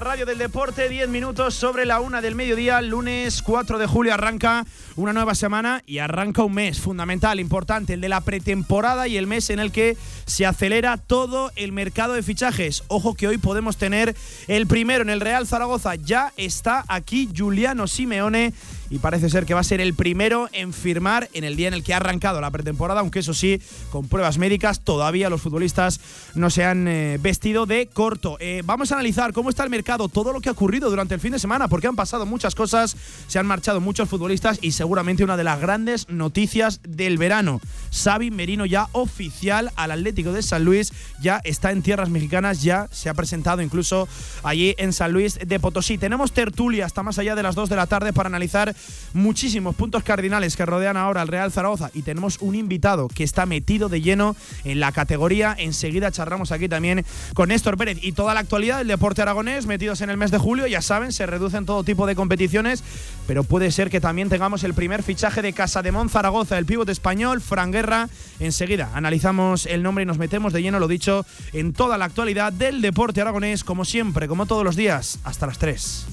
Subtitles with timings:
[0.00, 4.64] Radio del deporte, 10 minutos sobre la una del mediodía, lunes 4 de julio arranca
[4.96, 9.26] una nueva semana y arranca un mes fundamental, importante, el de la pretemporada y el
[9.26, 12.84] mes en el que se acelera todo el mercado de fichajes.
[12.88, 14.14] Ojo que hoy podemos tener
[14.46, 18.52] el primero en el Real Zaragoza, ya está aquí Juliano Simeone
[18.90, 21.74] y parece ser que va a ser el primero en firmar en el día en
[21.74, 23.60] el que ha arrancado la pretemporada, aunque eso sí,
[23.90, 26.00] con pruebas médicas, todavía los futbolistas
[26.34, 28.36] no se han eh, vestido de corto.
[28.40, 31.20] Eh, vamos a analizar cómo está el mercado, todo lo que ha ocurrido durante el
[31.20, 32.96] fin de semana, porque han pasado muchas cosas,
[33.26, 37.60] se han marchado muchos futbolistas y seguramente una de las grandes noticias del verano.
[37.92, 42.88] Xavi Merino ya oficial al Atlético de San Luis, ya está en tierras mexicanas, ya
[42.90, 44.08] se ha presentado incluso
[44.42, 45.98] allí en San Luis de Potosí.
[45.98, 48.74] Tenemos tertulia hasta más allá de las 2 de la tarde para analizar
[49.14, 53.46] muchísimos puntos cardinales que rodean ahora al Real Zaragoza y tenemos un invitado que está
[53.46, 55.54] metido de lleno en la categoría.
[55.58, 57.04] Enseguida charlamos aquí también
[57.34, 60.38] con Néstor Pérez y toda la actualidad del deporte aragonés metidos en el mes de
[60.38, 60.66] julio.
[60.66, 62.82] Ya saben, se reducen todo tipo de competiciones,
[63.26, 66.88] pero puede ser que también tengamos el primer fichaje de Casa de Zaragoza, el pívot
[66.88, 68.08] español, Fran Guerra.
[68.38, 72.52] Enseguida analizamos el nombre y nos metemos de lleno, lo dicho, en toda la actualidad
[72.52, 76.06] del deporte aragonés, como siempre, como todos los días, hasta las 3.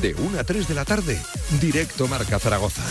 [0.00, 1.18] De 1 a 3 de la tarde,
[1.60, 2.82] directo Marca Zaragoza.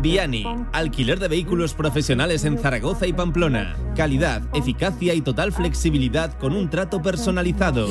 [0.00, 3.76] Viani, alquiler de vehículos profesionales en Zaragoza y Pamplona.
[3.94, 7.86] Calidad, eficacia y total flexibilidad con un trato personalizado.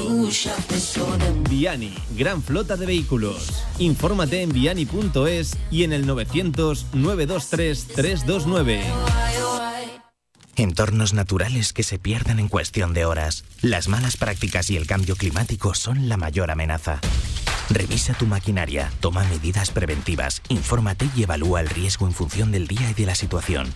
[1.50, 3.64] Viani, gran flota de vehículos.
[3.77, 9.68] Infórmate en viani.es y en el 900 923 329.
[10.59, 13.45] Entornos naturales que se pierden en cuestión de horas.
[13.61, 16.99] Las malas prácticas y el cambio climático son la mayor amenaza.
[17.70, 22.89] Revisa tu maquinaria, toma medidas preventivas, infórmate y evalúa el riesgo en función del día
[22.89, 23.73] y de la situación.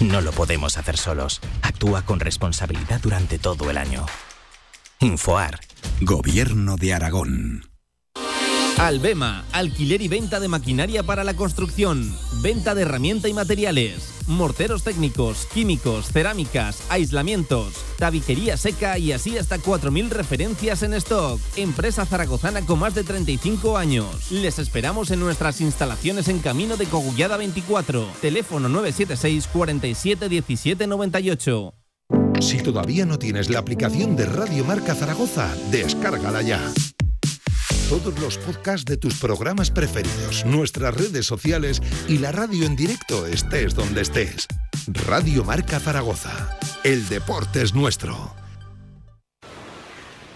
[0.00, 1.42] No lo podemos hacer solos.
[1.60, 4.06] Actúa con responsabilidad durante todo el año.
[5.00, 5.60] Infoar.
[6.00, 7.75] Gobierno de Aragón.
[8.78, 14.82] Albema, alquiler y venta de maquinaria para la construcción, venta de herramienta y materiales, morteros
[14.82, 21.40] técnicos, químicos, cerámicas, aislamientos, tabiquería seca y así hasta 4.000 referencias en stock.
[21.56, 24.30] Empresa zaragozana con más de 35 años.
[24.30, 31.74] Les esperamos en nuestras instalaciones en Camino de Cogullada 24, teléfono 976 47 17 98.
[32.40, 36.60] Si todavía no tienes la aplicación de Radio Marca Zaragoza, descárgala ya
[37.88, 43.26] todos los podcasts de tus programas preferidos, nuestras redes sociales y la radio en directo
[43.26, 44.48] estés donde estés.
[45.06, 46.58] Radio Marca Zaragoza.
[46.82, 48.34] El deporte es nuestro.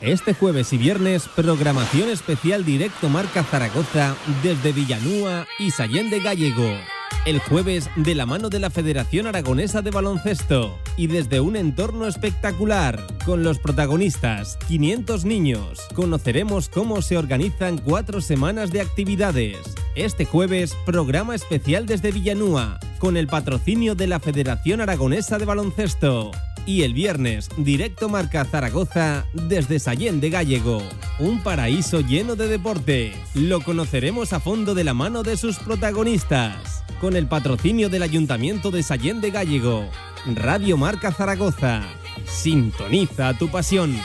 [0.00, 6.99] Este jueves y viernes, programación especial directo Marca Zaragoza desde Villanúa y Sallén de Gallego
[7.26, 12.06] el jueves de la mano de la Federación Aragonesa de Baloncesto y desde un entorno
[12.06, 15.80] espectacular con los protagonistas 500 niños.
[15.94, 19.58] Conoceremos cómo se organizan cuatro semanas de actividades.
[19.94, 26.30] Este jueves, programa especial desde Villanúa con el patrocinio de la Federación Aragonesa de Baloncesto.
[26.66, 30.82] Y el viernes, directo Marca Zaragoza desde Sallén de Gallego.
[31.18, 33.12] Un paraíso lleno de deporte.
[33.34, 36.84] Lo conoceremos a fondo de la mano de sus protagonistas.
[37.00, 39.88] Con el patrocinio del Ayuntamiento de Sallén de Gallego.
[40.34, 41.82] Radio Marca Zaragoza.
[42.26, 43.96] Sintoniza tu pasión.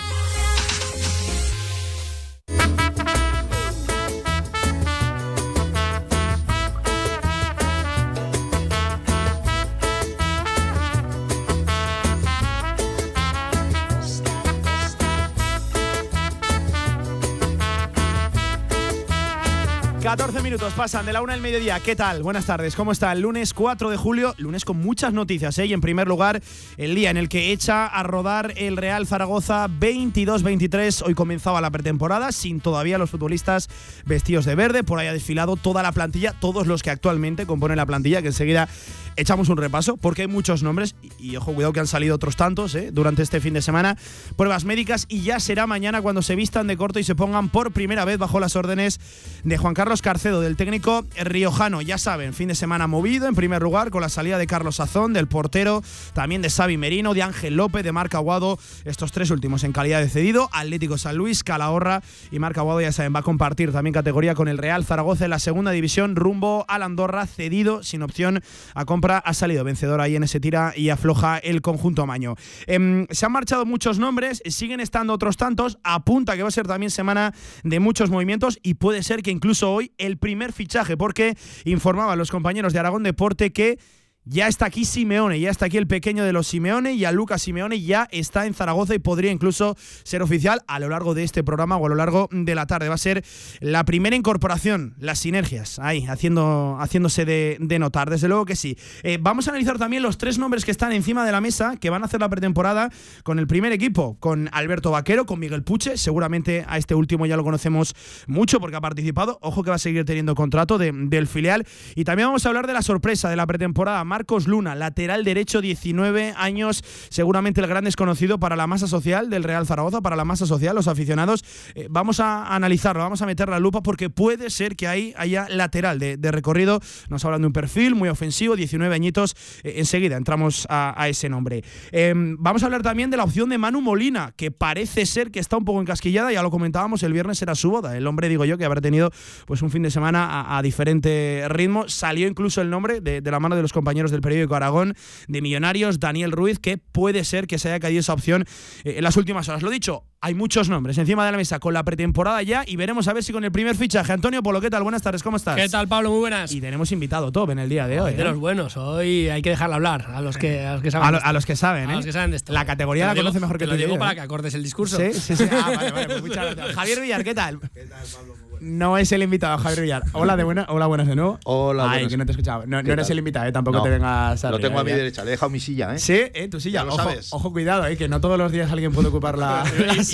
[20.17, 21.77] 14 minutos pasan de la una del mediodía.
[21.81, 22.23] ¿Qué tal?
[22.23, 22.73] Buenas tardes.
[22.77, 23.11] ¿Cómo está?
[23.11, 25.59] El lunes 4 de julio, lunes con muchas noticias.
[25.59, 25.65] ¿eh?
[25.65, 26.41] Y en primer lugar,
[26.77, 31.03] el día en el que echa a rodar el Real Zaragoza 22-23.
[31.05, 33.67] Hoy comenzaba la pretemporada sin todavía los futbolistas
[34.05, 34.85] vestidos de verde.
[34.85, 38.29] Por ahí ha desfilado toda la plantilla, todos los que actualmente componen la plantilla, que
[38.29, 38.69] enseguida
[39.17, 40.95] echamos un repaso, porque hay muchos nombres.
[41.19, 42.89] Y, ojo, cuidado que han salido otros tantos ¿eh?
[42.91, 43.97] durante este fin de semana.
[44.35, 47.71] Pruebas médicas y ya será mañana cuando se vistan de corto y se pongan por
[47.71, 48.99] primera vez bajo las órdenes
[49.43, 51.81] de Juan Carlos Carcedo, del técnico riojano.
[51.81, 55.13] Ya saben, fin de semana movido en primer lugar con la salida de Carlos Sazón,
[55.13, 55.83] del portero,
[56.13, 60.01] también de Xavi Merino, de Ángel López, de Marc Aguado, estos tres últimos en calidad
[60.01, 60.49] de cedido.
[60.51, 62.01] Atlético San Luis, Calahorra
[62.31, 65.31] y Marc Aguado, ya saben, va a compartir también categoría con el Real Zaragoza en
[65.31, 68.41] la segunda división rumbo al Andorra, cedido sin opción
[68.73, 72.35] a compartir Ha salido vencedor ahí en ese tira y afloja el conjunto amaño.
[72.67, 76.67] Em, se han marchado muchos nombres, siguen estando otros tantos, apunta que va a ser
[76.67, 81.37] también semana de muchos movimientos y puede ser que incluso hoy el primer fichaje, porque
[81.65, 83.79] informaban los compañeros de Aragón Deporte que
[84.25, 87.43] ya está aquí Simeone, ya está aquí el pequeño de los Simeone y a Lucas
[87.43, 91.43] Simeone ya está en Zaragoza y podría incluso ser oficial a lo largo de este
[91.43, 92.89] programa o a lo largo de la tarde.
[92.89, 93.23] Va a ser
[93.59, 98.77] la primera incorporación, las sinergias, ahí, haciendo, haciéndose de, notar, desde luego que sí.
[99.03, 101.89] Eh, vamos a analizar también los tres nombres que están encima de la mesa, que
[101.89, 102.89] van a hacer la pretemporada
[103.23, 107.37] con el primer equipo, con Alberto Vaquero, con Miguel Puche, seguramente a este último ya
[107.37, 107.93] lo conocemos
[108.27, 111.65] mucho porque ha participado, ojo que va a seguir teniendo contrato del filial.
[111.95, 115.59] Y también vamos a hablar de la sorpresa de la pretemporada Marcos Luna, lateral derecho,
[115.59, 120.23] 19 años, seguramente el gran desconocido para la masa social del Real Zaragoza, para la
[120.23, 121.43] masa social, los aficionados.
[121.73, 125.47] Eh, vamos a analizarlo, vamos a meter la lupa porque puede ser que ahí haya
[125.49, 126.79] lateral de, recorrido.
[127.09, 129.35] Nos hablan de un perfil muy ofensivo, 19 añitos.
[129.63, 131.65] Eh, enseguida entramos a, ese nombre.
[131.91, 135.41] Em, vamos a hablar también de la opción de Manu Molina, que parece ser que
[135.41, 137.97] está un poco encasquillada, ya lo comentábamos, el viernes era su boda.
[137.97, 139.11] El hombre, digo yo, que habrá tenido
[139.45, 141.89] pues un fin de semana a, diferente ritmo.
[141.89, 144.95] Salió incluso el nombre de la mano de los compañeros del periódico Aragón
[145.27, 148.45] de Millonarios, Daniel Ruiz, que puede ser que se haya caído esa opción
[148.83, 149.63] eh, en las últimas horas.
[149.63, 153.07] Lo dicho, hay muchos nombres encima de la mesa con la pretemporada ya y veremos
[153.07, 154.11] a ver si con el primer fichaje.
[154.11, 154.83] Antonio Polo, ¿qué tal?
[154.83, 155.55] Buenas tardes, ¿cómo estás?
[155.55, 156.09] ¿Qué tal, Pablo?
[156.09, 156.51] Muy buenas.
[156.51, 158.13] Y tenemos invitado top en el día de hoy.
[158.13, 158.25] De ¿eh?
[158.25, 161.19] los buenos, hoy hay que dejarlo hablar a los que, a los que saben.
[161.23, 161.93] A, los que saben, ¿eh?
[161.93, 162.53] A los que saben de esto.
[162.53, 164.15] La categoría la conoce mejor que te lo digo para ¿eh?
[164.15, 164.97] que acordes el discurso.
[164.97, 165.45] Sí, sí, sí.
[165.55, 166.75] Ah, vale, vale, pues muchas gracias.
[166.75, 167.59] Javier Villar, ¿qué tal?
[167.73, 168.44] ¿Qué tal, Pablo?
[168.61, 170.03] No es el invitado, Javier Villar.
[170.13, 171.39] Hola, de buena, hola buenas de nuevo.
[171.43, 172.65] Hola, Ay, que no te escuchaba.
[172.65, 173.51] No, no eres el invitado, ¿eh?
[173.51, 174.51] tampoco te vengas a.
[174.51, 175.99] Lo tengo a mi derecha, le he dejado mi silla, ¿eh?
[175.99, 176.47] Sí, ¿eh?
[176.49, 176.83] tu silla.
[176.83, 177.33] lo ojo, sabes.
[177.33, 177.97] ojo, cuidado, ¿eh?
[177.97, 179.63] que no todos los días alguien puede ocupar la.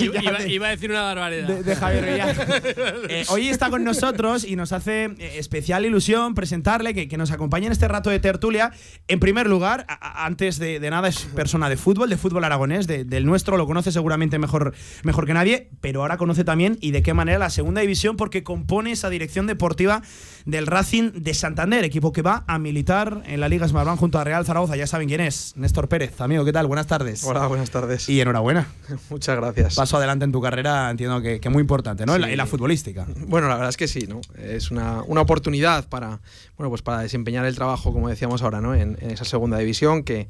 [0.48, 1.48] iba, a decir una barbaridad.
[1.48, 2.62] De, Javier Villar.
[3.08, 7.30] Eh, hoy está con nosotros y nos hace eh, especial ilusión presentarle, que, que, nos
[7.30, 8.72] acompañe en este rato de tertulia.
[9.08, 13.56] En primer lugar, antes de, nada, es persona de fútbol, de fútbol aragonés, del nuestro,
[13.56, 17.38] lo conoce seguramente mejor, mejor que nadie, pero ahora conoce también y de qué manera
[17.38, 20.02] la segunda división, porque compone esa dirección deportiva
[20.46, 24.24] del Racing de Santander, equipo que va a militar en la Liga Smartbank junto a
[24.24, 24.76] Real Zaragoza.
[24.76, 26.20] Ya saben quién es, Néstor Pérez.
[26.20, 26.66] Amigo, ¿qué tal?
[26.66, 27.24] Buenas tardes.
[27.24, 28.08] Hola, buenas tardes.
[28.08, 28.66] Y enhorabuena.
[29.10, 29.74] Muchas gracias.
[29.74, 32.14] Paso adelante en tu carrera, entiendo que, que muy importante, ¿no?
[32.14, 33.06] En, la, futbolística.
[33.26, 34.20] Bueno, la verdad es que sí, ¿no?
[34.36, 36.20] Es una, una, oportunidad para,
[36.56, 38.74] bueno, pues para desempeñar el trabajo, como decíamos ahora, ¿no?
[38.74, 40.28] En, en esa segunda división que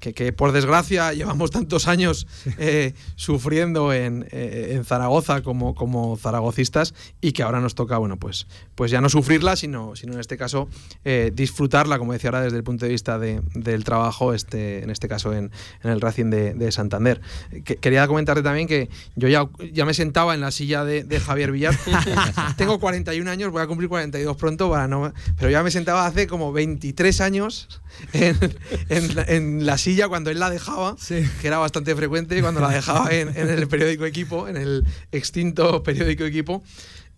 [0.00, 2.26] que, por desgracia llevamos tantos años
[2.58, 8.16] eh, sufriendo en, eh, en, Zaragoza como, como zaragocistas y que ahora nos toca, bueno,
[8.16, 10.68] pues, pues ya no sufrirla, sino, sino en este caso
[11.04, 14.90] eh, disfrutarla, como decía ahora, desde el punto de vista de, del trabajo, este, en
[14.90, 15.50] este caso en,
[15.82, 17.20] en el Racing de, de Santander.
[17.80, 21.52] quería comentarte también que yo ya, ya me sentaba en la silla de, de Javier
[21.52, 21.76] Villar.
[22.56, 26.26] Tengo 41 años, voy a cumplir 42 pronto, para no, pero ya me sentaba hace
[26.26, 27.80] como 23 años
[28.12, 28.36] en,
[28.88, 30.96] en la silla cuando él la dejaba,
[31.40, 35.82] que era bastante frecuente, cuando la dejaba en, en, el periódico Equipo, en el extinto
[35.84, 36.62] periódico Equipo.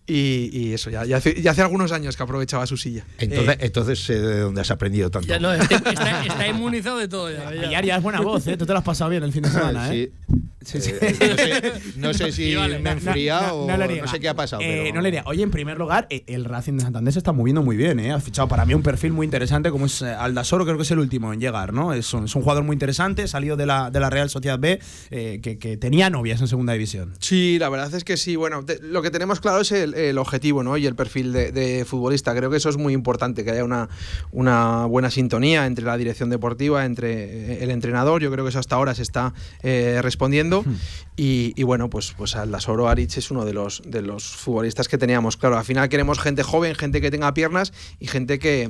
[0.09, 3.05] Y, eso, ya, ya, hace, ya, hace, algunos años que aprovechaba su silla.
[3.19, 5.27] Entonces, eh, entonces ¿de dónde has aprendido tanto?
[5.27, 7.31] Ya, no, está, inmunizado de todo.
[7.31, 7.81] Ya, ya.
[7.81, 8.57] ya, es buena voz, ¿eh?
[8.57, 10.11] Tú te lo has pasado bien el fin de semana, ¿eh?
[10.25, 10.49] Sí.
[10.65, 14.61] Sí, eh, no, sé, si me he enfriado o no sé qué ha pasado.
[14.61, 15.23] Eh, no le diría.
[15.25, 18.11] Oye, en primer lugar, el Racing de Santander se está moviendo muy bien, ¿eh?
[18.11, 20.99] Ha fichado para mí un perfil muy interesante como es Aldasoro, creo que es el
[20.99, 21.93] último en llegar, ¿no?
[21.93, 24.79] Es un, es un jugador muy interesante, salido de la, de la Real Sociedad B,
[25.09, 27.13] que, que, tenía novias en segunda división.
[27.19, 28.35] Sí, la verdad es que sí.
[28.35, 30.77] Bueno, lo que tenemos claro es el, el objetivo, ¿no?
[30.77, 32.35] y el perfil de, futbolista.
[32.35, 33.89] Creo que eso es muy importante, que haya una,
[34.31, 38.21] una buena sintonía entre la dirección deportiva, entre eh, el entrenador.
[38.21, 40.63] Yo creo que eso hasta ahora se está eh, respondiendo.
[40.63, 40.75] Hmm.
[41.21, 45.35] Y, bueno, pues, pues Aldasoro Arich es uno de los, de los futbolistas que teníamos.
[45.35, 48.69] Claro, al final queremos gente joven, gente que tenga piernas y gente que,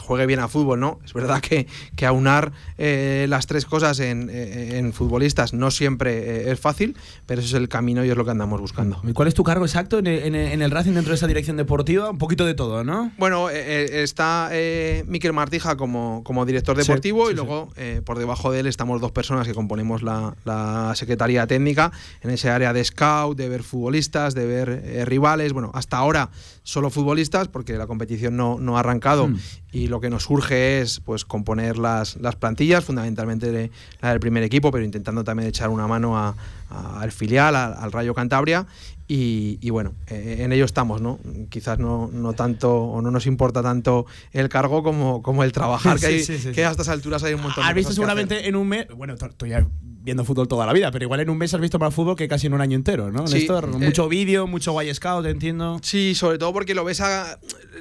[0.00, 0.98] juegue bien a fútbol, ¿no?
[1.04, 6.96] Es verdad que, que aunar eh, las tres cosas en, futbolistas no siempre es fácil,
[7.24, 9.00] pero ese es el camino y es lo que andamos buscando.
[9.04, 12.10] ¿Y cuál es tu cargo exacto en, en el Racing dentro de esa dirección deportiva?
[12.10, 13.12] Un poquito de todo, ¿no?
[13.18, 17.72] Bueno, eh, eh, está eh, Miquel Martija como, como director deportivo y luego
[18.04, 22.50] por debajo de él estamos dos personas que componemos la, la, Secretaría Técnica en ese
[22.50, 25.52] área de scout, de ver futbolistas, de ver rivales.
[25.52, 26.30] Bueno, hasta ahora
[26.62, 29.38] solo futbolistas porque la competición no, no ha arrancado hmm.
[29.72, 33.70] y lo que nos surge es pues componer las, las plantillas, fundamentalmente
[34.00, 36.34] la del primer equipo, pero intentando también echar una mano
[36.70, 38.66] al filial, al Rayo Cantabria
[39.08, 41.20] y, bueno, eh, en ello estamos, ¿no?
[41.48, 45.98] Quizás no, no, tanto o no nos importa tanto el cargo como, como el trabajar,
[46.00, 48.88] que, que a estas alturas hay un montón de Has visto seguramente en un mes,
[48.96, 51.94] bueno, estoy viendo fútbol toda la vida, pero igual en un mes has visto más
[51.94, 53.28] fútbol que casi en un año entero, ¿no?
[53.28, 53.46] Sí,
[53.78, 55.78] mucho vídeo, mucho guay scout, entiendo.
[55.82, 57.38] Sí, sobre todo porque lo ves a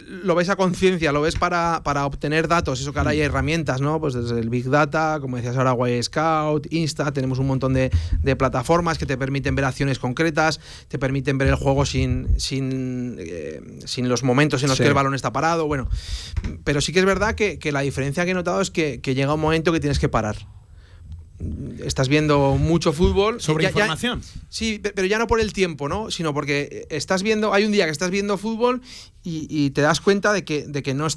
[0.07, 3.23] lo ves a conciencia, lo ves para, para, obtener datos, eso que ahora hay mm.
[3.23, 3.99] herramientas, ¿no?
[3.99, 7.91] Pues desde el Big Data, como decías ahora, Y Scout, Insta, tenemos un montón de,
[8.21, 13.17] de, plataformas que te permiten ver acciones concretas, te permiten ver el juego sin, sin,
[13.19, 15.87] eh, sin los momentos en los que el balón está parado, bueno.
[16.63, 19.15] Pero sí que es verdad que, que la diferencia que he notado es que, que
[19.15, 20.54] llega un momento que tienes que parar
[21.83, 23.41] estás viendo mucho fútbol.
[23.41, 24.21] Sobre información.
[24.49, 26.11] sí, pero ya no por el tiempo, ¿no?
[26.11, 28.81] Sino porque estás viendo, hay un día que estás viendo fútbol
[29.23, 31.07] y, te das cuenta de que, de que no,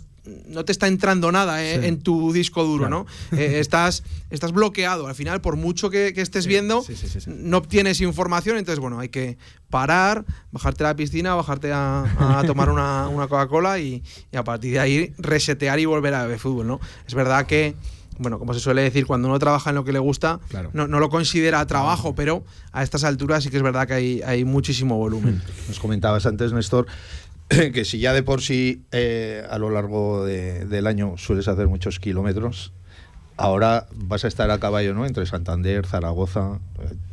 [0.46, 3.06] no te está entrando nada eh, en tu disco duro, ¿no?
[3.32, 5.06] Eh, estás, estás bloqueado.
[5.06, 6.84] Al final, por mucho que, estés viendo,
[7.26, 8.56] no obtienes información.
[8.56, 9.36] Entonces, bueno, hay que
[9.68, 14.80] parar, bajarte a la piscina, bajarte a, tomar una, Coca-Cola y, y, a partir de
[14.80, 16.80] ahí resetear y volver a ver fútbol, ¿no?
[17.06, 17.76] Es verdad que
[18.18, 20.40] bueno, como se suele decir, cuando uno trabaja en lo que le gusta,
[20.72, 24.44] no, lo considera trabajo, pero a estas alturas sí que es verdad que hay, hay
[24.44, 25.40] muchísimo volumen.
[25.68, 26.86] Nos comentabas antes, Néstor,
[27.48, 31.98] que si ya de por sí eh, a lo largo del año sueles hacer muchos
[31.98, 32.72] kilómetros,
[33.36, 35.06] ahora vas a estar a caballo, ¿no?
[35.06, 36.58] Entre Santander, Zaragoza,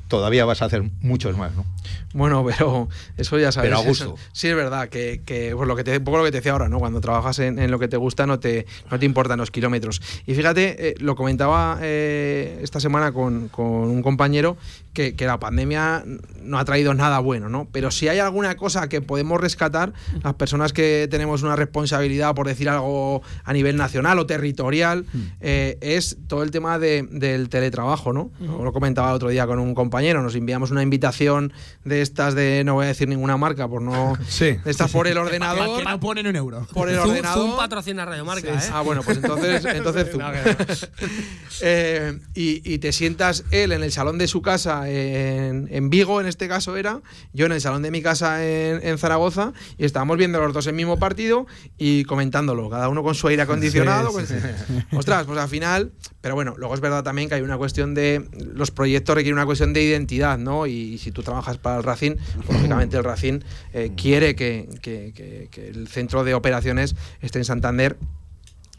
[0.08, 1.66] todavía vas a hacer muchos más, ¿no?
[2.14, 3.70] Bueno, pero eso ya sabes.
[3.70, 4.16] Pero a gusto.
[4.32, 6.54] sí, es verdad, que, que pues lo que te, un poco lo que te decía
[6.54, 6.80] ahora, ¿no?
[6.80, 10.02] Cuando trabajas en, lo que te gusta no te, no te importan los kilómetros.
[10.26, 14.58] Y fíjate, eh, lo comentaba eh, esta semana con, con, un compañero
[14.96, 16.04] que, que, la pandemia
[16.42, 17.68] no ha traído nada bueno, ¿no?
[17.72, 22.48] Pero si hay alguna cosa que podemos rescatar, las personas que tenemos una responsabilidad, por
[22.48, 25.20] decir algo a nivel nacional o territorial, mm.
[25.42, 28.32] eh, es todo el tema de, del teletrabajo, ¿no?
[28.40, 32.64] Lo comentaba el otro día con un compañero nos enviamos una invitación de estas de,
[32.66, 34.18] no voy a decir ninguna marca, por no.
[34.28, 34.58] Sí.
[34.64, 35.80] De estas por el ordenador.
[35.80, 36.68] Que no ponen un euro.
[36.74, 37.48] Por el ordenador.
[37.48, 38.70] Zoom patrocina Radio Marca, ¿eh?
[38.72, 40.22] Ah, bueno, pues entonces, entonces Zoom.
[41.62, 46.28] Eh, y, te sientas él en el salón de su casa en, en, Vigo, en
[46.28, 47.02] este caso era,
[47.34, 50.74] yo en el salón de mi casa en, Zaragoza, y estábamos viendo los dos el
[50.76, 54.12] mismo partido y comentándolo, cada uno con su aire acondicionado.
[54.12, 54.34] pues,
[54.94, 55.92] ostras, pues al final.
[56.22, 58.28] Pero bueno, luego es verdad también que hay una cuestión de.
[58.54, 60.66] Los proyectos requieren una cuestión de identidad, ¿no?
[60.66, 62.16] Y, si tú trabajas para el Racing,
[62.46, 63.40] pues, lógicamente el Racing
[63.74, 67.98] eh, quiere que, que el centro de operaciones esté en Santander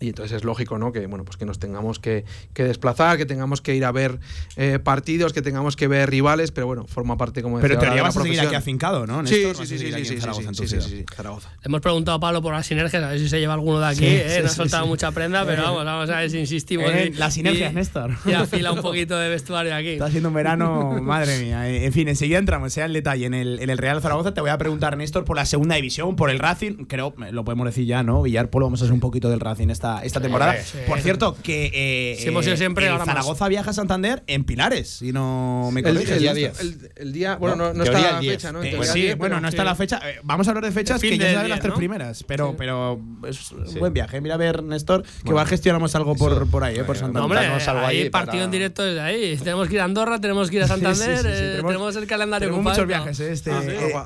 [0.01, 0.93] y entonces es lógico, ¿no?
[0.93, 2.25] Que bueno, pues que nos tengamos que,
[2.55, 4.19] desplazar, que tengamos que ir a ver
[4.57, 7.79] eh, partidos, que tengamos que ver rivales, pero bueno, forma parte como decía.
[7.79, 9.27] Pero te vas a seguir aquí afincado, ¿no?
[9.27, 11.51] Sí, sí, sí, sí, sí, sí, sí, sí, Zaragoza.
[11.63, 14.07] Hemos preguntado a Pablo por las sinergias, a ver si se lleva alguno de aquí.
[14.07, 16.91] eh, nos ha soltado mucha prenda, pero vamos, vamos a ver si insistimos.
[16.93, 18.13] Eh, las sinergias, Néstor.
[18.25, 19.91] Y afila un poquito de vestuario aquí.
[19.91, 21.69] Está haciendo un verano, madre mía.
[21.69, 23.27] En fin, enseguida entramos, sea el detalle.
[23.27, 26.17] En el, en el Real Zaragoza te voy a preguntar, Néstor, por la segunda división,
[26.17, 26.85] por el Racing.
[26.87, 28.23] Creo, lo podemos decir ya, ¿no?
[28.23, 30.57] Villar Polo, vamos a hacer un poquito del Racing esta, esta temporada.
[30.87, 35.71] Por cierto, que eh, hemos siempre eh, Zaragoza viaja a Santander en Pilares, si no
[35.73, 36.11] me corriges.
[36.11, 36.61] El, día 10.
[36.97, 38.63] El, día, bueno, no, no está la fecha, ¿no?
[38.63, 40.01] Eh, sí, bueno, no está la fecha.
[40.23, 43.79] Vamos a hablar de fechas que ya saben las tres primeras, pero, pero es un
[43.79, 44.21] buen viaje.
[44.21, 47.23] Mira a ver, Néstor, que igual gestionamos algo por, por ahí, por Santander.
[47.23, 49.37] Hombre, algo ahí partido en directo desde ahí.
[49.43, 51.23] Tenemos que ir a Andorra, tenemos que ir a Santander,
[51.63, 53.59] tenemos, el calendario muchos viajes este, ah,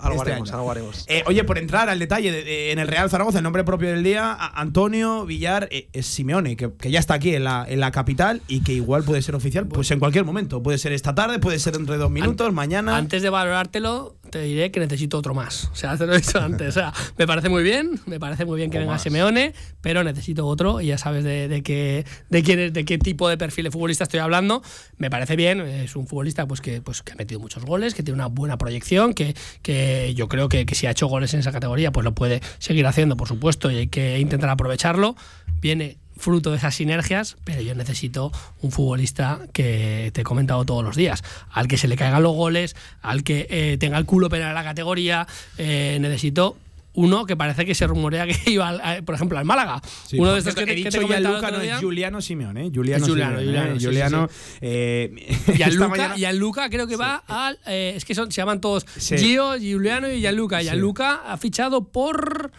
[0.03, 1.07] algo, este haremos, algo haremos.
[1.27, 5.25] oye, por entrar al detalle, en el Real Zaragoza, el nombre propio del día, Antonio
[5.25, 8.73] Villar es Simeone, que, que ya está aquí en la, en la capital y que
[8.73, 10.63] igual puede ser oficial pues en cualquier momento.
[10.63, 12.97] Puede ser esta tarde, puede ser dentro de dos minutos, mañana.
[12.97, 15.69] Antes de valorártelo, te diré que necesito otro más.
[15.73, 16.69] O sea, te lo he dicho antes.
[16.69, 20.47] O sea, me parece muy bien, me parece muy bien que venga Simeone, pero necesito
[20.47, 24.05] otro y ya sabes de, qué, de, quién, de qué tipo de perfil de futbolista
[24.05, 24.63] estoy hablando.
[24.97, 28.03] Me parece bien, es un futbolista pues que, pues, que ha metido muchos goles, que
[28.03, 31.41] tiene una buena proyección, que, que yo creo que, que si ha hecho goles en
[31.41, 35.17] esa categoría, pues lo puede seguir haciendo, por supuesto, y hay que intentar aprovecharlo.
[35.61, 38.31] Viene fruto de esas sinergias, pero yo necesito
[38.63, 42.35] un futbolista que te he comentado todos los días, al que se le caigan los
[42.35, 45.27] goles, al que eh, tenga el culo penal en la categoría,
[45.59, 46.57] eh, necesito
[46.95, 49.81] uno que parece que se rumorea que iba, por ejemplo, al Málaga.
[50.13, 52.71] uno de estos que, he dicho ya Luca no es Juliano Simeone, ¿eh?
[52.75, 54.29] Juliano, Juliano, Simeone, Juliano,
[54.61, 57.59] eh, y al Luca, creo que va al.
[57.67, 60.63] Eh, es que son, se llaman todos Gio, Juliano y Gianluca.
[60.63, 62.51] Gianluca ha fichado por.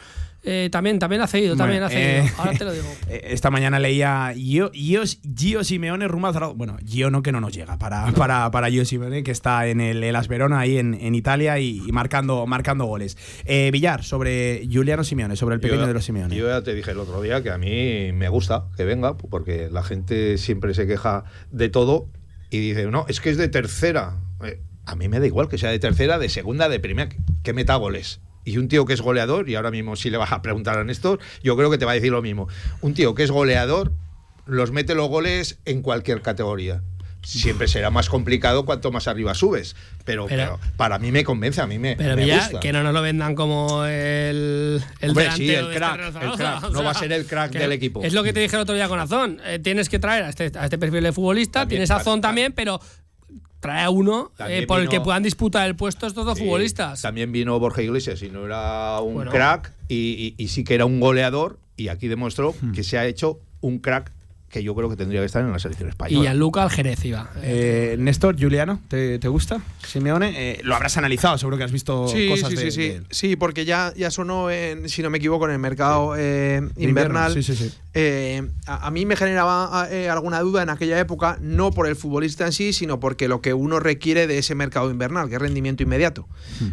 [0.44, 2.26] Eh, también, también ha cedido, también ha cedido.
[2.26, 2.88] Eh, Ahora te lo digo.
[3.08, 7.78] Eh, esta mañana leía Gio, Gio, Simeone rumbo Bueno, Gio no que no nos llega
[7.78, 11.60] para, para, para Gio Simeone, que está en el Elas Verona, ahí en, en Italia,
[11.60, 13.18] y, marcando, marcando goles.
[13.72, 16.36] Villar, sobre Juliano Simeone, sobre el pequeño de los Simeone.
[16.36, 19.70] Yo ya te dije el otro día que a mí me gusta que venga, porque
[19.72, 22.08] la gente siempre se queja de todo
[22.50, 24.18] y dice, no, es que es de tercera.
[24.86, 27.10] a mí me da igual que sea de tercera, de segunda, de primera,
[27.44, 30.32] que meta goles y un tío que es goleador, y ahora mismo si le vas
[30.32, 32.48] a preguntar a Néstor, yo creo que te va a decir lo mismo.
[32.82, 33.92] Un tío que es goleador,
[34.46, 36.82] los mete los goles en cualquier categoría.
[37.24, 39.76] siempre será más complicado cuanto más arriba subes.
[40.06, 42.60] Pero, Pero- pero para mí me convence, a mí me, Pero me gusta.
[42.60, 46.72] que no nos lo vendan como el, el Hombre, sí, el crack, este.
[46.72, 48.04] No va a ser el crack del equipo.
[48.04, 49.40] Es lo que te dije el otro día con Azón.
[49.46, 52.22] Eh, tienes que traer a este, a este perfil de futbolista, También, tienes a Azón
[52.22, 52.80] ta- también, pero
[53.62, 57.02] trae a uno eh, por el que puedan disputar el puesto estos dos Sí, futbolistas.
[57.02, 59.32] También vino Borja Iglesias y no era un Bueno.
[59.32, 59.96] crack y,
[60.38, 62.74] y- y sí que era un goleador y aquí demostró Hmm.
[62.74, 64.12] que se ha hecho un crack
[64.52, 66.24] que yo creo que tendría que estar en la selección Y española.
[66.24, 67.30] Gianluca al Jerez iba.
[67.42, 70.34] Eh, Néstor, Juliano, ¿te, te gusta Simeone?
[70.36, 72.82] Eh, lo habrás analizado, seguro que has visto Sí, cosas sí, de, sí, sí.
[72.90, 73.06] de él.
[73.10, 77.34] Sí, porque ya, ya sonó, en, si no me equivoco, en el mercado eh, invernal.
[77.34, 77.72] Sí, sí, sí.
[77.94, 81.96] Eh, a, a mí me generaba eh, alguna duda en aquella época, no por el
[81.96, 85.42] futbolista en sí, sino porque lo que uno requiere de ese mercado invernal, que es
[85.42, 86.28] rendimiento inmediato.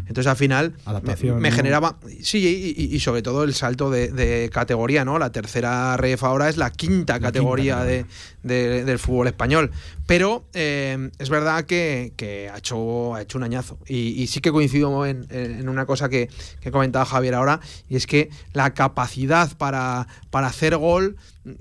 [0.06, 1.56] Entonces, al final, me, Adaptación, me ¿no?
[1.56, 1.96] generaba.
[2.22, 5.18] Sí, y, y- y sobre todo el salto de, de categoría, ¿no?
[5.18, 8.04] La tercera ref ahora es la quinta categoría de,
[8.42, 9.70] de- del fútbol español.
[10.06, 13.78] Pero eh, es verdad que, que ha, hecho, ha hecho un añazo.
[13.86, 16.28] Y, y sí que coincido en, en- una cosa que,
[16.60, 21.16] que comentaba Javier ahora, y es que la capacidad para, para hacer gol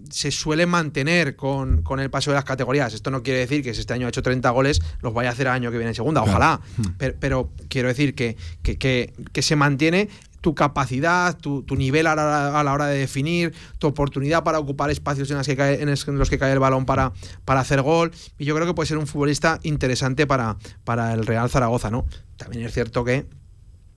[0.09, 2.93] se suele mantener con, con el paso de las categorías.
[2.93, 5.31] Esto no quiere decir que si este año ha hecho 30 goles, los vaya a
[5.33, 6.23] hacer el año que viene en segunda.
[6.23, 6.59] Ojalá.
[6.97, 10.09] Pero, pero quiero decir que, que, que- que se mantiene
[10.41, 14.59] tu capacidad, tu, tu nivel a la, a la hora de definir, tu oportunidad para
[14.59, 17.11] ocupar espacios en, las que cae- en los que cae el balón para,
[17.45, 18.11] para hacer gol.
[18.37, 22.05] Y yo creo que puede ser un futbolista interesante para, para el Real Zaragoza, ¿no?
[22.37, 23.25] También es cierto que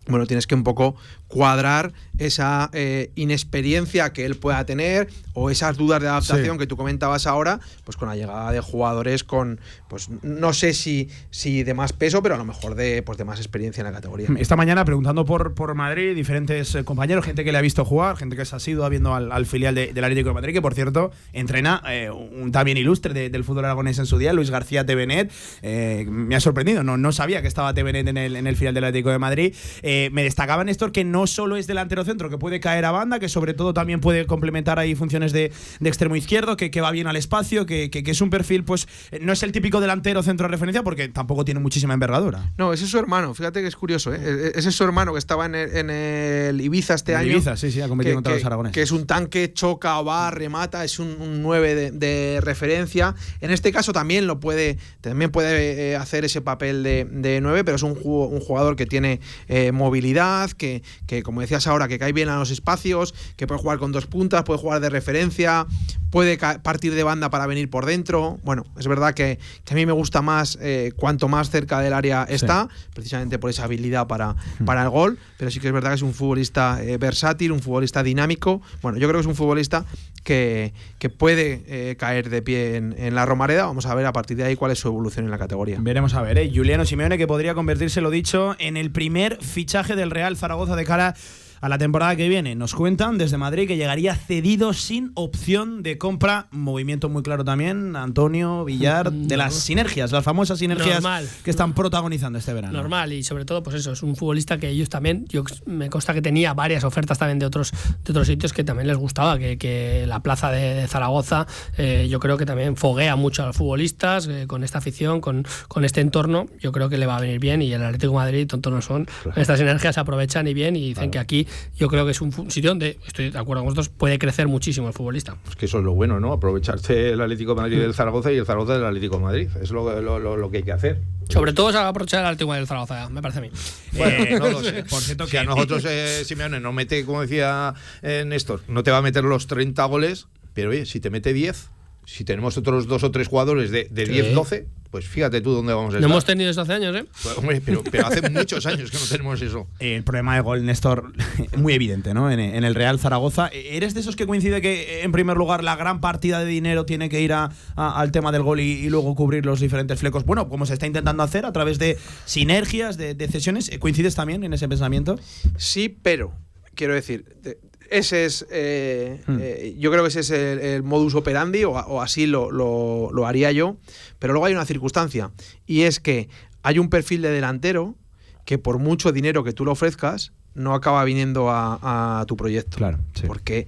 [0.06, 0.96] bueno, tienes que un poco
[1.28, 6.58] cuadrar esa eh, inexperiencia que él pueda tener o esas dudas de adaptación Sí.
[6.58, 11.08] que tú comentabas ahora, pues con la llegada de jugadores con, pues no sé si,
[11.30, 13.92] si de más peso, pero a lo mejor de, pues de más experiencia en la
[13.92, 14.28] categoría.
[14.38, 18.16] Esta mañana preguntando por, por Madrid, diferentes eh, compañeros, gente que le ha visto jugar,
[18.16, 20.62] gente que se ha sido viendo al, al filial de- del Atlético de Madrid, que
[20.62, 24.50] por cierto entrena eh, un también ilustre de- del fútbol aragonés en su día, Luis
[24.50, 25.30] García Tevenet.
[25.62, 28.74] Eh, me ha sorprendido, no, no sabía que estaba Tevenet en el, en el filial
[28.74, 29.54] del Atlético de Madrid.
[29.92, 33.18] Eh, me destacaba Néstor que no solo es delantero centro, que puede caer a banda,
[33.18, 36.90] que sobre todo también puede complementar ahí funciones de, de extremo izquierdo, que, que va
[36.92, 38.86] bien al espacio, que, que- que es un perfil, pues
[39.20, 42.52] no es el típico delantero centro de referencia porque tampoco tiene muchísima envergadura.
[42.56, 44.18] No, ese es su hermano, fíjate que es curioso, ¿eh?
[44.22, 47.32] E- Ese es su hermano que estaba en el, en el Ibiza este el año.
[47.32, 48.74] Ibiza, sí, sí, ha competido contra los aragoneses.
[48.74, 53.14] que es un tanque, choca, va, remata, es un, un 9 de, de referencia.
[53.40, 57.64] En este caso también lo puede, también puede eh, hacer ese papel de, de 9,
[57.64, 62.12] pero es un jugador que tiene eh, movilidad, que, que, como decías ahora, que cae
[62.12, 65.66] bien a los espacios, que puede jugar con dos puntas, puede jugar de referencia,
[66.10, 68.38] puede partir de banda para venir por dentro.
[68.44, 71.92] Bueno, es verdad que, que a mí me gusta más eh, cuanto más cerca del
[71.92, 75.90] área está, precisamente por esa habilidad para, para el gol, pero sí que es verdad
[75.90, 78.60] que es un futbolista eh, versátil, un futbolista dinámico.
[78.82, 79.84] Bueno, yo creo que es un futbolista
[80.24, 83.64] que, que puede eh, caer de pie en, en la Romareda.
[83.64, 85.78] Vamos a ver a partir de ahí cuál es su evolución en la categoría.
[85.80, 86.52] Veremos a ver, ¿eh?
[86.54, 90.84] Juliano Simeone que podría convertirse, lo dicho, en el primer fichaje del Real Zaragoza de
[90.84, 91.14] cara
[91.60, 92.54] a la temporada que viene.
[92.54, 96.48] Nos cuentan desde Madrid que llegaría cedido sin opción de compra.
[96.50, 101.28] Movimiento muy claro también, Antonio Villar, de las sinergias, las famosas sinergias Normal.
[101.44, 102.72] que están protagonizando este verano.
[102.72, 106.14] Normal, y sobre todo, pues eso, es un futbolista que ellos también, yo me consta
[106.14, 107.72] que tenía varias ofertas también de otros,
[108.04, 111.46] de otros sitios que también les gustaba, que, que la plaza de, de Zaragoza,
[111.76, 115.44] eh, yo creo que también foguea mucho a los futbolistas, eh, con esta afición, con,
[115.68, 118.18] con este entorno, yo creo que le va a venir bien y el Atlético de
[118.18, 121.46] Madrid, tonto no son, estas energías se aprovechan y bien y dicen que aquí
[121.76, 124.88] yo creo que es un sitio donde, estoy de acuerdo con vosotros, puede crecer muchísimo
[124.88, 125.36] el futbolista.
[125.48, 126.32] Es que eso es lo bueno, ¿no?
[126.32, 129.48] Aprovecharse el Atlético de Madrid del Zaragoza y el Zaragoza del Atlético de Madrid.
[129.62, 131.00] Es lo, lo- lo- lo que hay que hacer.
[131.28, 133.50] Sobre todo se va a aprovechar el Atlético del Zaragoza, me parece a mí.
[133.92, 134.84] Bueno, no lo sé.
[134.84, 138.82] Por cierto, Si a que- nosotros eh, Simeone no mete, como decía eh, Néstor, no
[138.82, 141.68] te va a meter los 30 goles, pero oye, si te mete 10,
[142.06, 145.72] si tenemos otros dos o tres jugadores de, de 10, 12, pues fíjate tú dónde
[145.72, 146.10] vamos a No estar.
[146.10, 147.04] hemos tenido eso hace años, ¿eh?
[147.22, 149.68] Pues, hombre, pero, pero hace muchos años que no tenemos eso.
[149.78, 151.12] El problema de gol, Néstor,
[151.56, 152.30] muy evidente, ¿no?
[152.30, 153.48] En, en el Real Zaragoza.
[153.52, 157.08] ¿Eres de esos que coincide que, en primer lugar, la gran partida de dinero tiene
[157.08, 160.24] que ir a- a- al tema del gol y, y luego cubrir los diferentes flecos?
[160.24, 163.70] Bueno, como se está intentando hacer a través de sinergias, de, de cesiones.
[163.78, 165.18] ¿Coincides también en ese pensamiento?
[165.56, 166.32] Sí, pero
[166.74, 167.58] quiero decir, de-
[167.90, 169.36] ese es, eh, Hmm.
[169.40, 173.26] eh, yo creo que ese es el, el modus operandi o, así lo, lo- lo
[173.26, 173.76] haría yo,
[174.18, 175.30] pero luego hay una circunstancia
[175.66, 176.28] y es que
[176.62, 177.96] hay un perfil de delantero
[178.44, 182.76] que por mucho dinero que tú le ofrezcas no acaba viniendo a, a tu proyecto.
[182.78, 183.22] Claro, sí.
[183.26, 183.66] Porque,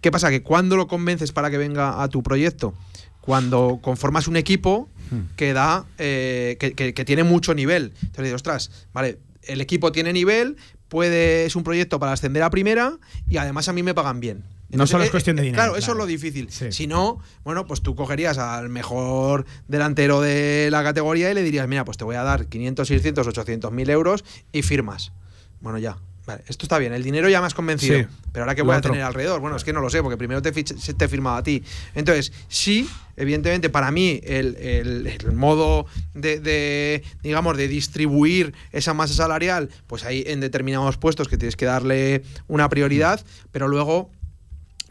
[0.00, 0.30] ¿qué pasa?
[0.30, 2.74] Que cuando lo convences para que venga a tu proyecto,
[3.20, 4.88] cuando conformas un equipo
[5.36, 7.92] que da, eh, que, que- que tiene mucho nivel.
[8.02, 10.56] Entonces dices, ostras, vale, el equipo tiene nivel,
[10.88, 12.98] puede, es un proyecto para ascender a primera
[13.28, 14.44] y además a mí me pagan bien.
[14.70, 16.50] No solo es eh, cuestión de eh, dinero, Claro, eso es lo difícil.
[16.50, 16.72] Sí.
[16.72, 21.66] Si no, bueno, pues tú cogerías al mejor delantero de la categoría y le dirías,
[21.68, 25.12] mira, pues te voy a dar 500, 600, 800 mil euros y firmas.
[25.60, 25.96] Bueno, ya.
[26.28, 26.92] Vale, esto está bien.
[26.92, 28.00] El dinero ya me has convencido.
[28.00, 28.06] Sí.
[28.32, 29.40] Pero ahora, ¿qué Lo voy a tener alrededor?
[29.40, 31.62] Bueno, es que no lo sé, porque primero te, te he firmado a ti.
[31.94, 32.86] Entonces, sí,
[33.16, 39.70] evidentemente, para mí, el, el- el modo de, de, digamos, de distribuir esa masa salarial,
[39.86, 44.10] pues hay en determinados puestos que tienes que darle una prioridad, pero luego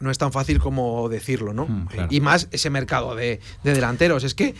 [0.00, 1.66] no es tan fácil como decirlo, ¿no?
[1.66, 2.08] Mm, claro.
[2.10, 4.24] Y más ese mercado de, de delanteros.
[4.24, 4.54] Es que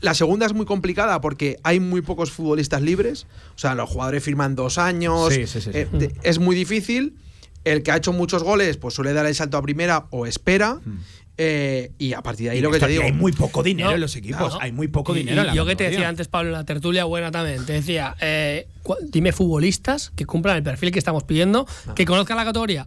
[0.00, 3.26] la segunda es muy complicada porque hay muy pocos futbolistas libres.
[3.54, 5.32] O sea, los jugadores firman dos años.
[5.34, 5.78] Sí, sí, sí, sí.
[5.78, 7.16] eh, de- es muy difícil.
[7.64, 10.80] El que ha hecho muchos goles, pues suele dar el salto a primera o espera.
[11.36, 13.02] eh, y a partir de ahí Y lo que te digo.
[13.02, 14.38] hay muy poco dinero No, en los equipos.
[14.38, 14.58] claro.
[14.60, 15.42] Hay muy poco Y- dinero.
[15.48, 18.68] en yo que te decía antes, Pablo, en la tertulia buena también, te decía, eh,
[19.10, 22.86] dime futbolistas que cumplan el perfil que estamos pidiendo, que conozcan la categoría.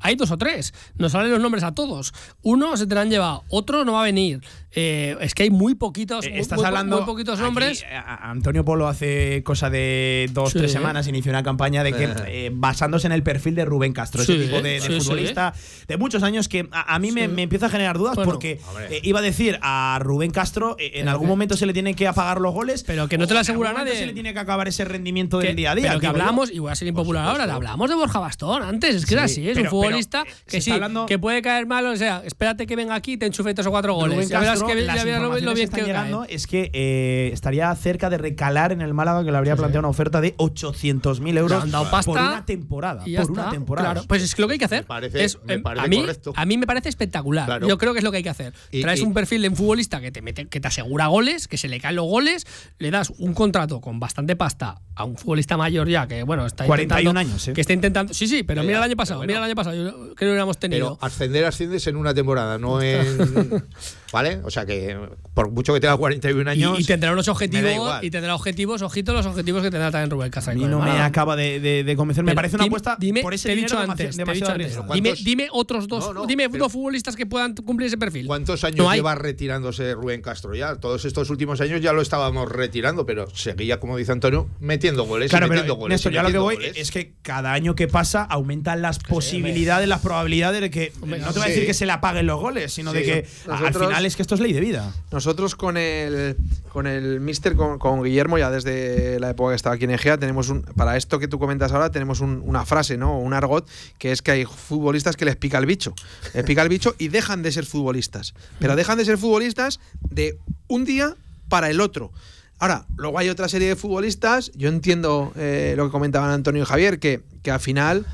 [0.00, 2.12] Hay dos o tres, nos salen los nombres a todos.
[2.42, 4.40] Uno se te lo han llevado, otro no va a venir.
[4.74, 6.96] Eh, es que hay muy poquitos, Eh, Estás muy hablando.
[6.98, 7.84] muy poquitos nombres.
[7.90, 10.58] a- a- Antonio Polo hace cosa de dos, Sí.
[10.58, 14.22] tres semanas inició una campaña de que, eh, basándose en el perfil de Rubén Castro,
[14.22, 15.00] Sí, ese tipo de, de sí, sí.
[15.00, 15.54] futbolista
[15.86, 17.28] de muchos años que a, a mí me, Sí.
[17.28, 20.92] me empieza a generar dudas Bueno, porque eh, iba a decir a Rubén Castro eh,
[20.94, 22.84] en algún momento se le tiene que apagar los goles.
[22.84, 23.96] Pero que no te lo asegura nadie.
[23.96, 25.88] Se le tiene que acabar ese rendimiento que- del día a día.
[25.88, 29.06] Pero que hablamos, y voy a ser impopular ahora, hablamos de Borja Bastón antes, es
[29.06, 31.40] que es Sí, así, es pero- un futbolista pero, eh, que sí, hablando- que puede
[31.42, 34.28] caer mal, o sea, espérate que venga aquí y te enchufe tres o cuatro goles.
[34.60, 36.34] Castro, que, las ya lo, que están llegando cae.
[36.34, 39.88] es que eh, estaría cerca de recalar en el Málaga, que le habría planteado una
[39.88, 43.02] oferta de 800.000 Le euros han dado pasta por una temporada.
[43.06, 43.42] y ya por está.
[43.42, 43.92] una temporada.
[43.92, 45.88] Claro, pues es que lo que hay que hacer Me parece- es, me parece a,
[45.88, 46.32] mí, correcto.
[46.36, 47.46] a mí me parece espectacular.
[47.46, 47.68] Claro.
[47.68, 48.52] Yo creo que es lo que hay que hacer.
[48.70, 51.48] Y- Traes y- un perfil de un futbolista que te mete, que te asegura goles,
[51.48, 52.46] que se le caen los goles,
[52.78, 56.64] le das un contrato con bastante pasta a un futbolista mayor ya que bueno está
[56.66, 57.52] 41 intentando- años, ¿eh?
[57.52, 58.12] que está intentando.
[58.14, 60.32] Sí, sí, pero Ya, mira el año pasado, mira el año pasado, yo- que lo
[60.32, 60.96] hubiéramos tenido.
[60.96, 63.64] Pero ascender asciendes en una temporada, no en.
[64.12, 64.40] ¿Vale?
[64.44, 64.96] O sea que
[65.34, 66.80] por mucho que tenga 41 Y, años.
[66.80, 70.54] y tendrá unos objetivos y tendrá objetivos, ojito los objetivos que tendrá también Rubén Castro.
[70.54, 72.24] Mí no me acaba de, de- de convencer.
[72.24, 74.52] Me parece una dime- apuesta dime, por ese te he dinero dicho antes, te dicho.
[74.54, 77.98] Dime, ¿Cuántos- dime otros dos, No, no, dime pero- dos futbolistas que puedan cumplir ese
[77.98, 78.26] perfil.
[78.26, 80.76] ¿Cuántos años No lleva retirándose Rubén Castro ya?
[80.76, 85.26] Todos estos últimos años ya lo estábamos retirando, pero seguía, como dice Antonio, metiendo goles.
[85.26, 85.94] y Claro, metiendo pero goles.
[85.94, 86.72] Néstor, y yo a lo que voy goles.
[86.76, 90.92] es que cada año que pasa aumentan las posibilidades, las probabilidades de que.
[91.00, 93.26] Hombre, no te voy a decir que se le apaguen los goles, sino de que
[93.46, 94.92] al Nosotros- es que esto es ley de vida.
[95.12, 96.36] Nosotros con el
[96.72, 100.18] con el Mister, con, con Guillermo, ya desde la época que estaba aquí en Egea,
[100.18, 103.18] tenemos un, para esto que tú comentas ahora, tenemos un- una frase, ¿no?
[103.18, 105.94] Un argot, que es que hay futbolistas que les pica el bicho.
[106.34, 108.34] Les pica el bicho y dejan de ser futbolistas.
[108.58, 109.80] Pero dejan de ser futbolistas
[110.10, 111.14] de un día
[111.48, 112.12] para el otro.
[112.60, 116.66] Ahora, luego hay otra serie de futbolistas, yo entiendo eh, lo que comentaban Antonio y
[116.66, 118.04] Javier, que, que al final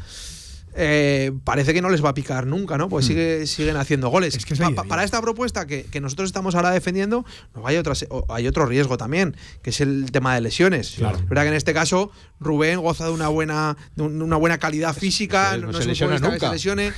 [0.76, 2.88] eh, parece que no les va a picar nunca, ¿no?
[2.88, 4.34] Pues sigue, siguen haciendo goles.
[4.34, 4.38] Hmm.
[4.38, 4.88] Es que es Pa- ley de pa- vida.
[4.88, 8.46] para esta propuesta que, que nosotros estamos ahora defendiendo, luego hay, otra, se- o- hay
[8.46, 10.94] otro riesgo también, que es el tema de lesiones.
[10.96, 11.18] Claro.
[11.18, 12.10] Es verdad que en este caso
[12.40, 15.86] Rubén goza de una buena, de un- una buena calidad física, no, no no se
[15.86, 16.82] lesiona futbolista que se nunca.
[16.90, 16.92] lesione.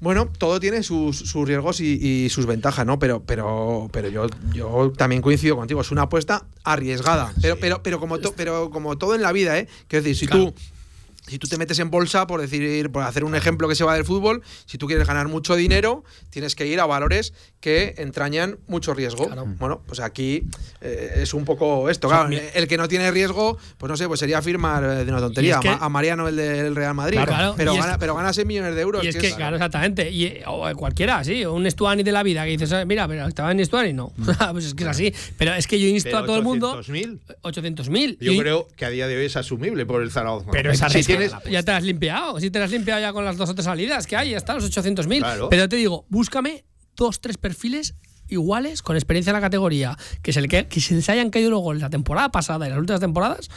[0.00, 3.00] Bueno, todo tiene sus, sus riesgos y, y sus ventajas, ¿no?
[3.00, 5.80] Pero, pero, pero yo, yo también coincido contigo.
[5.80, 7.32] Es una apuesta arriesgada.
[7.42, 9.66] Pero, pero, pero, como to- pero como todo en la vida, ¿eh?
[9.88, 10.54] Quiero decir, si tú
[11.28, 13.94] si tú te metes en bolsa, por decir, por hacer un ejemplo que se va
[13.94, 18.58] del fútbol, si tú quieres ganar mucho dinero, tienes que ir a valores que entrañan
[18.66, 19.26] mucho riesgo.
[19.26, 19.44] Claro.
[19.58, 20.44] Bueno, pues aquí
[20.80, 22.08] eh, es un poco esto.
[22.08, 25.20] Claro, el que no tiene riesgo, pues no sé, pues sería firmar eh, de una
[25.20, 27.16] tontería es que- a Ma- a Mariano el del Real Madrid.
[27.16, 27.54] Claro, claro.
[27.56, 29.04] Pero, es gana, que- pero gana 6 millones de euros.
[29.04, 30.10] Y es que, claro, exactamente.
[30.10, 31.44] Y eh, o cualquiera, sí.
[31.44, 34.12] o Un Stuani de la vida que dices, "Ah, mira, pero estaba en Stuani, no.
[34.52, 35.12] pues es que es así.
[35.36, 36.78] Pero es que yo insto Pero a todo el mundo.
[36.80, 37.18] 800.000.
[37.42, 38.18] 800.000.
[38.20, 40.50] Yo Y- creo que a día de hoy es asumible por el Zaragoza.
[40.52, 42.40] Pero es arriesgada tienes, Ya te las has limpiado.
[42.40, 44.36] Si te las has limpiado ya con las dos o tres salidas que hay, ya
[44.36, 45.18] están los 800.000.
[45.18, 45.48] Claro.
[45.48, 46.64] Pero te digo, búscame
[46.96, 47.94] dos, tres perfiles
[48.28, 51.50] iguales, con experiencia en la categoría, que se, le que, que se les hayan caído
[51.50, 53.48] los goles la temporada pasada y las últimas temporadas,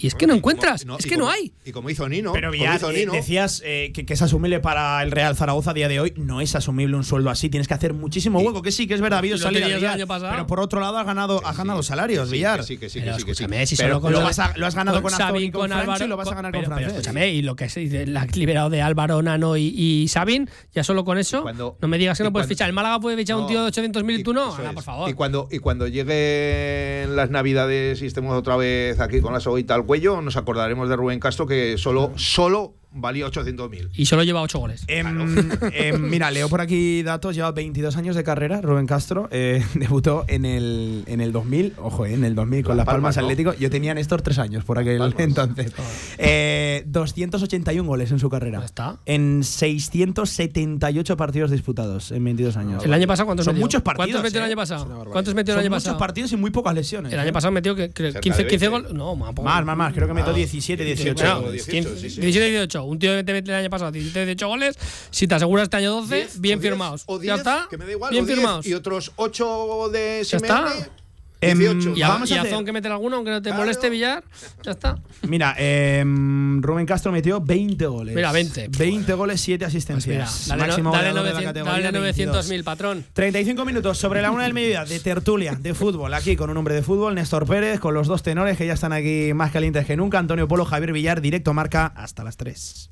[0.00, 1.52] y es que no y encuentras, no, es y que no hay.
[1.64, 2.32] Y como hizo Nino.
[2.32, 5.74] Pero hizo eh, Nino, decías eh, que, que es asumible para el Real Zaragoza a
[5.74, 6.14] día de hoy.
[6.16, 7.48] No es asumible un sueldo así.
[7.50, 8.62] Tienes que hacer muchísimo hueco.
[8.62, 10.30] Que sí, que es verdad, ha habido Villar, pasado.
[10.30, 12.60] Pero por otro lado, has ganado, has ganado salarios, sí, Villar.
[12.60, 13.66] que sí, que sí, Pero que sí, que sí.
[13.66, 15.62] si Pero solo con lo, lo- vas a- lo has ganado con, Azor y con,
[15.62, 18.36] con lo vas a ganar pero, con escúchame, y lo que se dice, la has
[18.36, 22.16] liberado de Álvaro, Nano y, y Sabin, ya solo con eso, cuando- no me digas
[22.18, 22.68] que y no puedes cuando- fichar.
[22.68, 24.54] El Málaga puede fichar un tío de 800.000 y tú no.
[24.74, 25.10] por favor.
[25.10, 29.74] Y cuando, y cuando lleguen las navidades y estemos otra vez aquí con la soguita
[29.74, 33.90] al cuello, nos acordaremos de Rubén Castro que solo, solo valía 800.000.
[33.94, 34.84] Y solo lleva 8 goles.
[34.88, 35.06] Em,
[35.72, 37.34] em, mira, leo por aquí datos.
[37.34, 38.60] Lleva 22 años de carrera.
[38.60, 41.74] Rubén Castro eh, debutó en el, en el 2000.
[41.78, 43.22] Ojo, eh, en el 2000 con Las Las Palmas, Palmas, ¿no?
[43.22, 43.54] Atlético.
[43.60, 45.20] Yo tenía Néstor tres años por aquel Palmas.
[45.20, 45.72] entonces.
[46.18, 48.60] Eh, 281 goles en su carrera.
[48.60, 48.98] Ya está.
[49.06, 52.84] En 678 partidos disputados en 22 años.
[52.84, 53.64] El año pasado, ¿cuántos Son metió?
[53.66, 54.06] muchos partidos.
[54.08, 54.46] ¿Cuántos metió el eh.
[54.46, 55.04] año pasado?
[55.10, 55.98] ¿Cuántos metió el año muchos pasado?
[55.98, 57.12] partidos y muy pocas lesiones.
[57.12, 57.22] El eh.
[57.22, 58.88] año pasado metió que, creo, Cerca 15, de 15 20.
[58.88, 58.98] goles.
[58.98, 59.34] No, más.
[59.34, 59.92] Más, más, más.
[59.94, 60.36] Creo que metió Ah.
[60.36, 61.24] 17, 18.
[61.24, 62.84] Bueno, o 18, 15, sí, sí.
[62.84, 62.84] 17 y 18.
[62.84, 64.78] Un tío que te mete el año pasado 17 y 18 goles.
[65.10, 67.02] Si te aseguras este año 12, 10, bien o 10, firmados.
[67.06, 67.66] o ya 10, está.
[67.70, 68.10] Que me da igual.
[68.10, 68.66] bien o 10, firmados.
[68.66, 70.90] Y otros 8 de Ya está.
[71.40, 71.70] Simeone.
[71.70, 71.96] Em, 18.
[71.96, 73.62] Y a, Vamos a y a hacer- Zon que meter alguno, aunque no te Claro.
[73.62, 74.24] moleste Villar,
[74.64, 74.98] ya está.
[75.22, 78.14] Mira, em, Rubén Castro metió 20 goles.
[78.14, 78.68] Mira, 20.
[78.76, 79.78] 20 goles, 7 Pues mira,
[80.24, 80.48] asistencias.
[80.48, 82.36] dale, no- Máximo dale, goleador de la 900 categoría, dale 22.
[82.36, 83.04] 900.000, patrón.
[83.12, 86.74] 35 minutos sobre la una del mediodía de tertulia de fútbol, aquí con un hombre
[86.74, 89.96] de fútbol, Néstor Pérez, con los dos tenores que ya están aquí más calientes que
[89.96, 92.90] nunca, Antonio Polo, Javier Villar, directo marca hasta las 3.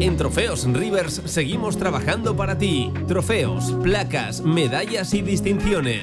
[0.00, 2.92] En Trofeos Rivers seguimos trabajando para ti.
[3.08, 6.02] Trofeos, placas, medallas y distinciones.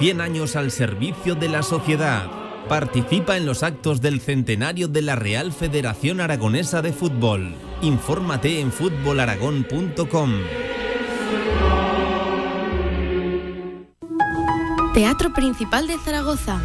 [0.00, 2.30] 100 años al servicio de la sociedad.
[2.70, 7.54] Participa en los actos del centenario de la Real Federación Aragonesa de Fútbol.
[7.82, 10.32] Infórmate en fútbolaragón.com.
[14.94, 16.62] Teatro Principal de Zaragoza.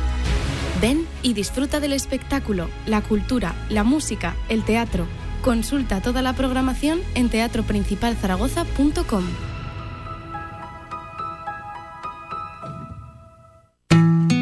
[0.82, 5.08] Ven y disfruta del espectáculo, la cultura, la música, el teatro.
[5.42, 9.55] Consulta toda la programación en teatroprincipalzaragoza.com.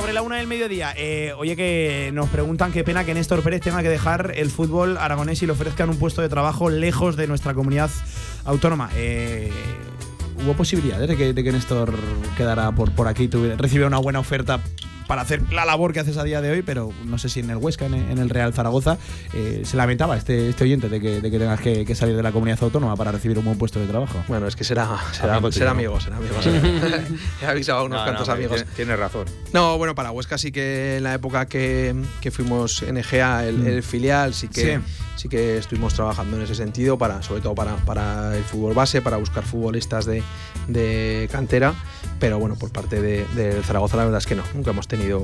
[0.00, 0.94] Sobre la una del mediodía.
[0.96, 4.96] Eh, oye, que nos preguntan qué pena que Néstor Pérez tenga que dejar el fútbol
[4.96, 7.90] aragonés y le ofrezcan un puesto de trabajo lejos de nuestra comunidad
[8.44, 8.90] autónoma.
[8.94, 9.50] Eh,
[10.40, 11.92] ¿Hubo posibilidades de que, de que Néstor
[12.36, 14.60] quedara por, por aquí, tuviera, recibiera una buena oferta
[15.08, 17.50] para hacer la labor que haces a día de hoy, pero no sé si en
[17.50, 18.98] el Huesca, en, en el Real Zaragoza,
[19.32, 22.22] eh, se lamentaba este, este oyente de que, de que tengas que, que salir de
[22.22, 24.22] la comunidad autónoma para recibir un buen puesto de trabajo.
[24.28, 26.34] Bueno, es que será, será, Amigo será amigo, será amigo.
[27.42, 28.56] He avisado a unos No, cuantos no, amigos.
[28.58, 29.24] tiene- Tienes razón.
[29.52, 33.82] No, bueno, para Huesca sí que en la época que, que fuimos NGA, el, el
[33.82, 34.82] filial, sí que, Sí.
[35.16, 35.28] sí.
[35.30, 39.16] que estuvimos trabajando en ese sentido, para, sobre todo para, para el fútbol base, para
[39.16, 40.22] buscar futbolistas de,
[40.68, 41.74] de cantera.
[42.20, 45.22] Pero bueno, por parte de, Zaragoza la verdad es que no, nunca hemos tenido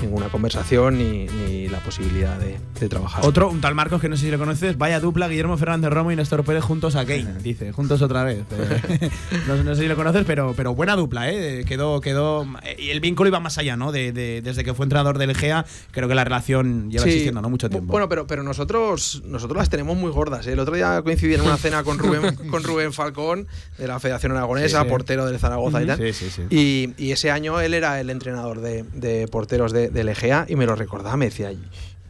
[0.00, 3.26] ninguna conversación ni, ni la posibilidad de, de trabajar.
[3.26, 6.12] Otro, un tal Marcos que no sé si lo conoces, vaya dupla, Guillermo Fernández Romo
[6.12, 8.38] y Néstor Pérez juntos a Kane, dice, juntos otra vez.
[8.52, 9.10] Eh,
[9.48, 11.64] no, no sé si lo conoces, pero, pero buena dupla, ¿eh?
[11.66, 12.46] Quedó, quedó.
[12.78, 13.92] Y el vínculo iba más allá, ¿no?
[13.92, 17.10] De, de- desde que fue entrenador del Egea, creo que la relación lleva Sí.
[17.10, 17.50] existiendo, ¿no?
[17.50, 17.92] Mucho tiempo.
[17.92, 20.46] Bueno, pero, pero nosotros, nosotros las tenemos muy gordas.
[20.46, 20.52] ¿eh?
[20.52, 24.32] El otro día coincidí en una cena con Rubén, con Rubén Falcón, de la Federación
[24.32, 24.90] Aragonesa, Sí, sí.
[24.90, 25.98] portero del Zaragoza y tal.
[25.98, 26.42] Sí, sí, sí.
[26.50, 30.56] Y, y ese año él era el entrenador de, de porteros de, del Egea y
[30.56, 31.52] me lo recordaba, me decía,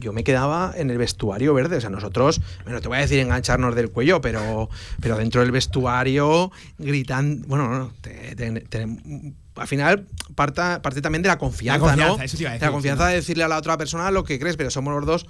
[0.00, 3.20] yo me quedaba en el vestuario verde, o sea, nosotros, bueno, te voy a decir
[3.20, 4.68] engancharnos del cuello, pero,
[5.00, 8.86] pero dentro del vestuario gritando, bueno, no, te- te- te-
[9.56, 12.24] al final parta, parte también de la confianza, La confianza, ¿no?
[12.24, 14.38] eso te iba a De la confianza de decirle a la otra persona lo que
[14.40, 15.26] crees, pero somos los dos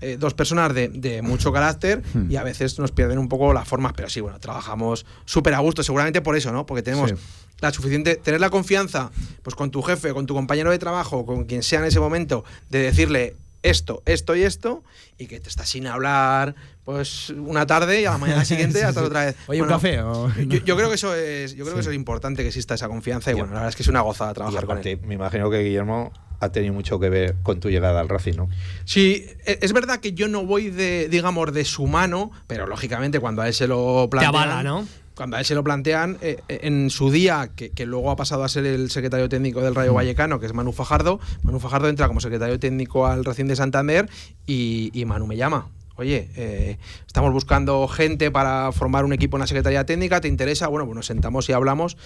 [0.00, 2.30] eh, dos personas de, de mucho carácter Hmm.
[2.30, 5.58] y a veces nos pierden un poco las formas, pero sí, bueno, trabajamos súper a
[5.58, 6.64] gusto, seguramente por eso, ¿no?
[6.66, 7.16] Porque tenemos Sí.
[7.60, 9.10] la suficiente, tener la confianza,
[9.42, 12.44] pues con tu jefe, con tu compañero de trabajo, con quien sea en ese momento,
[12.70, 14.84] de decirle esto, esto y esto,
[15.18, 19.02] y que te estás sin hablar, pues una tarde y a la mañana siguiente hasta
[19.02, 19.36] otra vez.
[19.48, 21.96] Oye, ¿un café o- Yo, yo creo que eso es, yo creo que eso es
[21.96, 24.34] importante que exista esa confianza y bueno, la verdad es que es una gozada Y
[24.34, 25.00] trabajar con él.
[25.04, 28.48] me imagino que Guillermo ha tenido mucho que ver con tu llegada al Racing, ¿no?
[28.84, 33.20] Sí, e- es verdad que yo no voy de, digamos, de su mano, pero lógicamente
[33.20, 34.34] cuando a él se lo Te plantean.
[34.34, 34.86] avala, ¿no?
[35.14, 38.16] Cuando a él se lo plantean, eh, eh, en su día, que, que luego ha
[38.16, 41.88] pasado a ser el secretario técnico del Rayo Vallecano, que es Manu Fajardo, Manu Fajardo
[41.88, 44.08] entra como secretario técnico al Racing de Santander
[44.46, 45.70] y, y Manu me llama.
[45.96, 50.68] Oye, eh, estamos buscando gente para formar un equipo en la Secretaría Técnica, ¿te interesa?
[50.68, 51.96] Bueno, pues nos sentamos y hablamos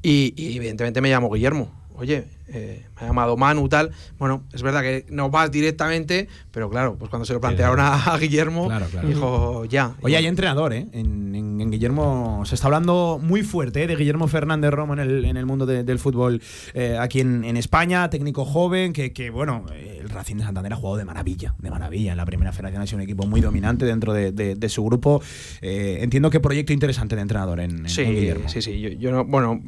[0.00, 1.72] y, y evidentemente me llamo Guillermo.
[1.96, 3.90] Oye, eh, me ha llamado Manu, tal.
[4.18, 8.16] Bueno, es verdad que no vas directamente, pero claro, pues cuando se lo plantearon a,
[8.18, 9.08] Guillermo, Claro, claro.
[9.08, 9.94] dijo ya.
[10.02, 10.86] Oye, hay entrenador, ¿eh?
[10.92, 13.86] En, en- en Guillermo se está hablando muy fuerte ¿eh?
[13.86, 16.40] de Guillermo Fernández Romo en el, en el mundo de- del fútbol
[16.74, 20.76] eh, aquí en, en España, técnico joven, que, que, bueno, el Racing de Santander ha
[20.76, 22.12] jugado de maravilla, de maravilla.
[22.12, 24.84] En la primera federación ha sido un equipo muy dominante dentro de, de- de su
[24.84, 25.22] grupo.
[25.60, 28.48] Eh, entiendo que proyecto interesante de entrenador en, Sí, Guillermo.
[28.48, 28.80] sí, sí.
[28.80, 29.60] Yo, yo no, bueno,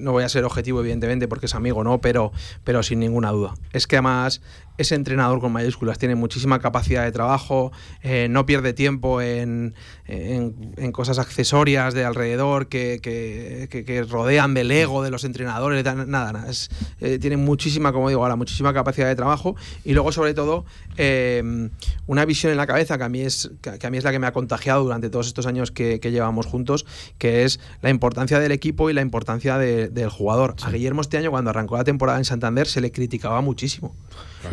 [0.00, 2.00] no voy a ser objetivo, evidentemente, porque es amigo, ¿no?
[2.00, 2.29] Pero,
[2.64, 3.54] pero sin ninguna duda.
[3.72, 4.40] Es que además
[4.80, 7.70] ese entrenador con mayúsculas tiene muchísima capacidad de trabajo,
[8.02, 9.74] eh, no pierde tiempo en,
[10.06, 15.24] en- en cosas accesorias de alrededor que, que- que- que rodean del ego de los
[15.24, 16.50] entrenadores, da- nada, nada.
[16.50, 20.64] Es, eh, tiene muchísima, como digo ahora, muchísima capacidad de trabajo y luego, sobre todo,
[20.96, 21.68] eh,
[22.06, 24.18] una visión en la cabeza que a mí es que a mí es la que
[24.18, 26.86] me ha contagiado durante todos estos años que, llevamos juntos,
[27.18, 30.56] que es la importancia del equipo y la importancia de- del jugador.
[30.62, 33.94] A Guillermo este año, cuando arrancó la temporada en Santander, se le criticaba muchísimo.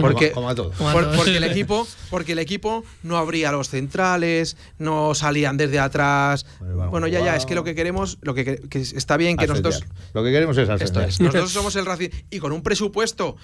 [0.01, 0.75] Porque, Como a todos.
[0.75, 1.15] Como a por- todos.
[1.17, 6.89] porque el equipo porque el equipo no abría los centrales no salían desde atrás Bueno,
[6.89, 8.59] bueno ya ya es que lo que queremos lo que,
[8.95, 9.71] está bien que Ascender.
[9.71, 11.09] nosotros Lo que queremos es esto ascender.
[11.09, 11.19] es.
[11.19, 13.35] Nosotros somos el Racing y con un presupuesto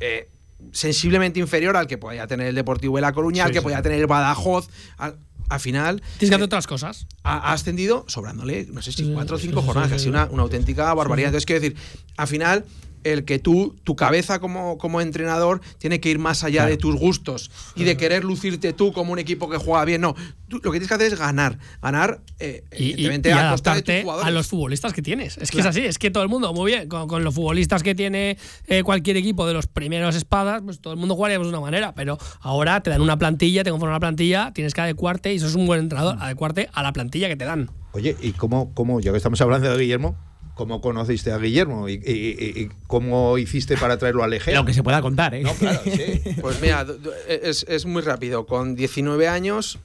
[0.00, 0.28] eh,
[0.72, 4.00] sensiblemente inferior al que podía tener el Deportivo de La Coruña, al que podía tener
[4.00, 4.68] el Badajoz.
[4.98, 5.16] Al,
[5.48, 7.06] al final Tienes que hacer otras cosas.
[7.22, 9.94] ha, ha ascendido sobrándole, no sé si Sí, cuatro o sí, cinco sí, jornadas, sí,
[9.94, 10.08] casi sí.
[10.10, 11.28] una, una auténtica barbaridad.
[11.28, 11.76] Entonces, quiero decir,
[12.16, 12.64] al final,
[13.12, 16.94] el que tú, tu cabeza como, como entrenador, tiene que ir más allá de tus
[16.96, 20.00] gustos y de querer lucirte tú como un equipo que juega bien.
[20.00, 20.14] No,
[20.48, 21.58] tú lo que tienes que hacer es ganar.
[21.82, 25.38] Ganar, eh, Y, evidentemente, y a costa de tus adaptarte a los futbolistas que tienes.
[25.38, 25.70] Es que Claro.
[25.70, 28.36] es así, es que todo el mundo, muy bien, con, con los futbolistas que tiene
[28.66, 31.94] eh, cualquier equipo de los primeros espadas, pues todo el mundo jugaríamos de una manera,
[31.94, 35.46] pero ahora te dan una plantilla, te conforman una plantilla, tienes que adecuarte, y eso
[35.46, 37.70] es un buen entrenador, adecuarte a la plantilla que te dan.
[37.92, 40.16] Oye, ¿y cómo, cómo, ya que estamos hablando de Guillermo,
[40.56, 41.88] cómo conociste a Guillermo?
[41.88, 44.54] ¿Y, y- y- cómo hiciste para traerlo al Egea?
[44.54, 45.42] Lo que se pueda contar, ¿eh?
[45.42, 46.22] No, claro, sí.
[46.40, 46.84] Pues mira,
[47.28, 48.46] es, es muy rápido.
[48.46, 49.78] Con 19 años,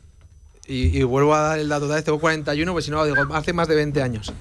[0.65, 3.67] y, y vuelvo a dar el dato, tengo 41, pues si no, digo, hace más
[3.67, 4.31] de 20 años.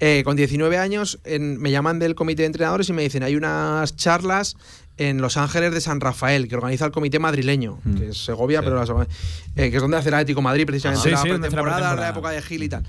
[0.00, 3.36] Eh, con 19 años en- me llaman del comité de entrenadores y me dicen, hay
[3.36, 4.56] unas charlas
[4.98, 8.76] en Los Ángeles de San Rafael que organiza el comité madrileño, que es Segovia, pero
[8.76, 8.88] las-
[9.56, 11.38] eh, que es donde hace el Atlético de Madrid, precisamente Ah, la sí, sí, la
[11.38, 12.10] pretemporada, la pretemporada.
[12.10, 12.84] época de Gil y tal.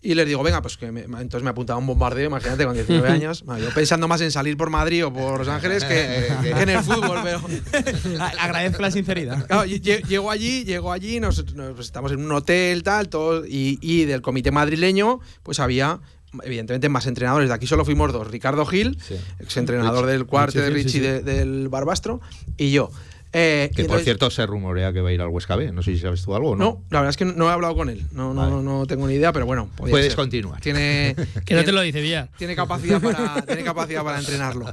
[0.00, 3.08] Y les digo, venga, pues que me- entonces me apuntaba un bombardeo, imagínate, con 19
[3.12, 3.44] años.
[3.60, 6.82] Yo pensando más en salir por Madrid o por Los Ángeles que, que en el
[6.84, 7.40] fútbol, pero.
[8.38, 9.46] Agradezco la sinceridad.
[9.46, 13.78] Claro, llego allí, llego allí, nos, nos- pues, estamos en un hotel, tal, todo, y,
[13.82, 16.00] y del comité madrileño, pues había,
[16.44, 17.48] evidentemente, más entrenadores.
[17.48, 19.16] De aquí solo fuimos dos: Ricardo Gil, Sí.
[19.40, 22.20] exentrenador del cuarto de Richie sí, de- del Barbastro,
[22.56, 22.90] y yo.
[23.32, 25.70] Eh, Que por entonces- cierto se rumorea que va a ir al Huesca B.
[25.72, 26.64] No sé si sabes tú algo o no.
[26.64, 28.06] No, la verdad es que no he hablado con él.
[28.12, 28.62] No, no, Vale.
[28.62, 29.68] no tengo ni idea, pero bueno.
[29.76, 30.16] Puedes ser.
[30.16, 30.60] continuar.
[30.60, 31.14] Tiene,
[31.44, 32.30] Que no te lo dice Villar.
[32.38, 34.70] tiene capacidad para, tiene capacidad para entrenarlo.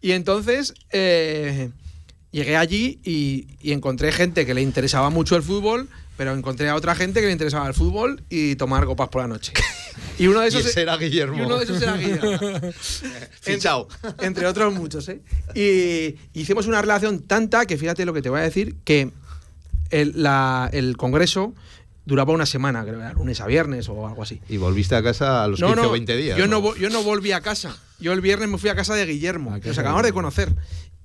[0.00, 1.70] Y entonces eh,
[2.30, 5.88] llegué allí y, y encontré gente que le interesaba mucho el fútbol,
[6.18, 9.28] pero encontré a otra gente que le interesaba el fútbol y tomar copas por la
[9.28, 9.52] noche.
[10.18, 11.38] Y uno de Y esos, ese era Guillermo.
[11.38, 12.38] y uno de esos era Guillermo.
[13.40, 13.86] Fichao.
[14.20, 15.22] Entre otros muchos, ¿eh?
[15.54, 19.10] Y hicimos una relación tanta que fíjate lo que te voy a decir, que
[19.90, 21.54] el, la- el congreso
[22.04, 24.40] duraba una semana, creo, era lunes a viernes o algo así.
[24.48, 26.36] Y volviste a casa a los 15 o 20 días.
[26.38, 27.76] Yo no, yo no volví a casa.
[28.00, 30.52] Yo el viernes me fui a casa de Guillermo, Ah, que nos acabamos de conocer.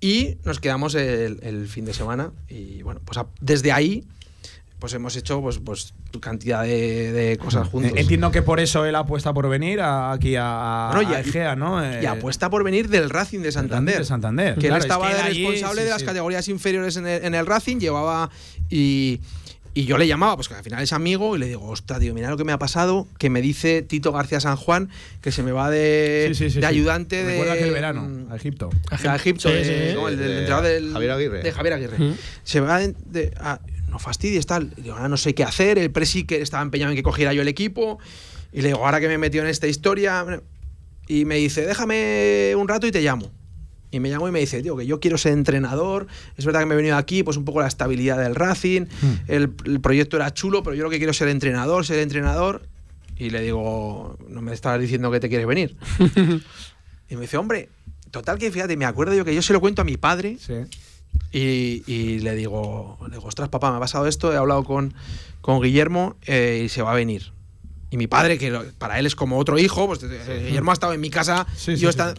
[0.02, 2.32] Y nos quedamos el, el fin de semana.
[2.48, 4.06] Y bueno, pues a- desde ahí
[4.84, 7.94] pues hemos hecho pues, pues cantidad de, de cosas juntos.
[7.96, 11.56] Entiendo que por eso él apuesta por venir a- aquí a, Bueno, y- a Egea,
[11.56, 11.82] ¿no?
[11.82, 14.00] Y Eh, apuesta por venir del Racing de Santander.
[14.00, 14.56] de Santander.
[14.56, 16.06] Que Claro, él es estaba que de él allí, responsable sí, de las sí.
[16.06, 18.30] categorías inferiores en el, en el Racing, llevaba
[18.70, 19.22] y.
[19.76, 22.14] Y yo le llamaba, pues que al final es amigo, y le digo, ostras, tío,
[22.14, 25.42] mira lo que me ha pasado, que me dice Tito García San Juan, que se
[25.42, 26.66] me va de, Sí, sí, sí, de sí.
[26.68, 27.60] ayudante Recuerda de.
[27.62, 28.70] aquel verano, a Egipto.
[28.92, 29.96] a Egipto, Sí, de- sí.
[29.96, 31.42] no, el del De entrenador del- Javier Aguirre.
[31.42, 31.98] De Javier Aguirre.
[31.98, 32.14] Mm.
[32.44, 33.60] Se va de, de- a-
[33.94, 34.74] no fastidies, tal.
[34.76, 37.32] Y digo, ahora no sé qué hacer, el presi que estaba empeñado en que cogiera
[37.32, 38.00] yo el equipo.
[38.52, 40.26] Y le digo, ahora que me he metido en esta historia.
[41.08, 43.32] Y me dice, déjame un rato y te llamo.
[43.92, 46.08] Y me llamo y me dice, tío, que yo quiero ser entrenador.
[46.38, 48.88] Es verdad que me he venido aquí, pues un poco la estabilidad del Racing.
[49.28, 52.68] El, el proyecto era chulo, pero yo lo que quiero es ser entrenador, ser entrenador.
[53.16, 55.78] Y le digo, no me estás diciendo que te quieres venir.
[57.10, 57.70] y me dice, hombre,
[58.10, 60.38] total que fíjate, me acuerdo yo que yo se lo cuento a mi padre.
[61.32, 64.94] Y, y le digo, le digo, ostras, papá, me ha pasado esto, he hablado con,
[65.42, 67.32] con Guillermo eh, y se va a venir.
[67.90, 70.94] Y mi padre, que para él es como otro hijo, pues eh, Guillermo ha estado
[70.94, 71.98] en mi casa, Sí, sí, yo sí.
[71.98, 72.14] está-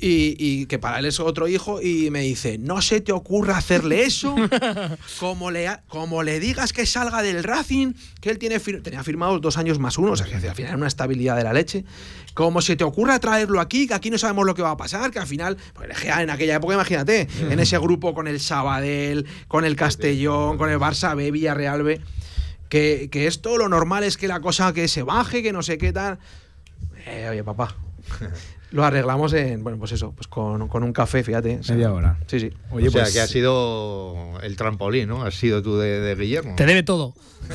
[0.00, 3.56] Y, y que para él es otro hijo, y me dice, no se te ocurra
[3.56, 4.32] hacerle eso,
[5.18, 9.40] como le, como le digas que salga del Racing, que él tiene fir- tenía firmado
[9.40, 11.84] dos años más uno, o sea que al final era una estabilidad de la leche,
[12.32, 15.10] como se te ocurra traerlo aquí, que aquí no sabemos lo que va a pasar,
[15.10, 19.64] que al final, pues en aquella época, imagínate, en ese grupo con el Sabadell, con
[19.64, 22.00] el Castellón, con el Barça B, Villarreal B,
[22.68, 25.76] que, que esto lo normal es que la cosa que se baje, que no sé
[25.76, 26.20] qué tal.
[27.04, 27.74] Eh, oye, papá.
[28.70, 31.58] Lo arreglamos en, bueno, pues eso, pues con, con un café, fíjate.
[31.60, 32.18] o sea, Media hora.
[32.26, 32.50] Sí, sí.
[32.70, 35.22] Oye, o sea, pues- que ha sido el trampolín, ¿no?
[35.24, 36.54] Has sido tú de, de Guillermo.
[36.56, 37.14] Te debe todo.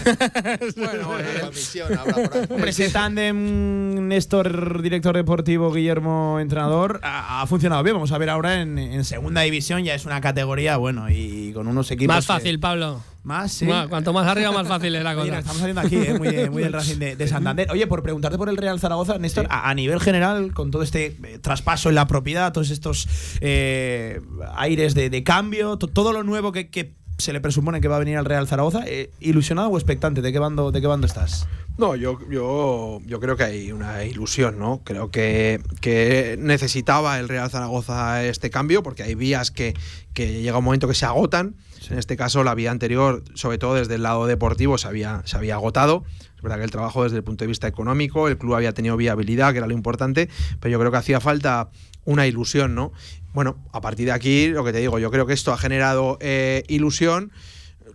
[0.75, 7.95] Bueno, eh, Hombre, ese tándem Néstor, director deportivo, Guillermo, entrenador, ha, ha funcionado bien.
[7.95, 11.67] Vamos a ver ahora en, en segunda división, ya es una categoría, bueno, y con
[11.67, 12.15] unos equipos.
[12.15, 13.01] Más que- fácil, Pablo.
[13.23, 13.65] Más, sí.
[13.65, 15.39] Bueno, cuanto más arriba, más fácil es la cosa.
[15.39, 17.71] estamos saliendo aquí, eh, muy, de- muy del Racing de, de Santander.
[17.71, 21.15] Oye, por preguntarte por el Real Zaragoza, Néstor, a, a nivel general, con todo este
[21.23, 23.07] eh, traspaso en la propiedad, todos estos
[23.39, 24.19] eh,
[24.55, 27.95] aires de, de cambio, to- todo lo nuevo que, que se le presupone que va
[27.95, 30.21] a venir al Real Zaragoza, eh, ¿ilusionado o expectante?
[30.21, 31.47] ¿De qué bando, de qué bando estás?
[31.77, 34.81] No, yo, yo, yo creo que hay una ilusión, ¿no?
[34.83, 39.73] Creo que, que necesitaba el Real Zaragoza este cambio, porque hay vías que,
[40.13, 41.55] que llega un momento que se agotan.
[41.91, 45.37] En este caso, la vía anterior, sobre todo desde el lado deportivo, se había, se
[45.37, 46.03] había agotado.
[46.35, 48.97] Es verdad que el trabajo desde el punto de vista económico, el club había tenido
[48.97, 50.29] viabilidad, que era lo importante,
[50.59, 51.69] pero yo creo que hacía falta
[52.05, 52.91] una ilusión, ¿no?
[53.33, 56.17] Bueno, a partir de aquí, lo que te digo, yo creo que esto ha generado
[56.21, 57.31] eh, ilusión.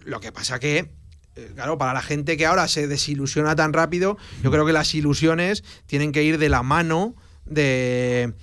[0.05, 0.91] Lo que pasa que
[1.37, 4.95] eh, Claro, para la gente que ahora se desilusiona tan rápido, yo creo que las
[4.95, 7.15] ilusiones tienen que ir de la mano
[7.45, 8.35] de,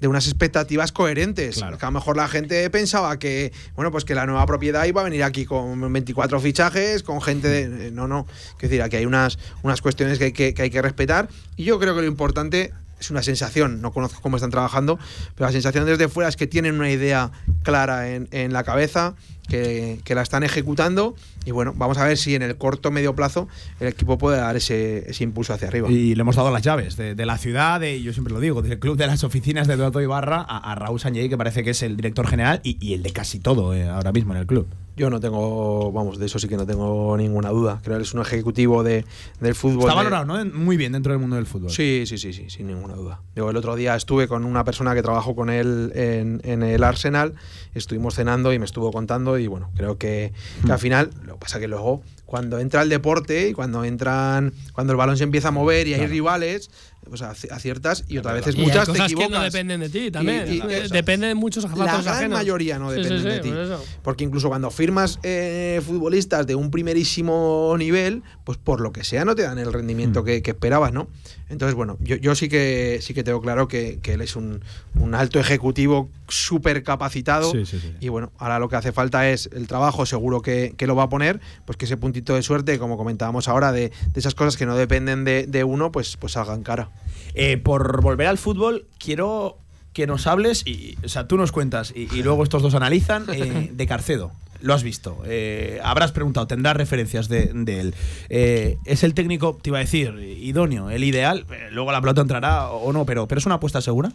[0.00, 1.56] de unas expectativas coherentes.
[1.78, 5.00] Que a lo mejor la gente pensaba que, bueno, pues que la nueva propiedad iba
[5.00, 7.86] a venir aquí con 24 fichajes, con gente de.
[7.86, 8.26] eh, No, no.
[8.56, 11.28] Es decir, aquí hay unas, unas cuestiones que hay que, que hay que respetar.
[11.56, 12.72] Y yo creo que lo importante
[13.04, 14.98] es una sensación, no conozco cómo están trabajando,
[15.34, 17.30] pero la sensación desde fuera es que tienen una idea
[17.62, 19.14] clara en, en la cabeza,
[19.48, 23.14] que, que la están ejecutando y bueno, vamos a ver si en el corto medio
[23.14, 23.48] plazo
[23.80, 25.90] el equipo puede dar ese, ese impulso hacia arriba.
[25.90, 28.78] Y le hemos dado las llaves de, la ciudad, de, yo siempre lo digo, del
[28.78, 31.82] club de las oficinas de Eduardo Ibarra a, a Raúl Sanjay, que parece que es
[31.82, 34.66] el director general y, y el de casi todo eh, ahora mismo en el club.
[34.96, 37.80] Yo no tengo, vamos, de eso sí que no tengo ninguna duda.
[37.82, 39.04] Creo que es un ejecutivo de,
[39.40, 39.88] del fútbol.
[39.88, 40.44] Está de- valorado, ¿no?
[40.56, 41.70] Muy bien dentro del mundo del fútbol.
[41.70, 43.20] Sí, sí, sí, sí, sin ninguna duda.
[43.34, 46.84] Yo el otro día estuve con una persona que trabajó con él en, en el
[46.84, 47.34] Arsenal,
[47.74, 50.32] estuvimos cenando y me estuvo contando y bueno, creo que,
[50.64, 54.52] que al final, lo que pasa que luego cuando entra el deporte y cuando entran,
[54.72, 56.70] cuando el balón se empieza a mover y hay rivales,
[57.08, 59.52] pues aci- aciertas y otras veces Y hay muchas te cosas que no equivocas.
[59.52, 60.44] dependen de ti también.
[60.48, 60.94] Y- y Eh, eso.
[60.94, 63.50] Depende de muchos La gran mayoría no dependen sí, sí, de ti.
[63.50, 63.80] por.
[64.02, 69.24] Porque incluso cuando firmas eh, futbolistas de un primerísimo nivel, pues por lo que sea
[69.24, 70.24] no te dan el rendimiento Mm.
[70.24, 71.08] que, que esperabas, ¿no?
[71.50, 74.62] Entonces, bueno, yo, yo sí que sí que tengo claro que, que él es un,
[74.98, 77.52] un alto ejecutivo súper capacitado.
[78.00, 81.04] Y bueno, ahora lo que hace falta es el trabajo, seguro que, que lo va
[81.04, 84.56] a poner, pues que ese puntito de suerte, como comentábamos ahora, de, de esas cosas
[84.56, 86.90] que no dependen de, de uno, pues, pues salgan cara.
[87.34, 89.58] Eh, por volver al fútbol, quiero
[89.92, 93.26] que nos hables, y, o sea, tú nos cuentas y, y luego estos dos analizan,
[93.32, 94.32] eh, de Carcedo.
[94.64, 97.94] Lo has visto, eh, habrás preguntado, tendrás referencias de, de él.
[98.30, 101.44] Eh, ¿Es el técnico, te iba a decir, idóneo, el ideal?
[101.52, 104.10] Eh, luego la pelota entrará o no, pero, pero ¿es una apuesta segura?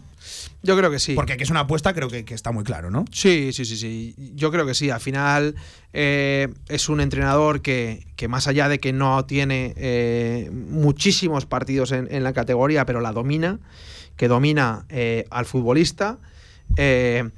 [0.64, 1.14] Yo creo que sí.
[1.14, 3.04] Porque que es una apuesta creo que, que está muy claro, ¿no?
[3.12, 4.16] Sí, sí, sí, sí.
[4.34, 4.90] Yo creo que sí.
[4.90, 5.54] Al final
[5.92, 12.12] eh, es un entrenador que, que más allá de que no tiene muchísimos partidos en,
[12.12, 13.60] en la categoría, pero la domina,
[14.16, 14.84] que domina
[15.30, 16.18] al futbolista,
[16.76, 17.30] eh,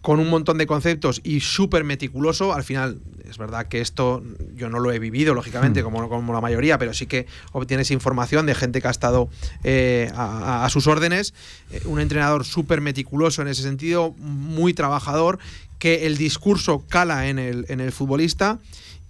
[0.00, 2.52] con un montón de conceptos y súper meticuloso.
[2.54, 4.22] Al final, es verdad que esto
[4.56, 8.46] yo no lo he vivido, lógicamente, como, como la mayoría, pero sí que obtienes información
[8.46, 9.28] de gente que ha estado
[9.62, 11.34] eh, a, a- a sus órdenes.
[11.70, 15.38] Eh, un entrenador súper meticuloso en ese sentido, muy trabajador,
[15.78, 18.58] que el discurso cala en el, en el futbolista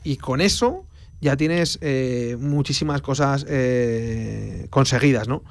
[0.03, 0.85] y con eso
[1.21, 5.43] ya tienes eh, muchísimas cosas eh, conseguidas, ¿no?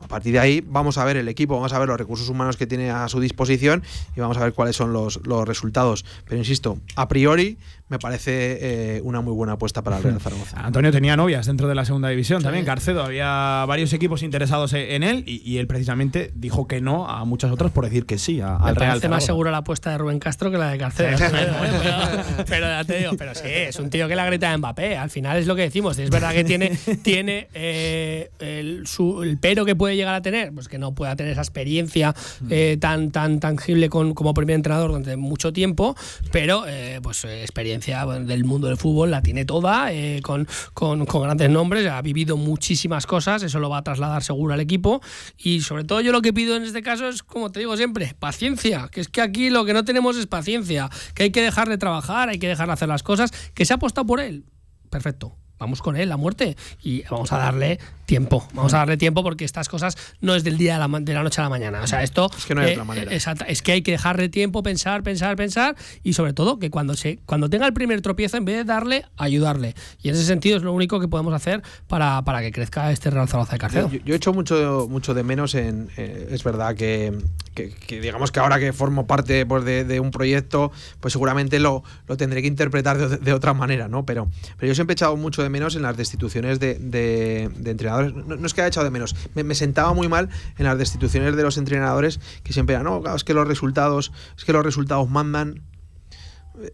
[0.00, 2.56] A partir de ahí vamos a ver el equipo, vamos a ver los recursos humanos
[2.56, 3.82] que tiene a su disposición
[4.16, 6.04] y vamos a ver cuáles son los, los resultados.
[6.24, 7.58] Pero insisto, a priori
[7.88, 10.60] me parece eh, una muy buena apuesta para el Real Zaragoza.
[10.60, 13.02] Antonio tenía novias dentro de la segunda división también, Carcedo.
[13.04, 17.24] Había varios equipos interesados e- en él y, y él precisamente dijo que no a
[17.24, 19.26] muchas otras por decir que sí a- Me al Real parece más Zaragoza.
[19.26, 21.16] segura la apuesta de Rubén Castro que la de Carcedo.
[21.30, 24.96] pero, pero ya te digo, pero sí, es un tío que la grita de Mbappé.
[24.96, 25.98] Al final es lo que decimos.
[25.98, 30.52] Es verdad que tiene, tiene eh, el, su- el pero que puede llegar a tener,
[30.52, 32.14] pues que no pueda tener esa experiencia
[32.50, 35.96] eh, tan, tan tangible con- como primer entrenador durante mucho tiempo,
[36.32, 37.44] pero eh, pues eh,
[37.78, 42.02] experiencia del mundo del fútbol la tiene toda, eh, con, con- con grandes nombres, ha
[42.02, 45.00] vivido muchísimas cosas, eso lo va a trasladar seguro al equipo.
[45.36, 48.14] Y sobre todo yo lo que pido en este caso es, como te digo siempre,
[48.18, 51.78] paciencia, que es que aquí lo que no tenemos es paciencia, que hay que dejarle
[51.78, 54.44] trabajar, hay que dejarle hacer las cosas, que se ha apostado por él.
[54.90, 55.36] Perfecto.
[55.58, 58.48] Vamos con él a muerte y vamos a darle tiempo.
[58.54, 61.22] Vamos a darle tiempo porque estas cosas no es del día de la, de la
[61.22, 61.82] noche a la mañana.
[61.82, 63.12] O sea, esto Es que no hay eh, otra manera.
[63.12, 66.94] exacta- es que hay que dejarle tiempo, pensar, pensar, pensar y sobre todo que cuando
[66.94, 69.74] se cuando tenga el primer tropiezo, en vez de darle, ayudarle.
[70.02, 73.10] Y en ese sentido es lo único que podemos hacer para, para que crezca este
[73.10, 73.90] Real Zaragoza de Carcedo.
[73.90, 75.90] Yo, yo he hecho mucho, mucho de menos en.
[75.98, 77.12] eh, es verdad que,
[77.54, 81.58] que- que digamos que ahora que formo parte pues, de, de un proyecto, pues seguramente
[81.58, 84.06] lo, lo tendré que interpretar de, de otra manera, ¿no?
[84.06, 87.70] Pero, pero yo siempre he echado mucho de menos en las destituciones de, de- de
[88.06, 88.28] entrenadores.
[88.28, 90.78] No, no es que haya echado de menos, me, me sentaba muy mal en las
[90.78, 94.64] destituciones de los entrenadores que siempre eran, no, es que los resultados, es que los
[94.64, 95.62] resultados mandan.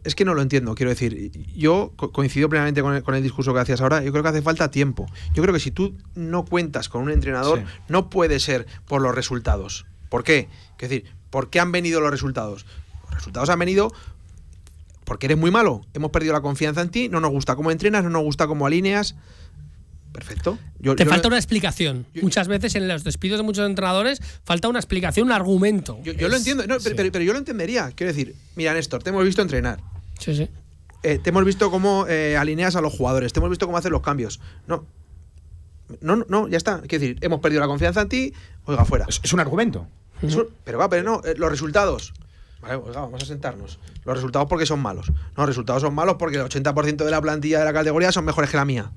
[0.02, 3.22] Es que no lo entiendo, quiero decir, yo co- coincido plenamente con el, con el
[3.22, 5.04] discurso que hacías ahora, yo creo que hace falta tiempo.
[5.34, 7.64] Yo creo que si tú no cuentas con un entrenador, Sí.
[7.88, 9.84] no puede ser por los resultados.
[10.08, 10.48] ¿Por qué?
[10.78, 12.64] Es decir, ¿por qué han venido los resultados?
[13.04, 13.92] Los resultados han venido
[15.04, 18.04] porque eres muy malo, hemos perdido la confianza en ti, no nos gusta cómo entrenas,
[18.04, 19.16] no nos gusta cómo alineas.
[20.14, 20.58] Perfecto.
[20.78, 22.06] Yo- Te yo falta lo- una explicación.
[22.14, 25.98] yo- Muchas veces en los despidos de muchos entrenadores falta una explicación, un argumento.
[26.04, 26.92] yo, yo lo entiendo, no, pero, sí.
[26.96, 27.90] pero- pero yo lo entendería.
[27.96, 29.80] Quiero decir, mira, Néstor, te hemos visto entrenar.
[30.20, 30.48] Sí, sí.
[31.02, 33.90] Eh, te hemos visto cómo eh, alineas a los jugadores, te hemos visto cómo haces
[33.90, 34.40] los cambios.
[34.68, 34.86] No.
[36.00, 36.80] No, no, no, ya está.
[36.82, 38.32] Quiero decir, hemos perdido la confianza en ti,
[38.64, 39.04] oiga, fuera.
[39.08, 39.86] Es, es un argumento.
[40.22, 42.14] Eso- pero va, pero no, eh, los resultados.
[42.64, 43.78] Vale, oiga, vamos a sentarnos.
[44.04, 45.10] Los resultados porque son malos.
[45.10, 48.24] No, los resultados son malos porque el 80% de la plantilla de la categoría son
[48.24, 48.90] mejores que la mía.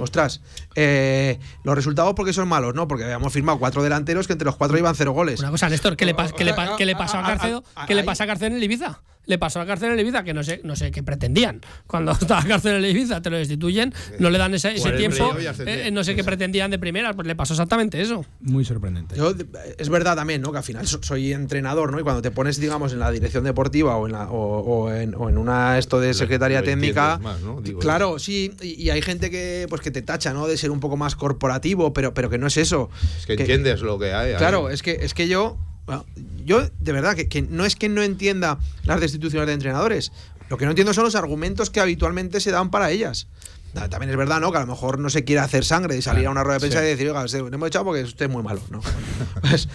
[0.00, 0.40] Ostras.
[0.74, 2.88] eh, los resultados porque son malos, ¿no?
[2.88, 5.40] Porque habíamos firmado cuatro delanteros que entre los cuatro iban cero goles.
[5.40, 7.62] Una cosa, Néstor, ¿qué le, pas- qué le pa- qué le pasó a Carcedo?
[7.86, 9.00] ¿Qué le pasa a Carcedo en el Ibiza?
[9.26, 11.60] Le pasó a Carcedo en el Ibiza, que no sé, no sé qué pretendían.
[11.86, 15.86] Cuando estaba Carcedo en el Ibiza, te lo destituyen, no le dan ese, tiempo, ascender.
[15.86, 18.24] eh, no sé qué pretendían de primera, pues le pasó exactamente eso.
[18.40, 19.14] Muy sorprendente.
[19.16, 19.32] Yo,
[19.78, 20.50] es verdad también, ¿no?
[20.52, 22.00] Que al final so- soy entrenador, ¿no?
[22.00, 25.14] Y cuando te pones, digamos, en la dirección deportiva o en, la, o, o en,
[25.14, 27.60] o en una esto de secretaria lo técnica, entiendes más, ¿no?
[27.60, 30.48] Digo, claro, sí, y, y hay gente que pues que te tacha, ¿no?
[30.48, 32.90] De ser un poco más corporativo, pero, pero que no es eso.
[33.18, 34.32] Es que entiendes lo que hay.
[34.32, 34.36] ahí.
[34.38, 35.56] Claro, es que, es que yo,
[35.90, 36.06] bueno,
[36.44, 40.12] yo de verdad que, que no es que no entienda las destituciones de entrenadores.
[40.48, 43.28] Lo que no entiendo son los argumentos que habitualmente se dan para ellas.
[43.74, 44.50] Ta- También es verdad, ¿no?
[44.50, 46.60] Que a lo mejor no se quiere hacer sangre y salir a una rueda de
[46.60, 46.86] prensa sí.
[46.86, 48.80] y decir, oiga, usted- le hemos echado porque usted es muy malo, ¿no?
[49.42, 49.68] Pues,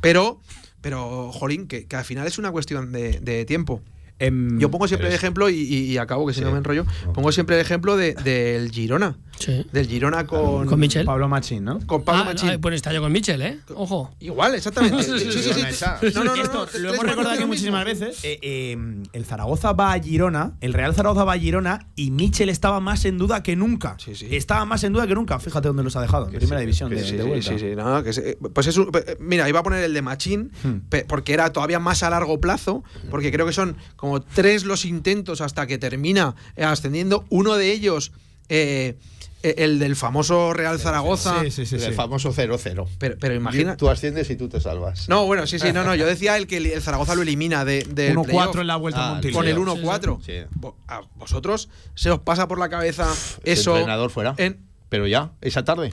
[0.00, 0.40] pero,
[0.80, 3.80] pero, jolín, que, que al final es una cuestión de, de tiempo.
[4.26, 6.44] Em, Yo pongo siempre el ejemplo, y, y- y acabo que si Sí.
[6.44, 9.16] no me enrollo, pongo siempre el ejemplo de- del Girona.
[9.38, 9.66] Sí.
[9.72, 11.04] Del Girona con, Con Michel.
[11.04, 11.80] Pablo Machín, ¿no?
[11.86, 12.50] con Pablo Ah, Machín.
[12.50, 13.58] ah, pues está yo con Michel, ¿eh?
[13.74, 14.14] Ojo.
[14.20, 15.02] Igual, exactamente.
[15.02, 15.74] Sí, sí, Sí, sí, sí, Girona sí.
[15.74, 15.98] esa.
[16.14, 18.06] No, no, no, Esto no, lo hemos recordado aquí muchísimas mismo.
[18.06, 18.24] veces.
[18.24, 18.76] Eh, eh,
[19.12, 23.04] el Zaragoza va a Girona, el Real Zaragoza va a Girona y Michel estaba más
[23.04, 23.96] en duda que nunca.
[23.98, 24.28] Sí, sí.
[24.30, 25.38] Estaba más en duda que nunca.
[25.40, 26.26] Fíjate dónde los ha dejado.
[26.28, 27.50] En primera sí, división que de, Sí, de sí, vuelta.
[27.52, 30.52] sí, sí, no, que se- pues es un- mira, iba a poner el de Machín,
[30.62, 30.76] Hmm.
[31.08, 35.40] porque era todavía más a largo plazo, porque creo que son como tres los intentos
[35.40, 37.24] hasta que termina eh, ascendiendo.
[37.30, 38.12] Uno de ellos,
[38.48, 38.96] eh,
[39.42, 41.42] eh, el del famoso Real Zaragoza.
[41.42, 41.74] Sí, sí, sí.
[41.76, 41.92] el sí.
[41.92, 42.86] famoso 0-0.
[42.98, 43.76] Pero, pero imagina.
[43.76, 45.08] Tú asciendes y tú te salvas.
[45.08, 45.94] No, bueno, sí, sí, no, no.
[45.94, 48.76] Yo decía el que el, el Zaragoza lo elimina de, del 1-4 playoff en la
[48.76, 49.78] vuelta Ah, con el playoff.
[49.80, 50.18] 1-4.
[50.24, 50.58] Sí, sí.
[50.60, 53.12] Vo- ¿A vosotros se os pasa por la cabeza
[53.44, 53.72] El eso?
[53.76, 54.34] entrenador fuera.
[54.38, 54.58] en-
[54.88, 55.92] Pero ya, esa tarde.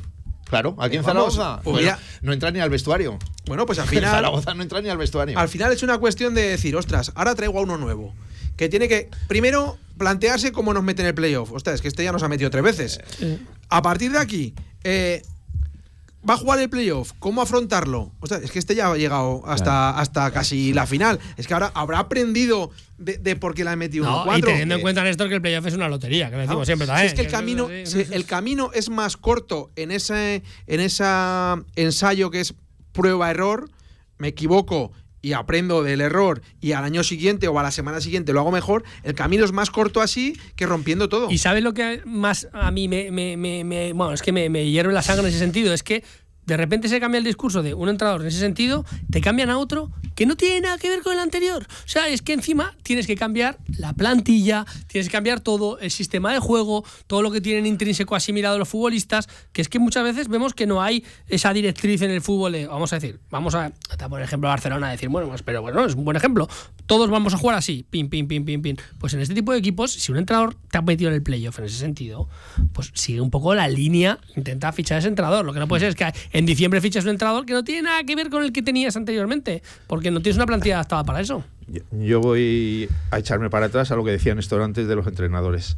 [0.52, 1.62] Claro, aquí en Vamos, Zaragoza.
[1.64, 1.98] pues mira.
[2.22, 3.18] no entra ni al vestuario.
[3.48, 4.12] bueno, pues al En final.
[4.12, 5.40] Zaragoza no entra ni al vestuario.
[5.40, 8.14] Al final es una cuestión de decir, ostras, ahora traigo a uno nuevo.
[8.58, 11.52] Que tiene que, primero, plantearse cómo nos mete en el playoff.
[11.52, 13.00] Ostras, es que este ya nos ha metido tres veces.
[13.70, 15.24] A partir de aquí, eh,
[16.28, 17.14] va a jugar el playoff.
[17.20, 18.12] ¿Cómo afrontarlo?
[18.20, 21.20] Ostras, es que este ya ha llegado hasta, hasta casi la final.
[21.38, 24.38] Es que ahora habrá aprendido de, de por qué la han metido No, 1-4.
[24.38, 26.60] y teniendo en Eh, cuenta, Néstor, que el playoff es una lotería, que lo decimos
[26.62, 26.66] ¿no?
[26.66, 27.08] siempre Si también.
[27.08, 32.30] es que el camino, si el camino es más corto en ese, en esa ensayo
[32.30, 32.54] que es
[32.92, 33.70] prueba-error,
[34.18, 34.92] me equivoco
[35.22, 38.52] y aprendo del error y al año siguiente o a la semana siguiente lo hago
[38.52, 41.30] mejor, el camino es más corto así que rompiendo todo.
[41.30, 45.24] Y sabes lo que más a mí me, bueno, es que me hierve la sangre
[45.24, 46.04] en ese sentido, es que
[46.46, 49.58] de repente se cambia el discurso de un entrenador en ese sentido, te cambian a
[49.58, 51.64] otro que no tiene nada que ver con el anterior.
[51.64, 55.92] O sea, es que encima tienes que cambiar la plantilla, tienes que cambiar todo, el
[55.92, 60.04] sistema de juego, todo lo que tienen intrínseco asimilado los futbolistas, que es que muchas
[60.04, 62.56] veces vemos que no hay esa directriz en el fútbol.
[62.68, 63.72] vamos a decir, vamos a,
[64.10, 66.48] poner ejemplo Barcelona, a decir, bueno, pues, pero bueno, es un buen ejemplo.
[66.86, 68.76] Todos vamos a jugar así, pim, pim, pim, pim, pim.
[69.00, 71.60] Pues en este tipo de equipos, si un entrenador te ha metido en el playoff
[71.60, 72.28] en ese sentido,
[72.74, 75.46] pues sigue un poco la línea, intenta fichar a ese entrenador.
[75.46, 77.84] Lo que no puede ser es que en diciembre fichas un entrenador que no tiene
[77.84, 81.22] nada que ver con el que tenías anteriormente, porque no tienes una plantilla adaptada para
[81.22, 81.44] eso.
[81.92, 85.78] Yo voy a echarme para atrás a lo que decía Néstor antes de los entrenadores.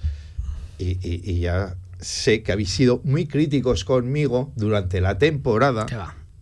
[0.80, 5.86] Y, ya sé que habéis sido muy críticos conmigo durante la temporada.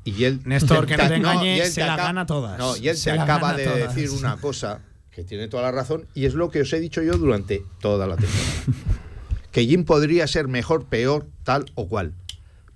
[0.03, 2.57] Y él, Néstor, que no te engañe, se la gana todas.
[2.57, 4.81] No, y él se acaba de decir una cosa
[5.11, 8.07] que tiene toda la razón y es lo que os he dicho yo durante toda
[8.07, 8.63] la temporada.
[9.51, 12.13] que Jim podría ser mejor, peor, tal o cual.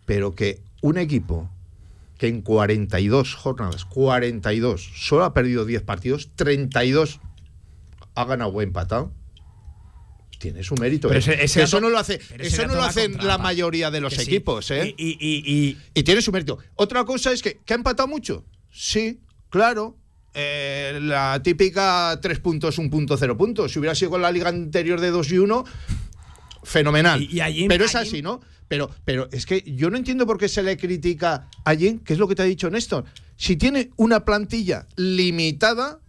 [0.05, 1.49] Pero que un equipo
[2.19, 7.19] que en 42 jornadas, 42, solo ha perdido 10 partidos, 32
[8.13, 9.11] ha ganado o empatado,
[10.39, 11.11] tiene su mérito.
[11.11, 11.17] ¿eh?
[11.17, 14.93] eso no lo hace, eso no lo hacen la mayoría de los equipos, ¿eh?
[14.97, 16.59] Y, tiene su mérito.
[16.75, 18.45] Otra cosa es que, ¿que ha empatado mucho?
[18.71, 19.19] Sí,
[19.49, 19.97] claro.
[20.37, 23.71] Eh, la típica 3 puntos, 1 punto, 0 puntos.
[23.71, 25.65] Si hubiera sido con la liga anterior de 2 y 1,
[26.63, 27.27] fenomenal.
[27.67, 28.41] Pero es así, ¿no?
[28.67, 32.13] Pero, pero es que yo no entiendo por qué se le critica a Jim, que
[32.13, 33.05] es lo que te ha dicho Néstor.
[33.37, 35.99] Si tiene una plantilla limitada,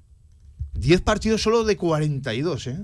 [0.74, 2.78] 10 partidos solo de 42, ¿eh?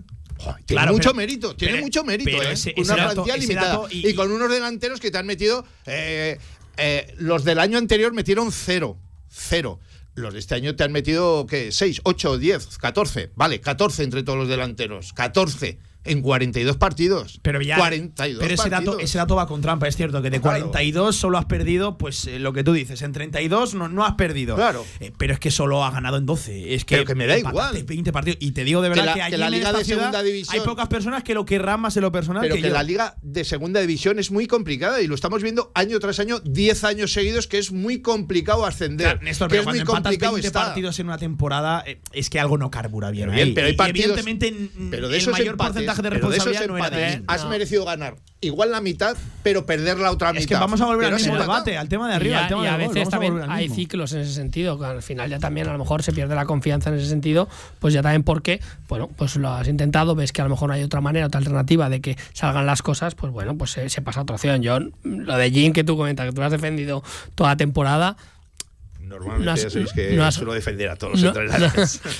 [0.66, 2.74] tiene mucho mérito, tiene mucho mérito, ¿eh?
[2.76, 3.80] una plantilla limitada.
[3.90, 5.64] y, con unos delanteros que te han metido.
[5.86, 6.38] Eh,
[6.76, 8.98] eh, los del año anterior metieron cero.
[9.28, 9.78] Cero.
[10.14, 11.72] Los de este año te han metido, ¿qué?
[11.72, 13.30] 6, 8, 10, 14.
[13.34, 15.12] Vale, 14 entre todos los delanteros.
[15.14, 17.40] 14 en 42 partidos.
[17.42, 17.76] Pero ya.
[17.76, 21.38] 42 pero ese dato, ese dato va con trampa, es cierto, que de 42 solo
[21.38, 24.56] has perdido, pues eh, lo que tú dices, en 32 no, no has perdido.
[24.56, 24.84] Claro.
[25.00, 26.74] Eh, pero es que solo ha ganado en 12.
[26.74, 27.82] Es que, pero que me da igual.
[27.82, 28.38] 20 partidos.
[28.40, 30.58] Y te digo de verdad que, la, Liga de Segunda División.
[30.58, 32.42] Hay pocas personas que lo querrán más en lo personal.
[32.42, 35.98] Pero que, la Liga de Segunda División es muy complicada y lo estamos viendo año
[36.00, 39.22] tras año, 10 años seguidos, que es muy complicado ascender.
[39.22, 42.70] Néstor, que es muy complicado 20 partidos en una temporada, eh, es que algo no
[42.70, 43.30] carbura bien.
[43.54, 48.72] Pero, hay partidos, evidentemente, pero de el mayor porcentaje de responsabilidad has merecido ganar igual
[48.72, 50.42] la mitad, pero perder la otra mitad.
[50.42, 52.48] Es que vamos a volver al mismo debate, al tema de arriba.
[52.50, 55.78] Y a, veces también hay ciclos en ese sentido, al final ya también a lo
[55.78, 59.48] mejor se pierde la confianza en ese sentido, pues ya también porque, bueno, pues lo
[59.48, 62.16] has intentado, ves que a lo mejor no hay otra manera, otra alternativa de que
[62.32, 64.60] salgan las cosas, pues bueno, pues se, pasa a otra opción.
[64.60, 67.04] Yo, lo de Jim que tú comentas, que tú has defendido
[67.36, 68.16] toda la temporada,
[69.12, 72.00] Normalmente no has, que no suelo defender a todos los entrenadores.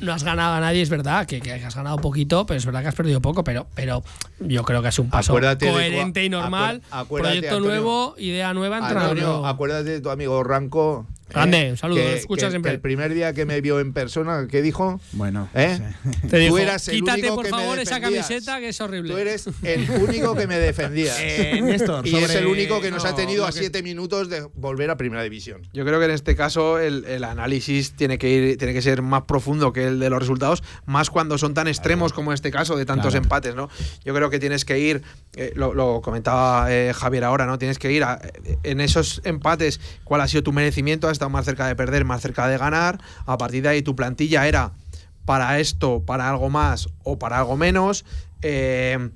[0.00, 2.88] No, has, ganado a nadie, es verdad, que, has ganado poquito, pero es verdad que
[2.88, 4.04] has perdido poco, pero, pero
[4.40, 6.82] yo creo que es un paso coherente y normal.
[7.08, 9.46] proyecto nuevo, idea nueva, entrenador.
[9.46, 12.72] Acuérdate de tu amigo Ranco Grande, un saludo, escucha siempre.
[12.72, 15.00] el primer día que me vio en persona, ¿qué dijo?
[15.12, 15.78] Bueno, ¿Eh?
[16.30, 19.12] te dijo, quítate por favor esa camiseta que es horrible.
[19.12, 21.14] Tú eres el único que me defendía.
[21.26, 24.90] Eh, Néstor, y es el único que nos ha tenido a siete minutos de volver
[24.90, 25.62] a primera división.
[25.72, 29.22] Yo creo que en este caso el, análisis tiene que ir, tiene que ser más
[29.22, 32.76] profundo que el de los resultados, más cuando son tan extremos como en este caso
[32.76, 33.68] de tantos empates, ¿no?
[34.04, 35.02] Yo creo que tienes que ir,
[35.34, 37.58] eh, lo, comentaba eh, Javier ahora, ¿no?
[37.58, 38.04] Tienes que ir
[38.62, 42.46] en esos empates, cuál ha sido tu merecimiento estado más cerca de perder, más cerca
[42.46, 43.00] de ganar.
[43.26, 44.72] A partir de ahí tu plantilla era
[45.26, 48.06] para esto, para algo más o para algo menos.
[48.40, 49.10] Eh,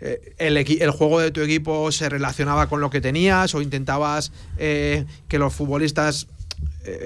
[0.00, 5.06] eh, el, juego de tu equipo se relacionaba con lo que tenías o intentabas eh,
[5.26, 6.28] que los futbolistas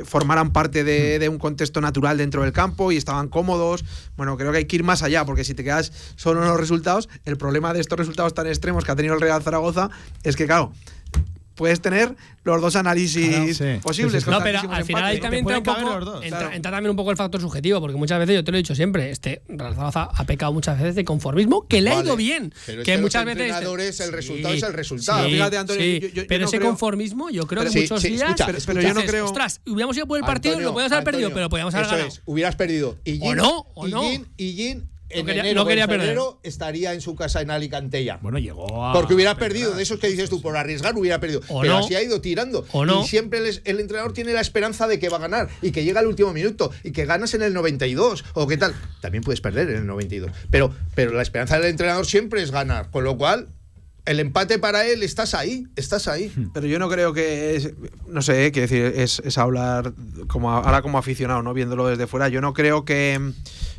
[0.05, 3.85] formaran parte de, un contexto natural dentro del campo y estaban cómodos.
[4.17, 6.59] Bueno, creo que hay que ir más allá, porque si te quedas solo en los
[6.59, 9.89] resultados, el problema de estos resultados tan extremos que ha tenido el Real Zaragoza
[10.25, 10.73] es que, claro,
[11.59, 14.27] puedes tener los dos análisis posibles.
[14.27, 17.41] no, pero al final ahí también entra, un poco, entra, también un poco el factor
[17.41, 20.79] subjetivo, porque muchas veces, yo te lo he dicho siempre, este Zaragoza ha pecado muchas
[20.79, 22.55] veces de conformismo, que le ha ido bien.
[22.65, 23.55] Pero que, muchas veces.
[24.01, 25.29] el resultado es el resultado.
[25.29, 28.65] Fíjate, Antonio, pero ese conformismo, yo creo que muchos días.
[28.65, 29.27] pero, yo no creo.
[29.27, 32.09] Ostras, hubiéramos ido por el partido, lo podíamos haber perdido, pero podíamos haber ganado.
[32.25, 32.97] hubieras perdido.
[33.05, 34.05] Y o no, o no.
[34.37, 34.79] Y
[35.11, 36.19] en no quería, enero no quería perder.
[36.43, 38.19] estaría en su casa en Alicante ya.
[38.19, 38.93] Bueno, llegó a.
[38.93, 41.41] Porque hubiera perdido, de esos que dices tú, por arriesgar hubiera perdido.
[41.61, 42.67] pero así ha ido tirando.
[43.03, 46.01] Y siempre el, entrenador tiene la esperanza de que va a ganar y que llega
[46.01, 48.75] al último minuto y que ganas en el 92 o qué tal.
[49.01, 50.31] También puedes perder en el 92.
[50.51, 52.91] Pero, pero la esperanza del entrenador siempre es ganar.
[52.91, 53.49] Con lo cual,
[54.09, 56.33] el empate para él, estás ahí, estás ahí.
[56.55, 57.75] Pero yo no creo que es,
[58.07, 59.93] no sé, qué decir, es, es, hablar
[60.29, 61.53] como ahora como aficionado, ¿no?
[61.53, 62.29] Viéndolo desde fuera.
[62.29, 63.21] Yo no creo que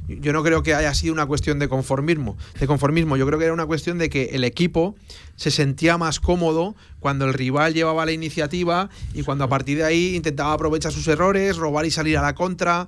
[0.07, 3.17] yo no creo que haya sido una cuestión de conformismo, de conformismo.
[3.17, 4.95] Yo creo que era una cuestión de que el equipo
[5.35, 9.83] se sentía más cómodo cuando el rival llevaba la iniciativa y cuando a partir de
[9.83, 12.87] ahí intentaba aprovechar sus errores, robar y salir a la contra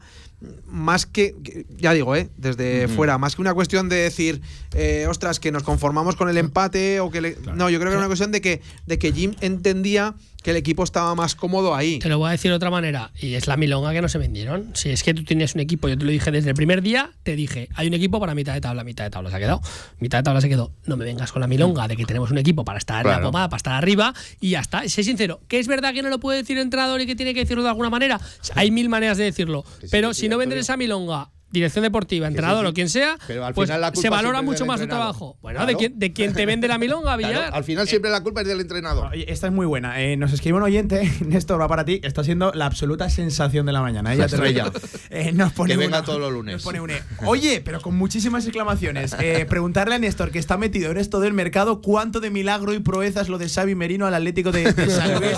[0.65, 2.29] más que, ya digo, ¿eh?
[2.37, 4.41] desde fuera, más que una cuestión de decir,
[4.73, 7.37] eh, ostras, que nos conformamos con el empate o que...
[7.55, 10.57] No, yo creo que era una cuestión de que, de que Jim entendía que el
[10.57, 11.99] equipo estaba más cómodo ahí.
[11.99, 14.17] Te lo voy a decir de otra manera, y es la milonga que no se
[14.17, 14.71] vendieron.
[14.75, 17.11] Si es que tú tienes un equipo, yo te lo dije desde el primer día,
[17.23, 19.61] te dije, hay un equipo para mitad de tabla, mitad de tabla se ha quedado,
[19.99, 20.71] mitad de tabla se quedó.
[20.85, 23.21] No me vengas con la milonga de que tenemos un equipo para estar en la
[23.21, 24.87] pomada, para estar arriba, y ya está.
[24.87, 27.33] Sé sincero, que es verdad que no lo puede decir el entrenador y que tiene
[27.33, 28.19] que decirlo de alguna manera.
[28.55, 32.73] Hay mil maneras de decirlo, pero si no vender esa milonga dirección deportiva, entrenador o
[32.73, 33.17] quien sea,
[33.53, 35.37] pues se valora mucho más su trabajo.
[35.41, 37.51] Bueno, ¿de, quién, ¿de, quién, te vende la milonga, Villar?
[37.53, 39.11] al final siempre la culpa es del entrenador.
[39.15, 40.01] esta es muy buena.
[40.01, 43.71] Eh, nos escribe un oyente, Néstor, va para ti, está siendo la absoluta sensación de
[43.71, 44.13] la mañana.
[44.13, 44.27] Ella.
[45.13, 46.55] Eh, nos pone que venga todos los lunes.
[46.55, 47.01] Nos pone une.
[47.25, 49.13] Oye, pero con muchísimas exclamaciones.
[49.19, 52.79] Eh, preguntarle a Néstor, que está metido en esto del mercado, cuánto de milagro y
[52.79, 55.37] proezas lo de Xavi Merino al Atlético de, San Luis.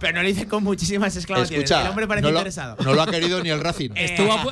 [0.00, 1.64] pero no lo dice con muchísimas exclamaciones.
[1.64, 2.76] Escucha, el hombre parece no lo, interesado.
[2.82, 3.90] No lo ha querido ni el Racing.
[3.94, 4.50] estuvo,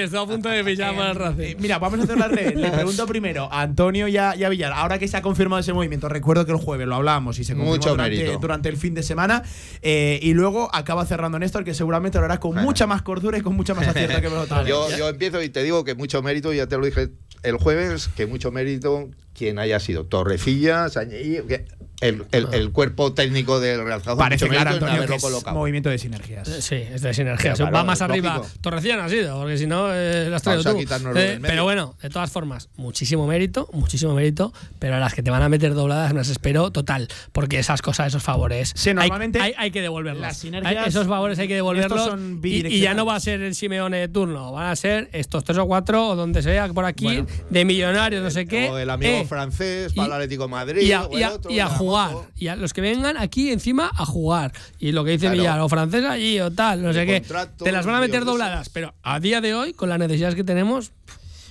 [0.00, 2.54] a, estuvo a punto de eh, mira, vamos a hacer la red.
[2.54, 4.72] Le pregunto primero a Antonio y a, Villar.
[4.72, 7.52] Ahora que se ha confirmado ese movimiento, recuerdo que el jueves lo hablábamos y se
[7.52, 9.42] confirmó Mucho durante, durante, el fin de semana.
[9.82, 13.40] Eh, y luego acaba cerrando Néstor, que seguramente lo hará con mucha más cordura y
[13.42, 14.66] con mucha más acierto que vosotros.
[14.66, 17.10] yo, yo empiezo y te digo que mucho mérito, ya te lo dije
[17.42, 21.64] el jueves, que mucho mérito quien haya sido Torrecilla, que
[22.00, 26.48] el, el, cuerpo técnico del Real Zaragoza parece claro Antonio que es movimiento de sinergias.
[26.48, 30.42] Sí es de sinergias va más arriba Torrecilla ha sido porque si no eh, las
[30.42, 30.78] traigo tú.
[31.16, 35.30] eh, pero bueno de todas formas muchísimo mérito muchísimo mérito pero a las que te
[35.30, 39.40] van a meter dobladas me las espero total porque esas cosas esos favores sí, normalmente
[39.40, 40.22] hay, hay, que devolverlos.
[40.22, 43.98] las sinergias, esos favores hay que devolverlos y, ya no va a ser el Simeone
[43.98, 47.64] de turno van a ser estos tres o cuatro o donde sea por aquí de
[47.64, 51.68] millonarios no sé qué o el amigo eh, francés para el Atlético Madrid y a,
[51.68, 51.89] jugar
[52.36, 54.52] y a los que vengan aquí encima a jugar.
[54.78, 57.22] Y lo que dice Villar, o francés allí o tal, no sé qué.
[57.62, 58.68] Te las van a meter dobladas.
[58.68, 60.92] Pero a día de hoy, con las necesidades que tenemos,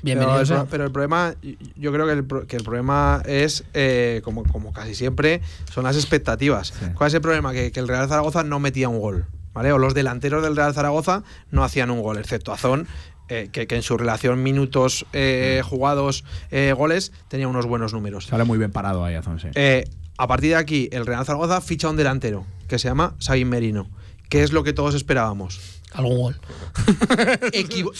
[0.01, 0.37] Bienvenido.
[0.47, 1.35] Pero, pero, el problema,
[1.75, 5.95] yo creo que el, que el problema es, eh, como, como casi siempre, son las
[5.95, 6.73] expectativas.
[6.95, 7.51] ¿Cuál es el problema?
[7.51, 9.25] Que, el Real Zaragoza no metía un gol.
[9.53, 9.71] ¿Vale?
[9.73, 12.87] O los delanteros del Real Zaragoza no hacían un gol, excepto Azón,
[13.29, 16.23] eh, que, en su relación minutos eh, jugados,
[16.75, 18.27] goles, tenía unos buenos números.
[18.27, 19.47] Sale muy bien parado ahí, Azón, sí.
[20.19, 23.89] A partir de aquí, el Real Zaragoza ficha un delantero que se llama Sabin Merino,
[24.27, 25.61] que es lo que todos esperábamos.
[25.93, 26.41] Algún gol.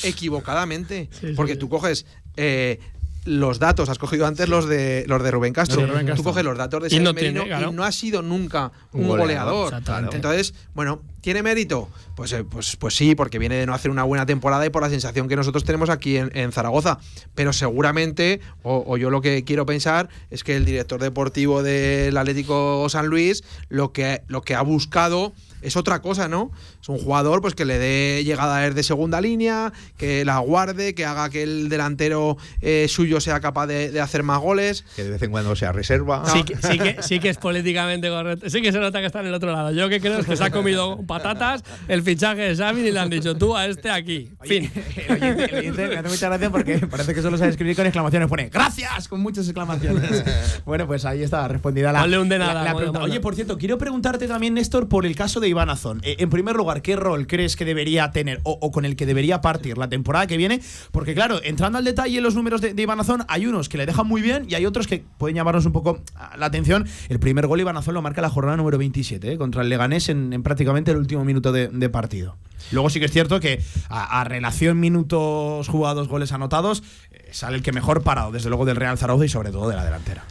[0.03, 1.09] equivocadamente.
[1.37, 2.05] porque tú coges
[2.35, 2.81] eh,
[3.29, 5.87] los datos, has cogido antes los de los de Rubén Castro.
[6.15, 9.81] Tú coges los datos de Sergio Merino y no ha sido nunca un, goleador.
[10.11, 11.89] Entonces, bueno, ¿tiene mérito?
[12.15, 14.81] Pues, eh, pues, pues sí, porque viene de no hacer una buena temporada y por
[14.81, 16.97] la sensación que nosotros tenemos aquí en, Zaragoza.
[17.35, 22.87] Pero seguramente, o, yo lo que quiero pensar, es que el director deportivo del Atlético
[22.89, 26.51] San Luis lo que, lo que ha buscado es otra cosa, ¿no?
[26.81, 30.39] Es un jugador pues que le dé llegada a él de segunda línea, que la
[30.39, 34.85] guarde, que haga que el delantero eh, suyo sea capaz de, hacer más goles.
[34.95, 36.23] Que de vez en cuando sea reserva.
[36.25, 38.49] Sí, que, sí, que, sí, que, es políticamente correcto.
[38.49, 39.71] Sí que se nota que está en el otro lado.
[39.71, 42.99] Yo que creo es que se ha comido patatas el fichaje de Xavi y le
[42.99, 44.31] han dicho tú a este aquí.
[44.43, 44.71] fin.
[45.09, 48.27] El oyente, me hace mucha gracia porque parece que solo sabe escribir con exclamaciones.
[48.27, 50.23] Pone gracias con muchas exclamaciones.
[50.65, 53.01] bueno, pues ahí está respondida la, un de nada, pregunta.
[53.01, 56.01] Oye, por cierto, quiero preguntarte también, Néstor, por el caso de Iván Azón.
[56.03, 59.41] Eh, en primer lugar, ¿qué rol crees que debería tener o, con el que debería
[59.41, 60.61] partir la temporada que viene?
[60.91, 63.85] Porque, claro, entrando al detalle en los números de, Iván Azón, hay unos que le
[63.85, 66.01] dejan muy bien y hay otros que pueden llamarnos un poco
[66.37, 66.87] la atención.
[67.09, 70.09] El primer gol Iván Azón lo marca la jornada número 27 eh, contra el Leganés
[70.09, 72.37] en, prácticamente el último minuto de, partido.
[72.71, 77.63] Luego sí que es cierto que a, relación minutos jugados, goles anotados, eh, sale el
[77.63, 80.23] que mejor parado, desde luego del Real Zaragoza y sobre todo de la delantera.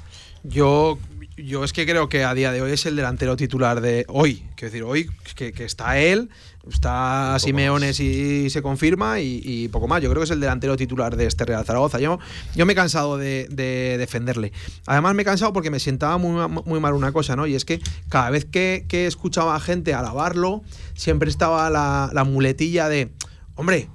[0.45, 0.99] Yo
[1.45, 4.45] yo es que creo que a día de hoy es el delantero titular de hoy.
[4.57, 6.31] Quiero decir, hoy que, está él,
[6.69, 10.03] está Simeone si se confirma y, poco más.
[10.03, 12.01] Yo creo que es el delantero titular de este Real Zaragoza.
[12.01, 12.19] Yo,
[12.55, 13.47] yo me he cansado de,
[13.99, 14.53] defenderle.
[14.87, 17.47] Además me he cansado porque me sentaba muy, muy mal una cosa, ¿no?
[17.47, 20.63] Y es que cada vez que, escuchaba a gente alabarlo,
[20.95, 23.11] siempre estaba la, la muletilla de,
[23.55, 23.89] hombre,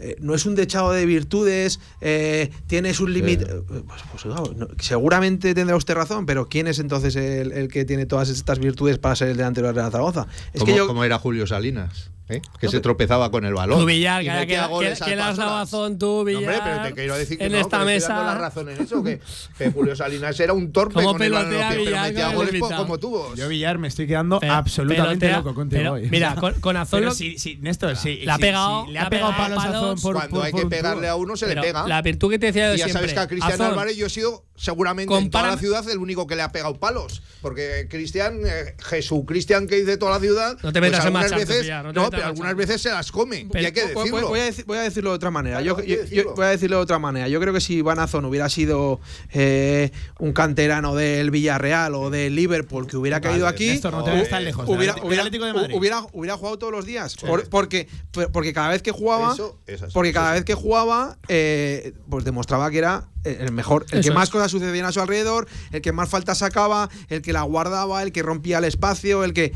[0.00, 3.48] eh, no es un dechado de virtudes, eh, tiene sus límites.
[3.48, 4.36] Eh, pues, pues,
[4.80, 9.16] seguramente tendrá usted razón, pero ¿quién es entonces el, que tiene todas estas virtudes para
[9.16, 10.26] ser el delantero de la Zaragoza?
[10.52, 12.10] Es que yo, ¿Cómo era Julio Salinas?
[12.28, 12.42] ¿Eh?
[12.60, 13.80] que se tropezaba con el balón.
[13.80, 15.70] Tú, Villar, que, que, goles que, al que le has dado Pasolas.
[15.70, 16.42] razón tú, Villar.
[16.42, 18.34] No, hombre, pero te quiero decir que en no, esta que estoy dando mesa.
[18.34, 19.20] la razón en eso, que,
[19.58, 22.08] que Julio Salinas era un torpe con el balón en los pelotea pies, pero Villar
[22.12, 23.36] metía goles como tubos.
[23.38, 26.08] Yo, Villar, me estoy quedando Pero- absolutamente pelotea- loco contigo pero, hoy.
[26.10, 28.16] Mira, con, con Azón Pero sí, sí, Néstor, sí.
[28.24, 31.16] Le ha pegado- le ha pegado palos a Azón por Cuando hay que pegarle a
[31.16, 31.86] uno, se le pega.
[31.86, 33.00] La virtud que te decía yo Y ya siempre.
[33.02, 36.26] sabes que a Cristian Álvarez yo he sido seguramente en toda la ciudad el único
[36.26, 37.22] que le ha pegado palos.
[37.40, 41.60] Porque Cristian, eh, Jesús Cristian que dice toda la ciudad, No te metas pues en
[41.62, 43.40] Villar, no no, pero algunas veces se las come.
[43.40, 44.28] y Pero- hay que Voy- voy- decirlo.
[44.28, 45.60] Voy, a decir, voy a decirlo de otra manera.
[45.62, 47.28] Claro, yo, voy a decirlo de otra manera.
[47.28, 49.00] Yo creo que si Van Azón hubiera sido
[49.32, 54.10] eh, un canterano del Villarreal o del Liverpool que hubiera caído Vale, aquí, no te
[54.10, 54.68] hu- lejos.
[54.68, 55.74] hubiera, hubiera- Atlético de Madrid.
[55.76, 57.16] hubiera- hubiera jugado todos los días.
[57.16, 57.88] Por- porque,
[58.32, 59.58] porque cada vez que jugaba, Eso
[59.92, 64.14] porque cada vez que jugaba, eh, pues demostraba que era el mejor, el Eso que
[64.14, 64.30] más es.
[64.30, 68.12] cosas sucedían a su alrededor, el que más faltas sacaba, el que la guardaba, el
[68.12, 69.52] que rompía el espacio, el que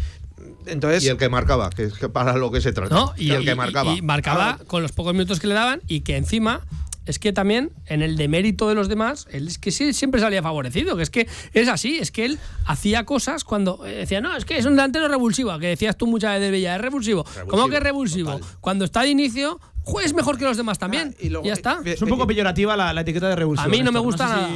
[0.67, 2.95] entonces Y el que marcaba, que es para lo que se trata.
[2.95, 3.13] ¿no?
[3.17, 3.93] Y, el que y- marcaba.
[3.95, 6.61] y marcaba con los pocos minutos que le daban y que encima
[7.05, 10.41] es que también en el demérito de los demás, él es que sí, siempre salía
[10.41, 14.37] favorecido, que es que es así, es que él hacía cosas cuando eh, decía, no,
[14.37, 17.25] es que es un delantero revulsivo, que decías tú muchas veces de Villa, es revulsivo.
[17.49, 18.35] ¿Cómo que es revulsivo?
[18.35, 18.49] total.
[18.61, 19.59] Cuando está de inicio,
[20.05, 21.13] es mejor que los demás también.
[21.13, 21.81] Ah, y y, luego- ya está.
[21.85, 23.67] eh, Es un poco peyorativa la, la etiqueta de revulsivo.
[23.67, 24.49] A mí no me gusta sé nada.
[24.49, 24.55] Si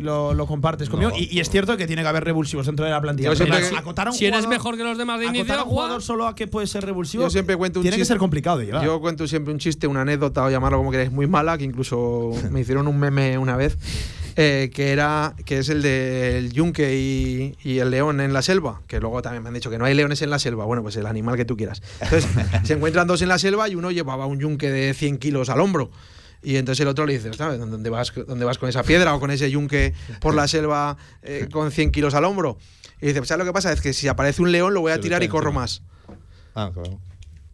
[0.00, 1.12] lo, lo compartes conmigo.
[1.16, 3.30] y, y es cierto que tiene que haber revulsivos dentro de la plantilla.
[3.30, 5.26] Yo siempre Pero que- acotar a un si eres jugador- mejor que los demás de
[5.26, 7.22] inicio, acotar a un jugador solo a que puede ser revulsivo.
[7.24, 8.14] Yo siempre cuento un Tiene que chiste.
[8.14, 8.84] ser complicado de llevar.
[8.84, 12.30] Yo cuento siempre un chiste, una anécdota o llamarlo como queráis, muy mala, que incluso
[12.50, 13.76] me hicieron un meme una vez,
[14.36, 18.82] eh, que era que es el del yunque y, y el león en la selva,
[18.86, 20.64] que luego también me han dicho que no hay leones en la selva.
[20.64, 21.82] Bueno, pues el animal que tú quieras.
[22.00, 22.28] Entonces,
[22.64, 25.60] se encuentran dos en la selva y uno llevaba un yunque de 100 kilos al
[25.60, 25.90] hombro.
[26.42, 27.58] Y entonces el otro le dice, ¿sabes?
[27.58, 31.48] ¿Dónde vas, ¿Dónde vas con esa piedra o con ese yunque por la selva eh,
[31.52, 32.58] con 100 kilos al hombro?
[33.00, 33.72] Y dice, ¿sabes lo que pasa?
[33.72, 35.82] Es que si aparece un león lo voy a tirar y corro más.
[36.54, 36.98] Ah, claro.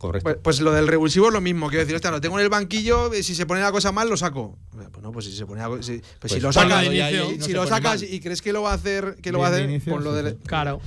[0.05, 0.25] Correcto.
[0.25, 1.69] Pues, pues lo del revulsivo es lo mismo.
[1.69, 4.07] Quiero decir, hostia, lo tengo en el banquillo, eh, si se pone la cosa mal,
[4.07, 4.59] lo saco.
[4.71, 5.83] Pues no, pues si se pone algo.
[5.83, 8.61] Si, pues Pues si lo sacas, inicio, si no lo sacas y crees que lo
[8.61, 10.37] va a hacer, que lo va a hacer, inicio, ponlo sí, del-.
[10.45, 10.83] Claro.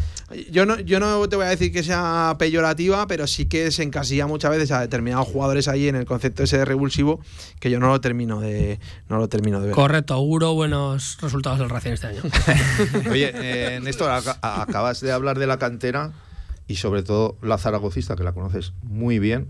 [0.52, 3.82] Yo no, yo no te voy a decir que sea peyorativa, pero sí que se
[3.82, 7.20] encasilla muchas veces a determinados jugadores ahí en el concepto ese de revulsivo
[7.60, 9.76] que yo no lo termino de, no lo termino de ver.
[9.76, 12.22] Correcto, auguro buenos resultados del Racing este año.
[13.10, 16.14] Oye, eh, Néstor, acabas de hablar de la cantera
[16.68, 19.48] y sobre todo la zaragocista, que la conoces muy bien.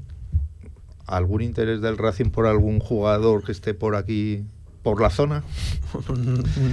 [1.08, 4.44] ¿Algún interés del Racing por algún jugador que esté por aquí,
[4.84, 5.44] por la zona?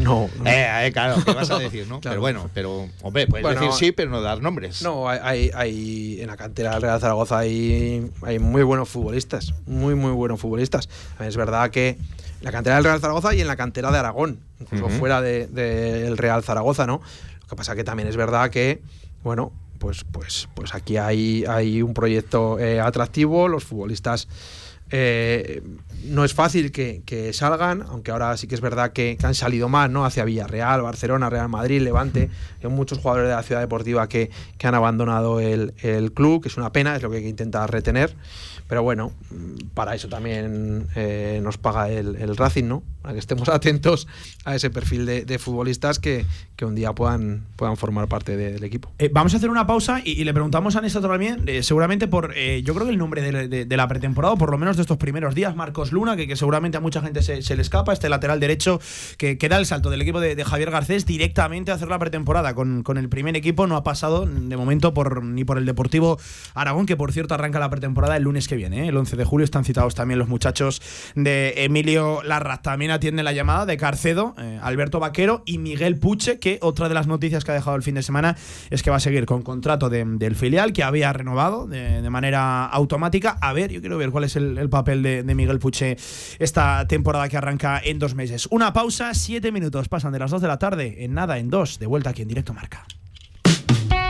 [0.03, 0.25] no.
[0.45, 2.01] Eh, eh, claro, ¿qué vas a decir, no?
[2.01, 2.15] Claro.
[2.15, 4.83] Pero bueno, pero, hombre, puedes Bueno, decir sí, pero no dar nombres.
[4.83, 9.95] No, hay, hay, en la cantera del Real Zaragoza hay, hay muy buenos futbolistas, muy,
[9.95, 10.89] muy buenos futbolistas.
[11.21, 11.99] Es verdad que en
[12.41, 16.03] la cantera del Real Zaragoza y en la cantera de Aragón, incluso fuera del de,
[16.03, 17.01] del Real Zaragoza, ¿no?
[17.41, 18.83] Lo que pasa que también es verdad que,
[19.23, 19.53] bueno,
[19.85, 24.29] pues, pues, pues aquí hay, hay un proyecto eh, atractivo, los futbolistas
[24.91, 25.63] eh,
[26.05, 29.69] no es fácil que, salgan, aunque ahora sí que es verdad que, que han salido
[29.69, 30.07] más, ¿no?
[30.07, 32.31] Hacia Villarreal, Barcelona, Real Madrid, Levante.
[32.63, 36.49] Hay muchos jugadores de la ciudad deportiva que, que han abandonado el, el club, que
[36.49, 38.17] es una pena, es lo que hay que intentar retener.
[38.69, 39.13] Pero bueno,
[39.75, 42.83] para eso también eh, nos paga el, el Racing, ¿no?
[43.03, 44.07] Para que estemos atentos
[44.45, 46.25] a ese perfil de, de futbolistas que,
[46.57, 48.91] que un día puedan, puedan formar parte de- del equipo.
[48.99, 52.35] Eh, vamos a hacer una pausa y, le preguntamos a Néstor también, eh, seguramente por,
[52.35, 55.35] yo creo que el nombre de, de- la pretemporada, por lo menos de estos primeros
[55.35, 58.41] días, Marcos Luna, que, que seguramente a mucha gente se, se le escapa, este lateral
[58.41, 58.81] derecho
[59.19, 62.55] que, que da el salto del equipo de Javier Garcés directamente a hacer la pretemporada
[62.55, 66.19] con, con el primer equipo, no ha pasado de momento por, ni por el Deportivo
[66.55, 68.89] Aragón, que por cierto arranca la pretemporada el lunes que viene, ¿eh?
[68.89, 70.81] el 11 de julio, están citados también los muchachos
[71.15, 76.39] de Emilio Larraz, también atiende la llamada de Carcedo, eh, Alberto Vaquero y Miguel Puche,
[76.39, 78.37] que otra de las noticias que ha dejado el fin de semana
[78.71, 82.67] es que va a seguir con contrato de- del filial que había renovado de, manera
[82.67, 83.39] automática.
[83.41, 85.97] A ver, yo quiero ver cuál es el, el papel de, de Miguel Puche
[86.39, 88.47] esta temporada que arranca en dos meses.
[88.51, 91.79] Una pausa, siete minutos, pasan de las dos de la tarde, en nada, en dos,
[91.79, 92.85] de vuelta aquí en directo marca.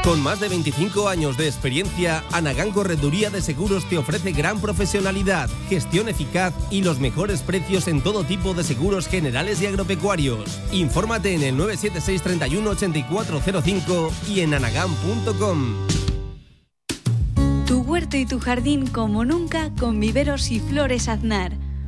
[0.05, 5.49] Con más de 25 años de experiencia, Anagán Correduría de Seguros te ofrece gran profesionalidad,
[5.71, 10.61] gestión eficaz y los mejores precios en todo tipo de seguros generales y agropecuarios.
[10.73, 15.75] Infórmate en el 976 31 8405 y en anagán.com.
[17.67, 21.53] Tu huerto y tu jardín como nunca con viveros y flores Aznar.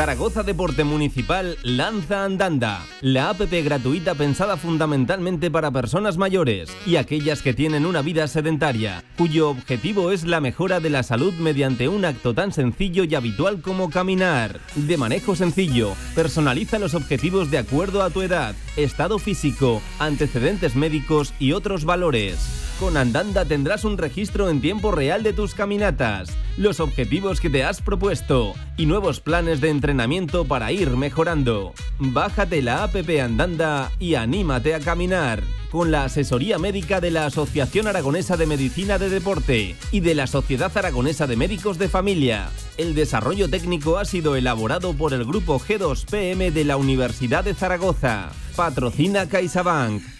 [0.00, 7.42] Zaragoza Deporte Municipal lanza Andanda, la APP gratuita pensada fundamentalmente para personas mayores y aquellas
[7.42, 12.06] que tienen una vida sedentaria, cuyo objetivo es la mejora de la salud mediante un
[12.06, 14.58] acto tan sencillo y habitual como caminar.
[14.74, 21.34] De manejo sencillo, personaliza los objetivos de acuerdo a tu edad, estado físico, antecedentes médicos
[21.38, 22.59] y otros valores.
[22.80, 27.62] Con Andanda tendrás un registro en tiempo real de tus caminatas, los objetivos que te
[27.62, 31.74] has propuesto y nuevos planes de entrenamiento para ir mejorando.
[31.98, 35.42] Bájate la APP Andanda y anímate a caminar.
[35.70, 40.26] Con la asesoría médica de la Asociación Aragonesa de Medicina de Deporte y de la
[40.26, 42.48] Sociedad Aragonesa de Médicos de Familia.
[42.78, 48.30] El desarrollo técnico ha sido elaborado por el grupo G2PM de la Universidad de Zaragoza.
[48.56, 50.19] Patrocina CaixaBank.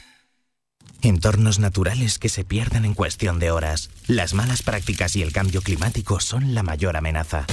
[1.03, 3.91] Entornos naturales que se pierden en cuestión de horas.
[4.07, 7.47] Las malas prácticas y el cambio climático son la mayor amenaza.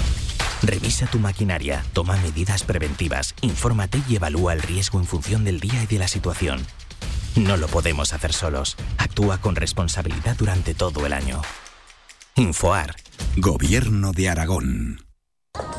[0.63, 5.83] Revisa tu maquinaria, toma medidas preventivas, infórmate y evalúa el riesgo en función del día
[5.83, 6.65] y de la situación.
[7.37, 8.75] No lo podemos hacer solos.
[8.97, 11.41] Actúa con responsabilidad durante todo el año.
[12.35, 12.95] Infoar.
[13.37, 15.06] Gobierno de Aragón.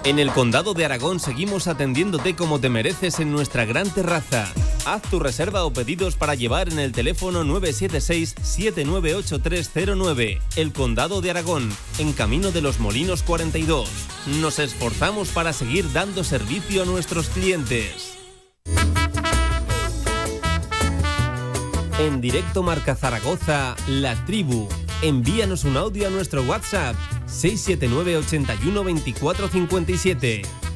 [0.05, 4.51] En el Condado de Aragón seguimos atendiéndote como te mereces en nuestra gran terraza.
[4.87, 10.41] Haz tu reserva o pedidos para llevar en el teléfono 976-798309.
[10.57, 13.91] El Condado de Aragón, en Camino de los Molinos 42.
[14.41, 18.15] Nos esforzamos para seguir dando servicio a nuestros clientes.
[21.99, 24.69] En directo Marca Zaragoza, La Tribu.
[25.03, 26.95] Envíanos un audio a nuestro WhatsApp
[27.29, 30.68] 679 81 24 57.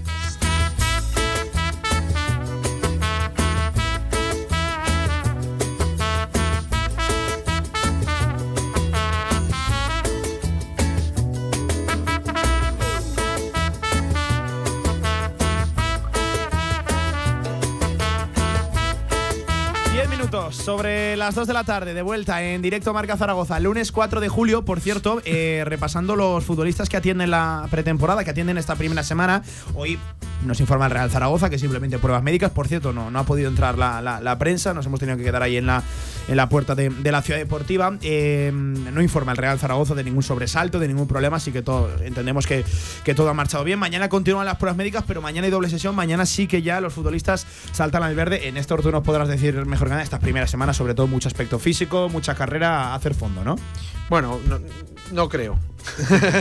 [21.25, 24.65] Las 2 de la tarde, de vuelta en directo Marca Zaragoza, lunes 4 de julio,
[24.65, 29.45] por cierto, eh, repasando los futbolistas que atienden la pretemporada, que atienden esta primera semana.
[29.75, 30.01] Hoy
[30.45, 32.51] nos informa el Real Zaragoza que simplemente pruebas médicas.
[32.51, 35.57] Por cierto, no, no ha podido entrar la, prensa, nos hemos tenido que quedar ahí
[35.57, 35.85] en la,
[36.27, 37.97] en la puerta de, la ciudad deportiva.
[38.03, 41.89] Eh, no informa el Real Zaragoza de ningún sobresalto, de ningún problema, así que todo,
[42.03, 42.65] entendemos que,
[43.05, 43.79] que todo ha marchado bien.
[43.79, 45.95] Mañana continúan las pruebas médicas, pero mañana hay doble sesión.
[45.95, 48.49] Mañana sí que ya los futbolistas saltan al verde.
[48.49, 51.29] En esto tú nos podrás decir mejor que nada estas primeras semanas, sobre todo mucho
[51.29, 53.57] aspecto físico, mucha carrera a hacer fondo, ¿no?
[54.09, 54.41] Bueno,
[55.13, 55.59] no, creo.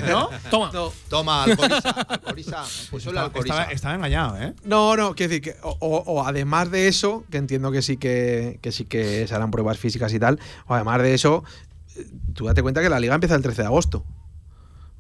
[0.08, 0.30] ¿No?
[0.50, 0.72] Toma.
[1.10, 2.06] Toma, Alcoriza.
[2.08, 2.64] Alcoriza.
[2.90, 4.54] Pues estaba, estaba, engañado, ¿eh?
[4.64, 5.56] No, no, quiero decir que.
[5.62, 9.78] O, además de eso, que entiendo que sí que, que sí que se harán pruebas
[9.78, 10.40] físicas y tal.
[10.68, 11.44] O además de eso,
[12.34, 14.06] tú date cuenta que la liga empieza el 13 de agosto.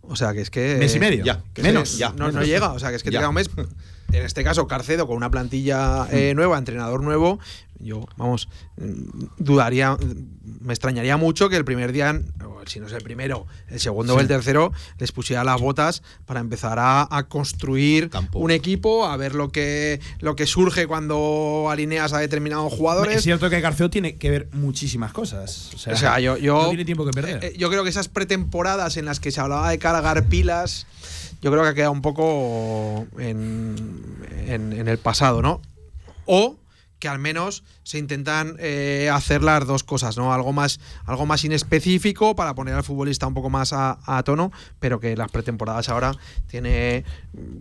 [0.03, 0.77] O sea, que es que.
[0.77, 1.23] Mes y medio.
[1.23, 1.41] Ya.
[1.61, 1.97] Menos.
[1.97, 2.13] ya.
[2.17, 2.73] No, no llega.
[2.73, 3.49] O sea, que es que te queda un mes.
[4.11, 7.39] En este caso, Carcedo con una plantilla eh, nueva, entrenador nuevo,
[7.83, 8.47] yo, vamos,
[8.77, 9.97] mm, dudaría,
[10.61, 12.21] me extrañaría mucho que el primer día,
[12.65, 16.39] si no es el primero, el segundo o el tercero, les pusiera las botas para
[16.39, 22.19] empezar a, construir un equipo, a ver lo que, lo que surge cuando alineas a
[22.19, 23.17] determinados jugadores.
[23.17, 25.71] Es cierto que Garceo tiene que ver muchísimas cosas.
[25.73, 27.43] O sea, yo, yo, no tiene tiempo que perder.
[27.43, 30.87] Eh, yo creo que esas pretemporadas en las que se hablaba de cargar pilas,
[31.41, 33.75] yo creo que ha quedado un poco en,
[34.47, 35.61] en, el pasado, ¿no?
[36.25, 36.55] O
[37.01, 40.33] que al menos se intentan eh, hacer las dos cosas, ¿no?
[40.33, 44.99] Algo más, algo más inespecífico para poner al futbolista un poco más a, tono, pero
[44.99, 46.13] que las pretemporadas ahora
[46.47, 47.03] tiene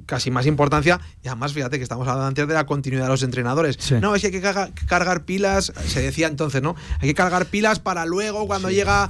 [0.05, 1.01] casi más importancia.
[1.25, 3.91] Y además, fíjate que estamos hablando antes de la continuidad de los entrenadores.
[3.93, 4.43] No, es que hay que
[4.87, 6.77] cargar, pilas, se decía entonces, ¿no?
[7.01, 9.09] Hay que cargar pilas para luego, cuando llega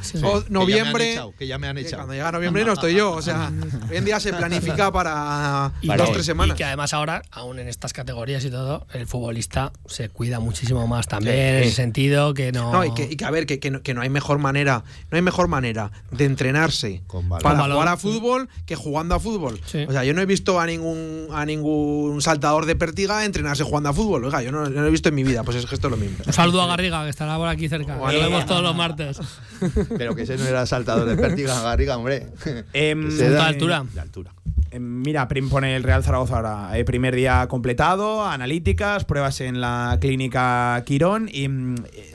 [0.49, 1.21] noviembre.
[1.37, 1.97] Que ya me han echado.
[2.03, 3.11] Cuando llega noviembre no estoy yo.
[3.11, 3.51] O sea,
[3.91, 6.55] hoy en día se planifica para dos, tres semanas.
[6.55, 10.87] Y que además ahora, aún en estas categorías y todo, el futbolista se cuida muchísimo
[10.87, 12.71] más también en ese sentido que no.
[12.73, 15.93] No, y que, a ver, que, que, no, hay mejor manera, no hay mejor manera
[16.11, 17.01] de entrenarse
[17.41, 19.59] para jugar a fútbol que jugando a fútbol.
[19.89, 23.89] O sea, yo no he visto a ningún a ningún saltador de pértiga entrenarse jugando
[23.89, 24.23] a fútbol.
[24.27, 25.97] Oiga, yo no, lo he visto en mi vida, pues es que esto es lo
[25.97, 26.19] mismo.
[26.27, 27.97] Un saludo a Garriga, que estará por aquí cerca.
[27.97, 29.19] lo vemos todos los martes.
[29.97, 32.27] Pero que ese no era saltador de pértiga, Garriga, hombre.
[32.75, 33.87] Eh, de altura.
[33.95, 34.35] De altura.
[34.71, 36.79] Em, mira, Prim pone el Real Zaragoza ahora.
[36.79, 41.29] Eh, primer día completado, analíticas, pruebas en la clínica Clínica Quirón.
[41.33, 41.47] Y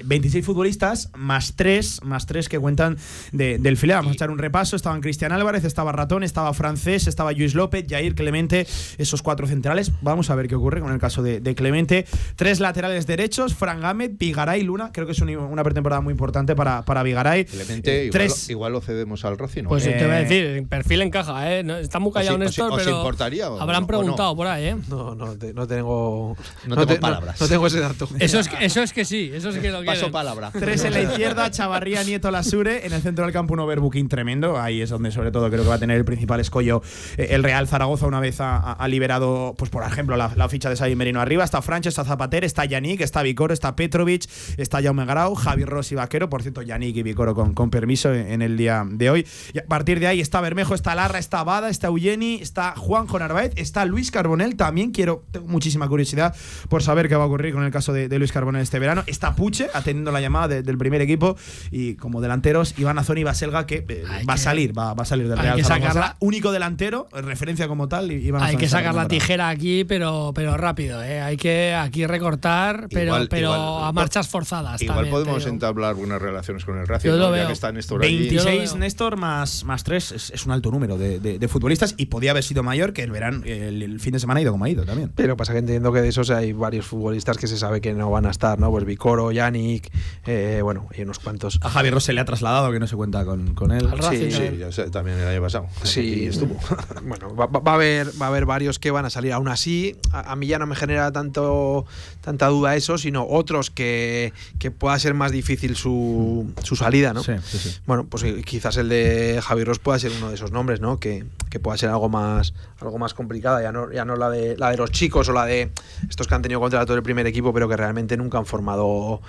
[0.03, 2.97] 26 mm, futbolistas más 3, más 3 que cuentan
[3.31, 3.99] del filial.
[3.99, 4.75] Vamos a echar un repaso.
[4.75, 8.67] Estaban Cristian Álvarez, estaba Ratón, estaba Francés, estaba Luis López, Jair Clemente,
[8.97, 9.93] esos cuatro centrales.
[10.01, 12.05] Vamos a ver qué ocurre con el caso de, Clemente.
[12.35, 14.91] Tres laterales derechos, Fran Gámez, Vigaray, Luna.
[14.91, 17.45] Creo que es una pretemporada muy importante para, para Vigaray.
[17.45, 18.09] Clemente,
[18.49, 19.63] igual, lo cedemos al Racing.
[19.63, 21.65] Pues te voy a decir, perfil encaja, ¿eh?
[21.79, 24.75] está muy callado Néstor, pero importaría, habrán preguntado por ahí, ¿eh?
[24.89, 26.35] No, no, no tengo,
[26.67, 27.39] no, tengo palabras.
[27.39, 28.09] No, tengo ese dato.
[28.19, 30.51] Eso es, eso es que sí, eso es que lo Paso palabra.
[30.51, 32.85] Tres en la izquierda, Chavarría, Nieto, Lasure.
[32.85, 34.59] En el centro del campo un overbooking tremendo.
[34.59, 36.81] Ahí es donde sobre todo creo que va a tener el principal escollo
[37.17, 40.95] eh, el Real Zaragoza una vez ha, liberado, pues por ejemplo, la, ficha de Xavi
[40.95, 41.43] Merino arriba.
[41.43, 44.25] Está Francho, está Zapater, está Yannick, está Vicoro, está Petrovic,
[44.57, 46.29] está Jaume Grau, Javi Rossi Vaquero.
[46.29, 49.27] Por cierto, Yannick y Vicoro con, con permiso en, el día de hoy.
[49.53, 53.19] Y a partir de ahí está Bermejo, está Larra, está Bada, está Eugeni, está Juanjo
[53.19, 54.55] Narváez, está Luis Carbonel.
[54.55, 56.35] También quiero, tengo muchísima curiosidad
[56.69, 59.03] por saber qué va a ocurrir con el caso de, Luis Carbonel este verano.
[59.05, 61.35] Está Puche atendiendo la llamada del primer equipo
[61.71, 65.27] y como delanteros Iván Azón y Baselga que eh, va a salir, va, a salir
[65.27, 66.15] del Real Zaragoza.
[66.19, 68.09] Único delantero, referencia como tal.
[68.09, 71.03] hay que sacar la tijera aquí, pero, pero rápido.
[71.03, 71.21] ¿eh?
[71.21, 74.81] Hay que aquí recortar, pero, pero a marchas forzadas.
[74.81, 79.63] Igual podemos entablar buenas relaciones con el Racing, ya que está Néstor 26 Néstor más,
[79.65, 83.11] más 3 es, un alto número de, futbolistas y podía haber sido mayor que el
[83.11, 85.11] verano, el, fin de semana ha ido como ha ido también.
[85.15, 88.09] Pero pasa que entiendo que de esos hay varios futbolistas que se sabe que no
[88.11, 88.71] van a estar, ¿no?
[88.71, 89.91] Pues Vicoro, Yannick,
[90.25, 91.59] eh, bueno, hay unos cuantos.
[91.61, 93.89] A Javier Ross se le ha trasladado que no se cuenta con, con él.
[94.09, 95.67] sí, sí, ya sé, también el año pasado.
[95.83, 96.57] Sí, estuvo.
[97.03, 99.33] bueno, va, va, a haber, va a haber varios que van a salir.
[99.33, 101.85] Aún así, a, mí ya no me genera tanto
[102.25, 107.21] tanta duda eso, sino otros que, que pueda ser más difícil su, su salida, ¿no?
[107.21, 107.77] Sí, sí, sí.
[107.85, 110.99] Bueno, pues quizás el de Javier Ross pueda ser uno de esos nombres, ¿no?
[110.99, 114.57] Que, que pueda ser algo más, algo más complicada, ya no, ya no la de
[114.57, 115.69] la de los chicos o la de
[116.09, 119.21] estos que han tenido contrato del primer equipo, pero que realmente nunca han formado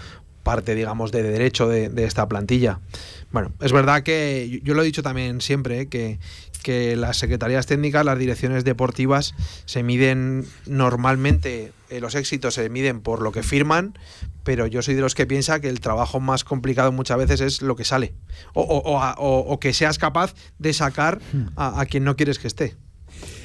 [0.46, 2.78] parte, digamos, de derecho de, esta plantilla.
[3.32, 5.86] Bueno, es verdad que yo lo he dicho también siempre, ¿eh?
[5.88, 6.20] que,
[6.66, 9.36] que las secretarías técnicas, las direcciones deportivas
[9.66, 13.96] se miden normalmente, eh, los éxitos se miden por lo que firman,
[14.42, 17.62] pero yo soy de los que piensa que el trabajo más complicado muchas veces es
[17.62, 18.14] lo que sale,
[18.52, 21.20] o, que seas capaz de sacar
[21.54, 22.74] a, quien no quieres que esté.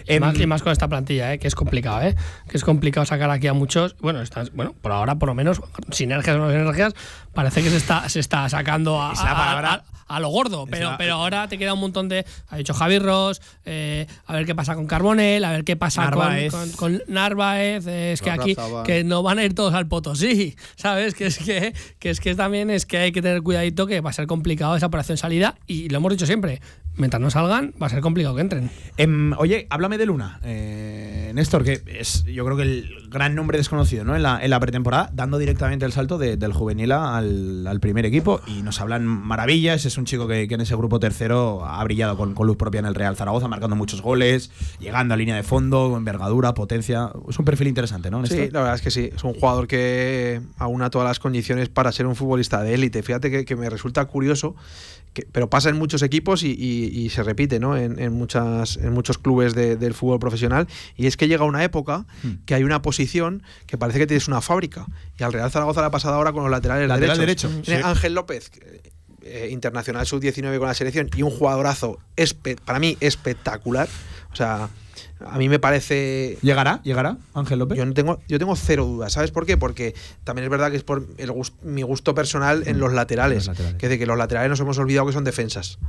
[0.08, 1.40] Y más, y más, con esta plantilla, ¿eh?
[1.40, 2.16] que es complicado, ¿eh?
[2.50, 3.96] que es complicado sacar aquí a muchos.
[4.00, 6.94] Bueno, estás, bueno, por ahora, por lo menos, sinergias o no sinergias,
[7.34, 9.14] parece que se está, se está sacando a,
[10.12, 12.26] a lo gordo, pero, pero ahora te queda un montón de.
[12.50, 16.12] Ha dicho Javi Ross, eh, a ver qué pasa con Carbonel, a ver qué pasa
[16.76, 17.88] Con, Narváez.
[17.88, 21.16] es que aquí que no van a ir todos al Potosí, ¿sabes?
[21.16, 24.10] Que es que, que es que también es que hay que tener cuidadito que va
[24.10, 26.62] a ser complicado esa operación salida y lo hemos dicho siempre
[26.96, 28.70] mientras no salgan, va a ser complicado que entren.
[28.98, 33.58] Em, oye, háblame de Luna, eh, Néstor, que es yo creo que el gran nombre
[33.58, 34.16] desconocido ¿no?
[34.16, 38.42] en, la, en la pretemporada, dando directamente el salto del juvenil al, al, primer equipo.
[38.48, 39.86] Y nos hablan maravillas.
[39.86, 42.86] Es un chico que, en ese grupo tercero ha brillado con, con, luz propia en
[42.86, 47.12] el Real Zaragoza, marcando muchos goles, llegando a línea de fondo, envergadura, potencia.
[47.30, 48.26] Es un perfil interesante, ¿no?
[48.26, 49.10] Sí, la verdad es que sí.
[49.14, 53.04] Es un jugador que aúna todas las condiciones para ser un futbolista de élite.
[53.04, 54.56] Fíjate que, que me resulta curioso
[55.32, 57.76] pero pasa en muchos equipos y, se repite ¿no?
[57.78, 60.68] en, muchas, en muchos clubes del fútbol profesional.
[60.96, 62.46] Y es que llega una época hmm.
[62.46, 64.86] que hay una posición que parece que tienes una fábrica.
[65.20, 67.66] Y al Real Zaragoza le ha pasado ahora con los laterales Lateral derechos.
[67.66, 67.88] Derecho.
[67.88, 68.52] Ángel López,
[69.24, 72.00] eh, internacional sub-19 con la selección, y un jugadorazo
[72.66, 73.90] para mí espectacular.
[74.32, 74.70] O sea,
[75.26, 76.38] a mí me parece.
[76.42, 76.82] ¿Llegará?
[76.84, 77.78] ¿Llegará Ángel López?
[77.78, 79.14] Yo, no tengo, yo tengo cero dudas.
[79.14, 79.58] ¿Sabes por qué?
[79.58, 81.32] Porque también es verdad que es por el
[81.64, 83.50] mi gusto personal en los laterales.
[83.78, 85.80] Que es de que los laterales nos hemos olvidado que son defensas.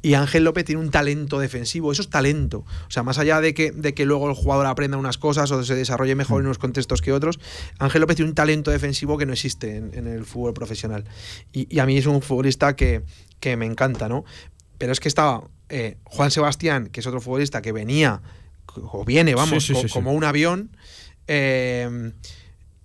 [0.00, 2.58] Y Ángel López tiene un talento defensivo, eso es talento.
[2.60, 5.64] O sea, más allá de que, de que luego el jugador aprenda unas cosas o
[5.64, 6.46] se desarrolle mejor en mm.
[6.46, 7.40] unos contextos que otros,
[7.78, 11.04] Ángel López tiene un talento defensivo que no existe en, el fútbol profesional.
[11.52, 13.02] Y, a mí es un futbolista que,
[13.40, 14.24] que me encanta, ¿no?
[14.78, 18.22] Pero es que estaba eh, Juan Sebastián, que es otro futbolista que venía
[18.84, 20.70] o viene, vamos, como un avión.
[21.26, 22.12] Eh,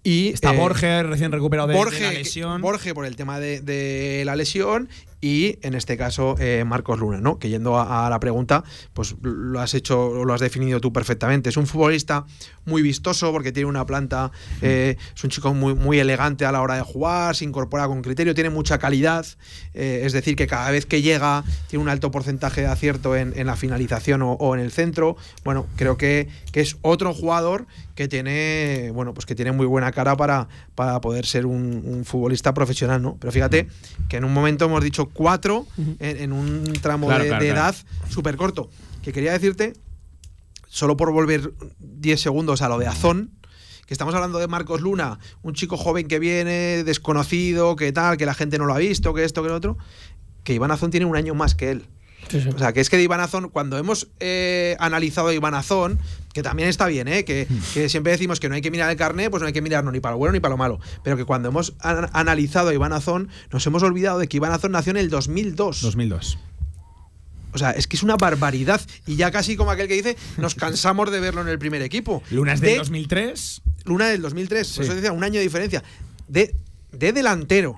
[0.04, 2.62] y, Está eh, Borges recién recuperado de, la lesión.
[2.62, 4.90] Borge por el tema de, de, la lesión
[5.24, 7.40] y en este caso eh, Marcos Luna, ¿no?
[7.40, 11.48] Que yendo a, la pregunta, pues lo has hecho, lo has definido tú perfectamente.
[11.48, 12.26] Es un futbolista
[12.66, 16.62] muy vistoso porque tiene una planta, eh, es un chico muy, muy elegante a la
[16.62, 19.26] hora de jugar, se incorpora con criterio, tiene mucha calidad,
[19.74, 23.34] eh, es decir, que cada vez que llega tiene un alto porcentaje de acierto en,
[23.46, 25.16] la finalización o, en el centro.
[25.46, 27.66] Bueno, creo que, que es otro jugador
[27.96, 32.54] que tiene, bueno, pues que tiene muy buena cara para, para poder ser un, futbolista
[32.54, 33.18] profesional, ¿no?
[33.20, 33.68] Pero fíjate
[34.10, 35.66] que en un momento hemos dicho cuatro
[36.00, 37.76] en, un tramo de, edad
[38.10, 38.70] súper corto.
[39.02, 39.74] Que quería decirte,
[40.68, 43.32] solo por volver 10 segundos a lo de Azón,
[43.86, 48.26] que estamos hablando de Marcos Luna, un chico joven que viene, desconocido, que tal, que
[48.26, 49.78] la gente no lo ha visto, que esto, que lo otro,
[50.44, 51.86] que Iván Azón tiene un año más que él.
[52.56, 56.00] O sea, que es que de Iván Azón, cuando hemos eh, analizado a Iván Azón,
[56.34, 57.24] que también está bien, ¿eh?
[57.26, 59.62] que, que siempre decimos que no hay que mirar el carnet, pues no hay que
[59.62, 60.80] mirarlo ni para lo bueno ni para lo malo.
[61.04, 64.52] Pero que cuando hemos an- analizado a Iván Azón, nos hemos olvidado de que Iván
[64.52, 65.82] Azón nació en el 2002.
[65.82, 66.38] 2002.
[67.54, 68.82] O sea, es que es una barbaridad.
[69.06, 72.24] Y ya casi como aquel que dice, nos cansamos de verlo en el primer equipo.
[72.32, 73.62] Lunas del De- 2003.
[73.86, 74.76] Luna del 2003, Sí.
[74.78, 75.84] por eso decía, un año de diferencia.
[76.28, 76.56] De,
[76.92, 77.78] de delantero.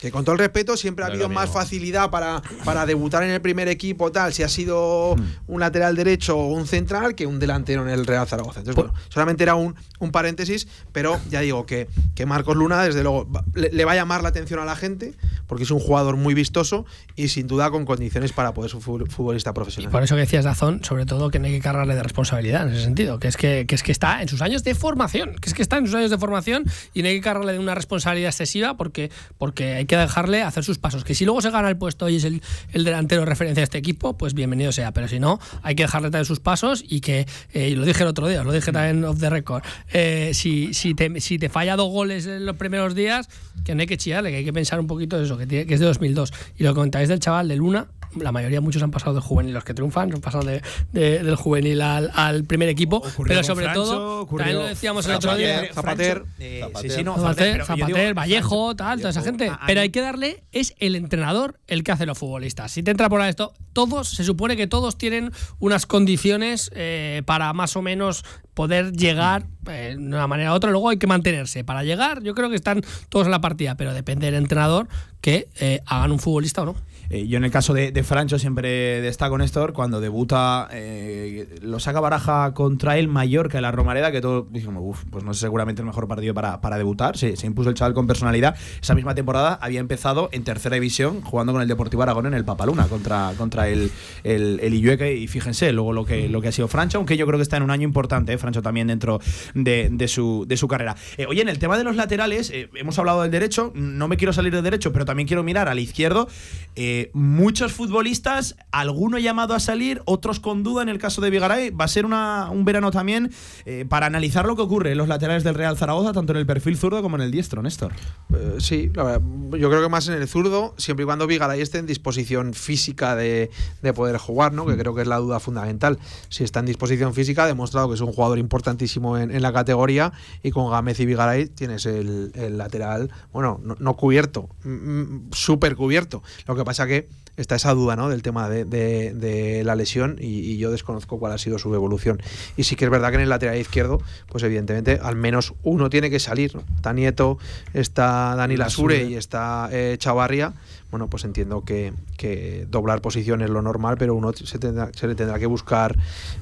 [0.00, 3.30] Que con todo el respeto siempre ha No habido más facilidad para, para debutar en
[3.30, 5.16] el primer equipo, tal, si ha sido
[5.46, 8.60] un lateral derecho o un central, que un delantero en el Real Zaragoza.
[8.60, 13.02] Entonces, bueno, solamente era un, un paréntesis, pero ya digo que, que Marcos Luna, desde
[13.02, 15.14] luego, le, le va a llamar la atención a la gente,
[15.46, 16.84] porque es un jugador muy vistoso
[17.16, 19.90] y sin duda con condiciones para poder ser fu- futbolista profesional.
[19.90, 22.74] Por eso que decías Dazón, sobre todo que no hay que cargarle de responsabilidad en
[22.74, 25.48] ese sentido, que es que, que es que está en sus años de formación, que
[25.48, 27.74] es que está en sus años de formación y no hay que cargarle de una
[27.74, 31.04] responsabilidad excesiva porque, porque hay que dejarle hacer sus pasos.
[31.04, 32.42] Que si luego se gana el puesto y es el,
[32.72, 36.08] el delantero referencia a este equipo, pues bienvenido sea, pero si no, hay que dejarle
[36.10, 39.04] también sus pasos y que, eh, y lo dije el otro día, lo dije también
[39.04, 39.62] off the record,
[39.92, 43.28] eh, si, si, te, si te falla dos goles en los primeros días,
[43.64, 45.66] que no hay que chillarle, que hay que pensar un poquito de eso, que, tiene-
[45.66, 46.32] que es de 2002.
[46.58, 47.86] Y lo que comentáis del chaval de Luna,
[48.20, 50.62] la mayoría, muchos han pasado del juvenil, los que triunfan, han pasado de-
[50.92, 54.68] de- del juvenil al, al primer equipo, Ocurrió pero sobre Francho, todo, ocurrió- también lo
[54.68, 55.68] decíamos el otro día.
[55.72, 56.90] Zapater, Zapater, Eh, Zapater.
[56.90, 59.50] sí, sí, no, Zapater, digo- Vallejo, tal, toda esa gente.
[59.66, 62.70] Pero hay que darle, es el entrenador el que hace los futbolistas.
[62.72, 67.52] Si te entra por esto, todos, se supone que todos tienen unas condiciones eh, para
[67.52, 68.24] más o menos
[68.54, 70.70] poder llegar eh, de una manera u otra.
[70.70, 71.64] Luego hay que mantenerse.
[71.64, 74.86] Para llegar, yo creo que están todos en la partida, pero depende del entrenador
[75.20, 76.76] que eh, hagan un futbolista o no.
[77.10, 81.80] Eh, yo en el caso de, de Francho siempre destaco Néstor, cuando debuta, eh, lo
[81.80, 85.38] saca Baraja contra el Mallorca en la Romareda, que todos dijimos, uff, pues no es
[85.38, 87.16] seguramente el mejor partido para, para debutar.
[87.16, 88.56] Se, se impuso el chaval con personalidad.
[88.80, 92.44] Esa misma temporada había empezado en tercera división jugando con el Deportivo Aragón en el
[92.44, 93.90] Papaluna contra, contra el,
[94.22, 94.74] el, el.
[94.74, 97.56] Y fíjense luego lo que, lo que ha sido Francho, aunque yo creo que está
[97.56, 99.20] en un año importante, eh, Francho también dentro
[99.54, 100.94] de, de su, de su carrera.
[101.28, 104.52] Oye, en el tema de los laterales, hemos hablado del derecho, no me quiero salir
[104.52, 106.28] del derecho, pero también quiero mirar al izquierdo.
[106.76, 111.70] Eh, muchos futbolistas, alguno llamado a salir, otros con duda en el caso de Vigaray.
[111.70, 113.30] Va a ser una- un verano también
[113.66, 116.46] eh, para analizar lo que ocurre en los laterales del Real Zaragoza, tanto en el
[116.46, 117.92] perfil zurdo como en el diestro, Néstor.
[118.34, 119.22] Eh, sí, la verdad,
[119.58, 123.16] yo creo que más en el zurdo, siempre y cuando Vigaray esté en disposición física
[123.16, 123.50] de,
[123.82, 124.66] de poder jugar, ¿no?
[124.66, 125.98] que creo que es la duda fundamental.
[126.28, 129.52] Si está en disposición física, ha demostrado que es un jugador importantísimo en, en la
[129.52, 130.12] categoría
[130.42, 135.28] y con Gámez y Vigaray tienes el, el lateral, bueno, no, no cubierto, mm, mm,
[135.32, 136.22] súper cubierto.
[136.46, 138.08] Lo que pasa que está esa duda ¿no?
[138.08, 141.74] del tema de, de- de la lesión y, y yo desconozco cuál ha sido su
[141.74, 142.20] evolución.
[142.56, 145.90] Y sí que es verdad que en el lateral izquierdo, pues evidentemente al menos uno
[145.90, 146.54] tiene que salir.
[146.54, 146.62] ¿no?
[146.76, 147.38] Está Nieto,
[147.72, 150.52] está Dani Lasure y está eh, Chavarria.
[150.90, 155.08] Bueno, pues entiendo que, que doblar posición es lo normal, pero uno se, tendrá- se
[155.08, 155.96] le tendrá que buscar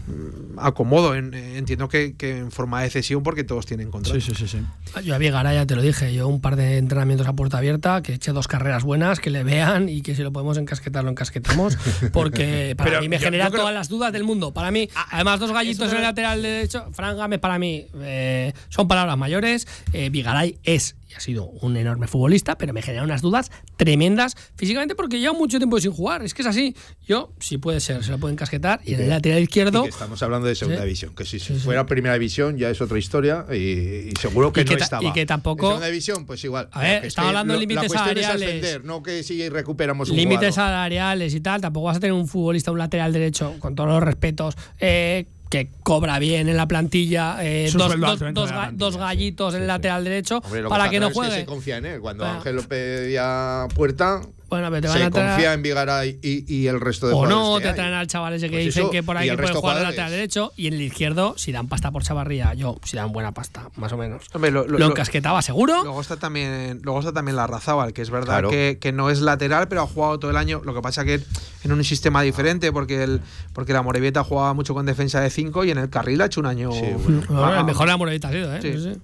[0.07, 1.15] mm, acomodo.
[1.15, 4.21] En- entiendo que, que en forma de cesión porque todos tienen contrato.
[4.21, 4.59] sí, sí.
[5.05, 8.03] Yo a Vigara ya te lo dije, yo un par de entrenamientos a puerta abierta,
[8.03, 11.11] que eche dos carreras buenas, que le vean y que si lo podemos encasquetar, lo
[11.11, 11.79] encasquetamos,
[12.13, 14.53] porque para Pero mí me yo- genera yo creo- todas las dudas del mundo.
[14.53, 18.89] Para mí, además, dos gallitos en el lateral derecho, Fran Gámez para mí eh, son
[18.89, 19.67] palabras mayores.
[19.93, 24.35] Eh, Vigaray es y ha sido un enorme futbolista, pero me genera unas dudas tremendas
[24.57, 26.23] físicamente porque lleva mucho tiempo sin jugar.
[26.25, 26.75] Es que es así.
[27.07, 28.81] Yo, si puede ser, se lo puedo encasquetar.
[28.85, 29.83] Y en el lateral Y izquierdo.
[29.83, 30.85] que estamos hablando de segunda Sí.
[30.87, 31.61] división, que si Sí, sí.
[31.61, 34.85] fuera primera división ya es otra historia y, y seguro que Y no que ta-
[34.85, 35.05] estaba.
[35.05, 36.69] y que tampoco- En segunda división, pues igual.
[36.73, 38.49] A ver, Que es estamos que hablando de límites salariales.
[38.49, 42.27] ascender, no que si recuperamos un límites salariales y tal, tampoco vas a tener un
[42.29, 47.37] futbolista, un lateral derecho, con todos los respetos, eh, que cobra bien en la plantilla,
[47.45, 49.01] eh, dos, sueldo dos- alto dentro dos de la ga- plantilla, dos sí.
[49.01, 51.35] gallitos en el lateral derecho Hombre, lo para que no es juegue.
[51.41, 52.01] se confía en él.
[52.01, 52.39] Cuando Bueno.
[52.39, 54.23] Ángel pedía puerta,
[54.53, 57.13] Bueno, pero te van se a traer- confía en Vigaray y, y el resto de
[57.15, 57.37] o jugadores.
[57.51, 57.75] no, que te hay.
[57.75, 59.83] traen al chaval ese que Pues dicen eso, que por ahí que puede jugar al
[59.85, 60.53] lateral derecho.
[60.57, 63.93] Y en el izquierdo, si dan pasta por Chavarría, yo, si dan buena pasta, más
[63.93, 64.25] o menos.
[64.35, 65.83] Hombre, lo- Lo, lo- lo- encasquetaba seguro.
[65.83, 68.51] Luego está también, luego está también la Razábal, que es verdad Claro.
[68.51, 70.61] que, que no es lateral, pero ha jugado todo el año.
[70.65, 71.21] Lo que pasa que
[71.65, 73.21] en un sistema diferente, porque el,
[73.53, 76.41] porque la Morevieta jugaba mucho con defensa de 5 y en el carril ha hecho
[76.41, 76.71] un año.
[76.73, 77.23] Sí, bueno.
[77.29, 78.59] Bueno, Ah, el mejor la Morevieta ha sido, ¿eh?
[78.63, 78.73] Sí.
[78.73, 79.01] Sí, sí.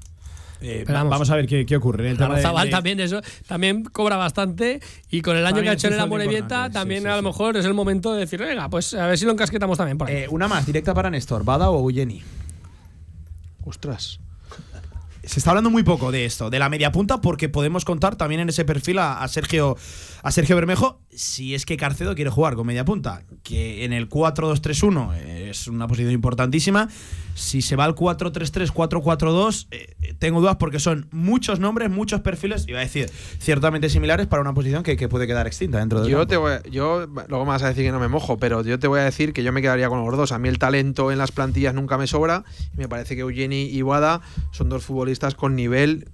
[0.61, 1.11] Eh, vamos.
[1.11, 2.05] vamos a ver qué, qué ocurre.
[2.05, 4.81] En el tema de- Zabal de- también eso también cobra bastante
[5.11, 7.13] y con el año También que ha hecho en la Morevieta sí, también sí, a
[7.13, 7.25] lo sí.
[7.27, 10.09] mejor es el momento de decir, venga, pues a ver si lo encasquetamos también por
[10.09, 10.17] ahí.
[10.17, 11.45] Eh, una más, directa para Néstor.
[11.45, 12.23] ¿Bada o Uyeni?
[13.65, 14.19] Ostras.
[15.25, 18.41] Se está hablando muy poco de esto, de la media punta, porque podemos contar también
[18.41, 19.77] en ese perfil a, a Sergio
[20.23, 21.01] a Sergio Bermejo.
[21.19, 25.89] Si es que Carcedo quiere jugar con media punta, que en el 4-2-3-1 es una
[25.89, 26.89] posición importantísima.
[27.35, 32.65] Si se va al 4-3-3, 4-4-2, eh, tengo dudas porque son muchos nombres, muchos perfiles,
[32.69, 36.11] iba a decir, ciertamente similares para una posición que, que puede quedar extinta dentro del
[36.11, 36.29] Yo campo.
[36.31, 38.79] te voy a- yo luego me vas a decir que no me mojo, pero yo
[38.79, 40.31] te voy a decir que yo me quedaría con los dos.
[40.33, 43.65] A mí el talento en las plantillas nunca me sobra y me parece que Eugeni
[43.65, 44.21] y Wada
[44.53, 46.09] son dos futbolistas con nivel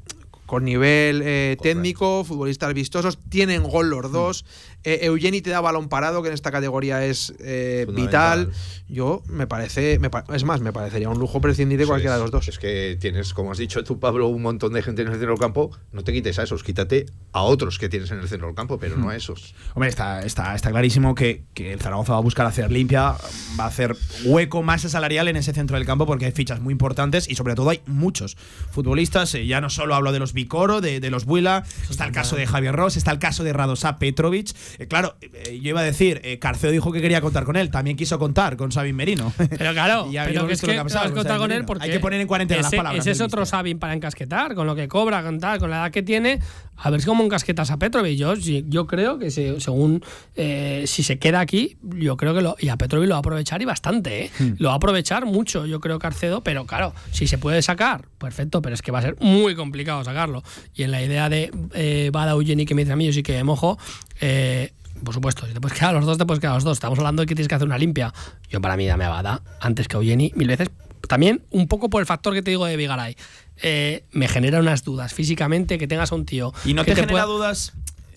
[0.46, 4.44] con nivel eh, técnico, futbolistas vistosos, tienen gol los dos.
[4.84, 8.52] Eh, Eugeni te da balón parado, que en esta categoría es eh, vital.
[8.88, 12.18] Yo me parece, me pa- es más, me parecería un lujo prescindir de cualquiera es.
[12.18, 12.48] de los dos.
[12.48, 15.30] Es que tienes, como has dicho tú, Pablo, un montón de gente en el centro
[15.30, 15.70] del campo.
[15.92, 18.78] No te quites a esos, quítate a otros que tienes en el centro del campo,
[18.78, 19.54] pero no a esos.
[19.74, 23.12] Hombre, está, está, está clarísimo que, que el Zaragoza va a buscar hacer limpia,
[23.58, 26.72] va a hacer hueco, masa salarial en ese centro del campo porque hay fichas muy
[26.72, 28.36] importantes y sobre todo hay muchos
[28.70, 29.34] futbolistas.
[29.34, 32.36] eh, ya no solo hablo de los Vicoro, de, de los Buila, está el caso
[32.36, 34.54] de Javier Ross, está el caso de Radosa Petrovic.
[34.78, 37.70] Eh, claro, eh, yo iba a decir, eh, Carceo dijo que quería contar con él,
[37.70, 39.32] también quiso contar con Sabin Merino.
[39.36, 42.20] Pero claro, Y pero que es que pasado con con él porque Hay que poner
[42.20, 43.44] en cuarentena las palabras ese es otro.
[43.46, 46.40] Sabin para encasquetar, con lo que cobra, con tal, con la edad que tiene.
[46.76, 48.16] A ver cómo encasquetas a Petrovic.
[48.18, 50.02] Yo, yo creo que se- según
[50.34, 53.20] eh, si se queda aquí, yo creo que lo, y a Petrovic lo va a
[53.20, 54.30] aprovechar y bastante, ¿eh?
[54.38, 54.50] Hmm.
[54.58, 58.60] Lo va a aprovechar mucho, yo creo Carcedo, pero claro, si se puede sacar, perfecto,
[58.60, 60.42] pero es que va a ser muy complicado sacarlo.
[60.74, 63.22] Y en la idea de eh, Bada Eugeni que me dice a mí, yo sí
[63.22, 63.78] que me mojo.
[64.20, 64.72] eh,
[65.04, 66.76] por supuesto, si te puedes quedar a los dos, te puedes quedar a los dos.
[66.78, 68.12] Estamos hablando de que tienes que hacer una limpia.
[68.48, 70.70] Yo para mí dame a Bada antes que a Eugeni mil veces.
[71.08, 73.16] También un poco por el factor que te digo de Vigaray.
[73.62, 76.52] Eh, me genera unas dudas físicamente que tengas a un tío.
[76.64, 77.72] y no que te, genera pueda- dudas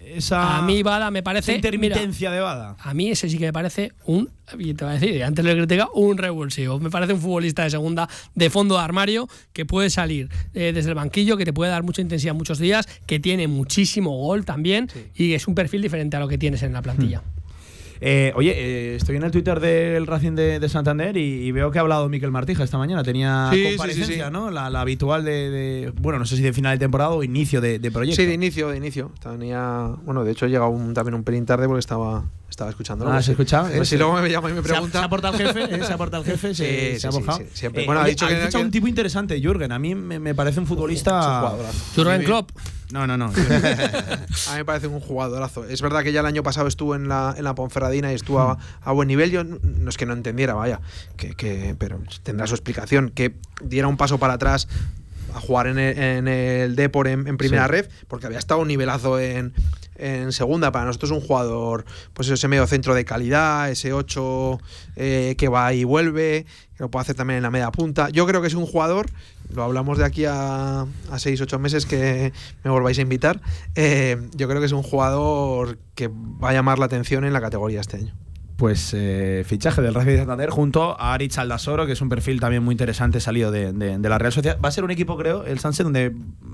[0.06, 1.52] esa, A mí Bada me parece.
[1.52, 2.78] mira, intermitencia de Bada.
[2.80, 5.54] a mí ese sí que me parece un, y te voy a decir, antes le
[5.54, 6.80] critica, un revulsivo.
[6.80, 10.90] Me parece un futbolista de segunda, de fondo de armario, que puede salir eh, desde
[10.92, 14.90] el banquillo, que te puede dar mucha intensidad muchos días, que tiene muchísimo gol también,
[15.14, 17.22] y es un perfil diferente a lo que tienes en la plantilla.
[18.02, 21.72] Eh, oye, eh, estoy en el Twitter del Racing de, de Santander y, y veo
[21.72, 23.04] que ha hablado Miquel Martija esta mañana.
[23.04, 24.32] Tenía Sí, comparecencia, sí, sí.
[24.32, 24.52] ¿no?
[24.52, 27.62] La, la habitual de, de- bueno, no sé si de final de temporada o inicio
[27.62, 28.22] de, de proyecto.
[28.22, 29.12] Sí, de inicio, de inicio.
[29.22, 32.26] Tenía, bueno, de hecho he llegado un- también un pelín tarde porque estaba,
[32.58, 33.08] estaba escuchando.
[33.08, 33.70] Ah, ¿se escuchaba?
[33.70, 34.98] Pues si Eh, luego me llama y me pregunta.
[35.00, 35.84] Se ha portado el jefe, ¿eh?
[35.86, 37.38] se ha portado el jefe, se, Sí, se ha sí, sí, mojado.
[37.38, 37.84] sí, siempre.
[37.84, 39.72] Eh, Bueno, ha dicho que- que- un tipo interesante, Jürgen.
[39.72, 41.54] A mí me, me parece un futbolista.
[41.94, 42.50] Sí, Klopp.
[42.92, 43.26] No, no, no.
[44.48, 45.66] A mí me parece un jugadorazo.
[45.66, 48.40] Es verdad que ya el año pasado estuvo en la, en la Ponferradina y estuvo
[48.40, 49.30] a, a buen nivel.
[49.30, 50.80] Yo no no es que no entendiera, vaya,
[51.16, 53.12] que, que- pero tendrá su explicación.
[53.12, 54.68] Que diera un paso para atrás
[55.36, 57.72] a jugar en el, en el Depor en, en primera Sí.
[57.72, 59.54] red, porque había estado un nivelazo en,
[59.98, 60.72] en segunda.
[60.72, 64.60] Para nosotros es un jugador, pues ese medio centro de calidad, ese 8
[64.96, 66.46] eh, que va y vuelve,
[66.76, 68.10] que lo puede hacer también en la media punta.
[68.10, 69.08] Yo creo que es un jugador,
[69.54, 72.34] lo hablamos de aquí a, a 6, 8 meses que
[72.64, 73.42] me volváis a invitar.
[73.76, 77.42] eh, yo creo que es un jugador que va a llamar la atención en la
[77.42, 78.14] categoría este año.
[78.58, 82.40] Pues eh, fichaje del Racing de Santander junto a Aritz Aldasoro, que es un perfil
[82.40, 84.58] también muy interesante salido de, de- de la Real Sociedad.
[84.60, 86.12] Va a ser un equipo, creo, el Sanse, donde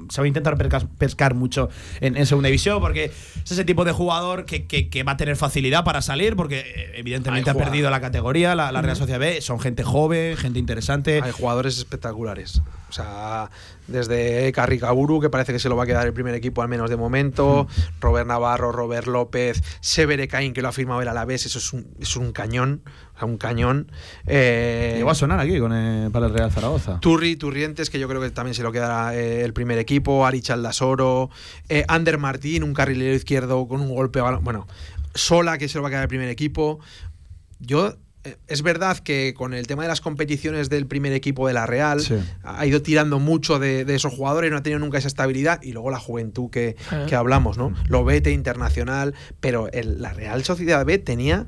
[0.09, 1.69] se va a intentar percas- pescar mucho
[2.01, 5.17] en, en segunda división, porque es ese tipo de jugador que, que- que va a
[5.17, 9.19] tener facilidad para salir, porque eh, evidentemente ha perdido la categoría, la, la Real Sociedad
[9.21, 9.39] B.
[9.39, 11.21] Son gente joven, gente interesante.
[11.23, 12.61] Hay jugadores espectaculares.
[12.89, 13.49] O sea,
[13.87, 16.89] desde Carricaburu, que parece que se lo va a quedar el primer equipo al menos
[16.89, 17.67] de momento,
[17.99, 21.87] Robert Navarro, Robert López, Severe Caín, que lo ha firmado el Alavés, eso es un,
[21.99, 22.81] es un cañón,
[23.15, 23.91] o sea, un cañón.
[24.25, 26.99] Eh, Llegó a sonar aquí con el- para el Real Zaragoza.
[26.99, 30.49] Turri, Turrientes, que yo creo que también se lo quedará eh, el primer equipo, Arich
[30.49, 31.29] Aldasoro,
[31.69, 34.67] eh, Ander Martín, un carrilero izquierdo con un golpe, bueno,
[35.15, 36.79] Sola, que se lo va a quedar el primer equipo.
[37.59, 37.95] Yo, eh,
[38.47, 41.99] es verdad que con el tema de las competiciones del primer equipo de la Real,
[41.99, 42.15] Sí.
[42.43, 45.73] ha ido tirando mucho de, de esos jugadores, no ha tenido nunca esa estabilidad, y
[45.73, 47.05] luego la juventud que, Ah.
[47.07, 47.73] que hablamos, ¿no?
[47.87, 51.47] Lo vete internacional, pero el- la Real Sociedad B tenía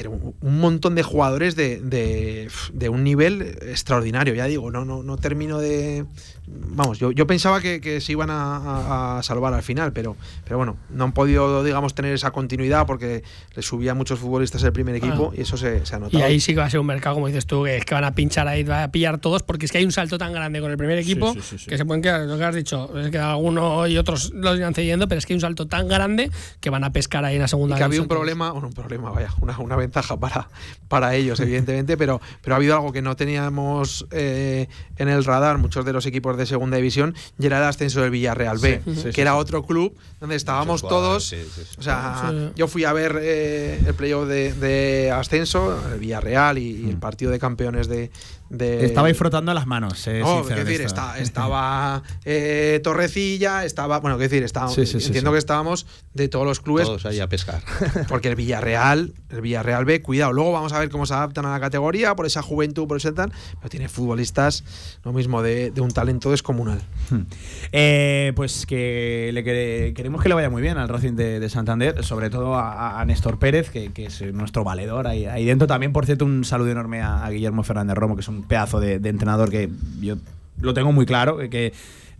[0.00, 4.86] pero un un montón de jugadores de, de, de un nivel extraordinario, ya digo, no,
[4.86, 6.06] no, no termino de...
[6.46, 10.16] Vamos, yo, yo pensaba que, que se iban a, a- a salvar al final, pero,
[10.44, 13.22] pero bueno, no han podido, digamos, tener esa continuidad porque
[13.54, 15.36] le subían muchos futbolistas el primer equipo Ah.
[15.36, 16.18] y eso se, se ha notado.
[16.18, 17.94] Y ahí sí que va a ser un mercado, como dices tú, que es que
[17.94, 20.32] van a pinchar ahí, van a pillar todos, porque es que hay un salto tan
[20.32, 21.66] grande con el primer equipo sí, sí, sí.
[21.66, 24.74] que se pueden quedar, lo que has dicho, es que algunos y otros los irán
[24.74, 27.42] cediendo, pero es que hay un salto tan grande que van a pescar ahí en
[27.42, 30.48] la segunda Y que había un problema, bueno, un problema, vaya, una, una ventaja para,
[30.88, 35.58] para ellos, evidentemente, pero, pero ha habido algo que no teníamos eh, en el radar
[35.58, 38.94] muchos de los equipos de segunda división, y era el ascenso del Villarreal B, Sí,
[38.94, 39.38] sí, que sí, era sí.
[39.38, 41.28] otro club donde estábamos todos.
[41.30, 41.76] jugadores, sí, sí, sí.
[41.78, 42.50] O sea, Sí.
[42.56, 46.96] yo fui a ver eh, el playoff de, de ascenso, el Villarreal y, y el
[46.98, 48.10] partido de campeones de,
[48.50, 50.06] de Estabais frotando las manos.
[50.08, 50.80] Eh, no, sincero decir,
[51.20, 54.00] estaba eh, Torrecilla, estaba.
[54.00, 55.34] Bueno, quiero decir, estaba, Sí, sí, sí, entiendo sí.
[55.34, 56.86] que estábamos de todos los clubes.
[56.86, 57.62] Todos ahí a pescar.
[58.08, 60.32] Porque el Villarreal, el Villarreal B, cuidado.
[60.32, 63.12] Luego vamos a ver cómo se adaptan a la categoría, por esa juventud, por ese
[63.12, 63.32] tal.
[63.58, 64.64] Pero tiene futbolistas,
[65.04, 66.80] lo mismo, de, de un talento descomunal.
[67.72, 71.48] Eh, pues que le quere- queremos que le vaya muy bien al Racing de, de
[71.48, 75.66] Santander, sobre todo a, a Néstor Pérez, que, que es nuestro valedor ahí, ahí dentro.
[75.66, 78.80] También, por cierto, un saludo enorme a, a Guillermo Fernández Romo, que es un pedazo
[78.80, 79.68] de, de entrenador que
[80.00, 80.16] yo
[80.60, 81.72] lo tengo muy claro, que- que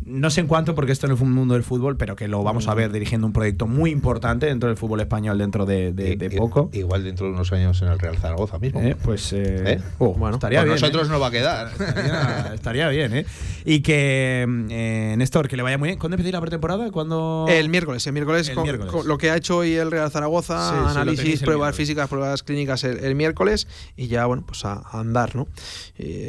[0.04, 2.42] no sé en cuánto, porque esto no es un mundo del fútbol, pero que lo
[2.42, 6.16] vamos a ver dirigiendo un proyecto muy importante dentro del fútbol español dentro de, de-
[6.16, 6.70] de I- poco.
[6.72, 8.80] Igual dentro de unos años en el Real Zaragoza mismo.
[8.80, 9.80] Eh, pues eh, ¿Eh?
[9.98, 10.74] oh, Bueno, estaría bien.
[10.74, 11.10] nosotros ¿eh?
[11.10, 11.68] no va a quedar.
[11.72, 13.26] Estaría, estaría bien, ¿eh?
[13.64, 15.98] Y que, eh, Néstor, que le vaya muy bien.
[15.98, 16.90] ¿Cuándo empieza la pretemporada?
[16.90, 17.46] ¿Cuándo?
[17.48, 18.92] El miércoles, el miércoles, El con- miércoles.
[18.92, 22.42] con lo que ha hecho hoy el Real Zaragoza, Sí, análisis, el pruebas físicas, pruebas
[22.42, 25.46] clínicas el, el miércoles y ya, bueno, pues a, a andar, ¿no?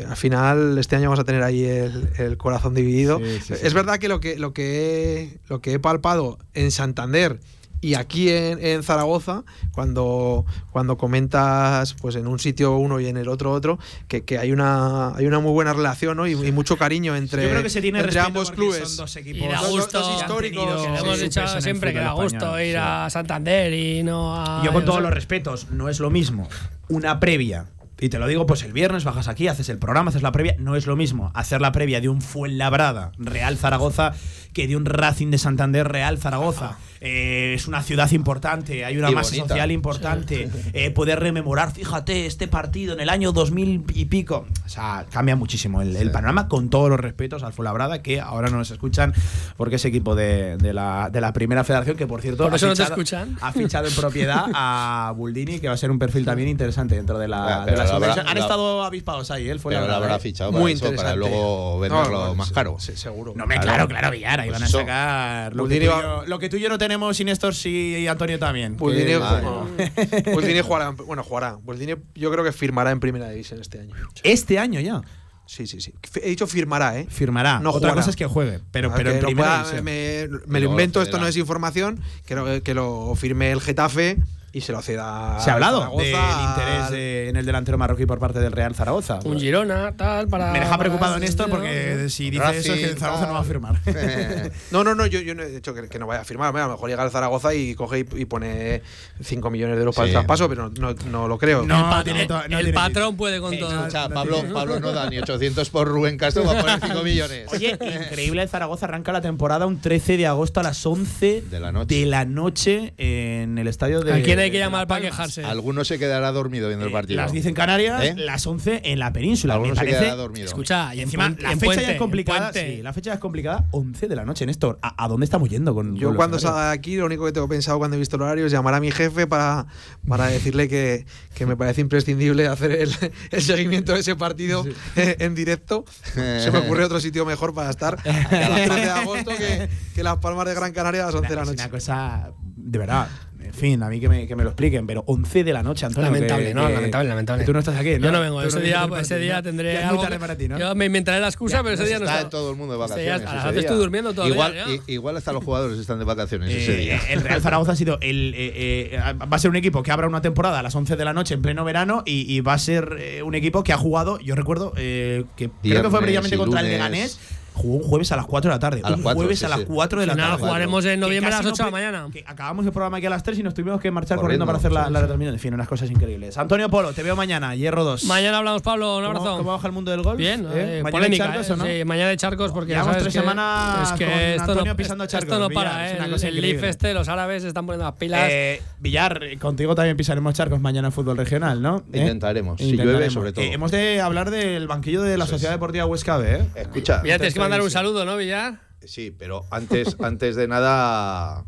[0.09, 3.19] Al final, este año vamos a tener ahí el, el corazón dividido.
[3.19, 3.60] Sí, sí, sí.
[3.63, 7.39] Es verdad que lo que, lo que, he, lo que he palpado en Santander
[7.83, 13.17] y aquí en, en Zaragoza, cuando, cuando comentas pues en un sitio uno y en
[13.17, 16.27] el otro otro, que, que hay una hay una muy buena relación ¿no?
[16.27, 18.87] y, y mucho cariño entre, Yo creo que se tiene entre ambos clubes.
[18.87, 20.17] son dos equipos Y da Dos- dos gusto.
[20.19, 20.81] históricos.
[20.85, 22.77] que hemos dicho el siempre que da gusto ir sí.
[22.79, 24.63] a Santander y no a.
[24.63, 26.47] Yo con todos los respetos, no es lo mismo
[26.87, 27.65] una previa.
[28.01, 30.55] Y te lo digo, pues el viernes bajas aquí, haces el programa, haces la previa.
[30.57, 34.13] No es lo mismo hacer la previa de un Fuenlabrada, Real Zaragoza,
[34.53, 36.79] que de un Racing de Santander, Real Zaragoza.
[37.03, 39.47] Eh, es una ciudad importante, hay una Y masa bonita.
[39.49, 40.49] social importante.
[40.73, 44.45] Eh, poder rememorar, fíjate, este partido en el año 2000 y pico.
[44.65, 48.49] O sea, cambia muchísimo el, el panorama, con todos los respetos al Fuenlabrada, que ahora
[48.49, 49.13] no nos escuchan
[49.57, 52.43] porque es equipo de, de la, de la primera federación, que por cierto.
[52.43, 53.37] Por ha eso no te fichado- escuchan.
[53.41, 57.17] Ha fichado en propiedad a Buldini, que va a ser un perfil también interesante dentro
[57.19, 58.13] de la, Ah, de la la habrá-.
[58.21, 60.19] Han la- estado avispados ahí, él fue Pero la habrá ¿eh?
[60.19, 61.19] fichado Muy para, eso, para interesante.
[61.19, 62.77] luego venderlo No, no, más sí, caro.
[62.79, 63.33] sí, seguro.
[63.35, 63.87] No, me, Claro.
[63.87, 64.79] claro, Villar, ahí Pues van a eso.
[64.79, 66.90] sacar lo que, yo, lo que tú y yo no tenemos
[67.25, 68.77] Néstor, sí y Antonio también.
[68.77, 71.55] Buldini, Madre ju- Buldini jugará, bueno, jugará.
[71.55, 73.93] Buldini yo creo que firmará en primera división este año.
[74.23, 75.01] Este año ya
[75.47, 75.93] Sí, sí, sí.
[76.23, 77.07] He dicho firmará, ¿eh?
[77.09, 77.59] firmará.
[77.59, 77.95] No Otra jugará.
[77.95, 80.69] cosa es que juegue, pero, Ah, pero que en primera pueda- me, me Y lo
[80.69, 84.17] invento, esto no es información, que lo, que lo firme el Getafe
[84.53, 88.19] y se lo ceda Se ha hablado del interés de- en el delantero marroquí por
[88.19, 89.19] parte del Real Zaragoza.
[89.23, 90.51] Un Girona, tal, para.
[90.51, 93.43] Me deja preocupado Néstor porque si dice eso es que el Zaragoza no va a
[93.43, 93.75] firmar.
[94.71, 96.51] No, no, no, yo, yo no he dicho que, que no vaya a firmar.
[96.53, 98.81] Mira, a lo mejor llega el Zaragoza y coge y, y pone
[99.21, 100.11] 5 millones de euros para Sí.
[100.11, 101.63] el traspaso, pero no, no lo creo.
[101.63, 103.71] No, El, tiene no el patrón puede con todo.
[103.79, 107.47] Escucha, Pablo, Pablo no da ni 800 por Rubén Castro, va a poner 5 millones.
[107.53, 111.59] Oye, increíble, el Zaragoza arranca la temporada un 13 de agosto a las 11 De
[111.59, 111.95] la noche.
[111.95, 115.43] de la noche en el estadio de ¿A quién hay que llamar para quejarse?
[115.43, 117.17] Alguno se quedará dormido viendo el Eh, partido.
[117.21, 118.13] Las dicen Canarias, ¿Eh?
[118.17, 119.53] las 11 en la península.
[119.55, 120.45] Alguno Me se quedará dormido.
[120.45, 122.53] Escucha, y encima, en, la en fecha puente, ya es en complicada.
[122.53, 123.65] Sí, la fecha ya es complicada.
[123.71, 124.79] 11 de la noche, Néstor.
[124.81, 127.31] ¿A, a dónde estamos yendo con Yo con cuando salga de aquí, lo único que
[127.31, 129.65] tengo pensado cuando he visto el horario es llamar a mi jefe para,
[130.07, 132.91] para decirle que, que me parece imprescindible hacer el,
[133.31, 134.65] el seguimiento de ese partido
[134.95, 135.85] eh, en directo.
[136.13, 140.03] Se me ocurre otro sitio mejor para estar a las 13 de agosto que, que
[140.03, 141.61] las Palmas de Gran Canaria a las 11 de la Es noche.
[141.63, 143.07] una cosa, de verdad.
[143.43, 145.85] En fin, a mí que me, que me lo expliquen, pero 11 de la noche,
[145.85, 146.09] Antonio.
[146.11, 147.43] Lamentable, que- no, que- lamentable, lamentable.
[147.45, 148.05] tú no estás aquí, ¿no?
[148.05, 148.41] Yo no vengo.
[148.41, 150.01] Ese no día, al ese día tendré Ya algo.
[150.01, 150.57] tarde para ti, ¿no?
[150.59, 152.29] Yo me inventaré la excusa, pero ese día no está está.
[152.29, 153.05] todo el mundo de vacaciones.
[153.05, 153.61] día- a las ese 12 día.
[153.61, 154.55] estoy durmiendo todo igual,
[154.87, 157.01] igual hasta los jugadores están de vacaciones ese Eh, día.
[157.09, 160.07] el Real Zaragoza ha sido el eh, eh, va a ser un equipo que abra
[160.07, 162.59] una temporada a las 11 de la noche en pleno verano y, y va a
[162.59, 166.39] ser eh, un equipo que ha jugado, yo recuerdo que creo que fue precisamente y
[166.39, 166.67] contra el.
[166.71, 167.19] Leganés.
[167.61, 168.81] Jugó un jueves a las 4 de la tarde.
[168.83, 169.65] A las un 4, jueves sí, a las sí.
[169.67, 170.37] 4 de la tarde.
[170.39, 172.07] jugaremos en noviembre a las 8 de la mañana.
[172.11, 174.45] que acabamos el programa aquí a las 3 y nos tuvimos que marchar corriendo, Corriendo,
[174.45, 175.33] para hacer la, sí, la retransmisión.
[175.35, 176.37] En fin, unas cosas increíbles.
[176.37, 178.05] Antonio Polo, te veo mañana, Hierro 2.
[178.05, 178.97] Mañana hablamos, Pablo.
[178.97, 179.37] Un ¿Cómo- abrazo.
[179.37, 180.17] ¿Cómo baja el mundo del golf?
[180.17, 180.79] Bien, ¿Eh?
[180.79, 181.65] eh, ¿Mañana charcos eh, o no?
[181.65, 185.29] sí, mañana hay charcos porque Llevamos tres semanas es que esto, Antonio no, pisando charcos,
[185.29, 185.95] esto no para, es eh.
[185.97, 186.61] una El, cosa el increíble.
[186.61, 188.27] Leaf este, los árabes están poniendo las pilas.
[188.31, 191.83] Eh, Villar, eh, contigo también pisaremos charcos mañana en fútbol regional, ¿no?
[191.93, 191.99] ¿Eh?
[191.99, 193.43] Intentaremos, si llueve, sobre todo.
[193.45, 195.25] Eh, hemos de hablar del banquillo de la.
[195.27, 196.41] Sociedad Deportiva Huesca B, ¿eh?
[196.55, 198.59] Escucha, Villar, tienes que mandar un saludo, ¿no, Villar?
[198.83, 201.45] sí, pero antes, antes de nada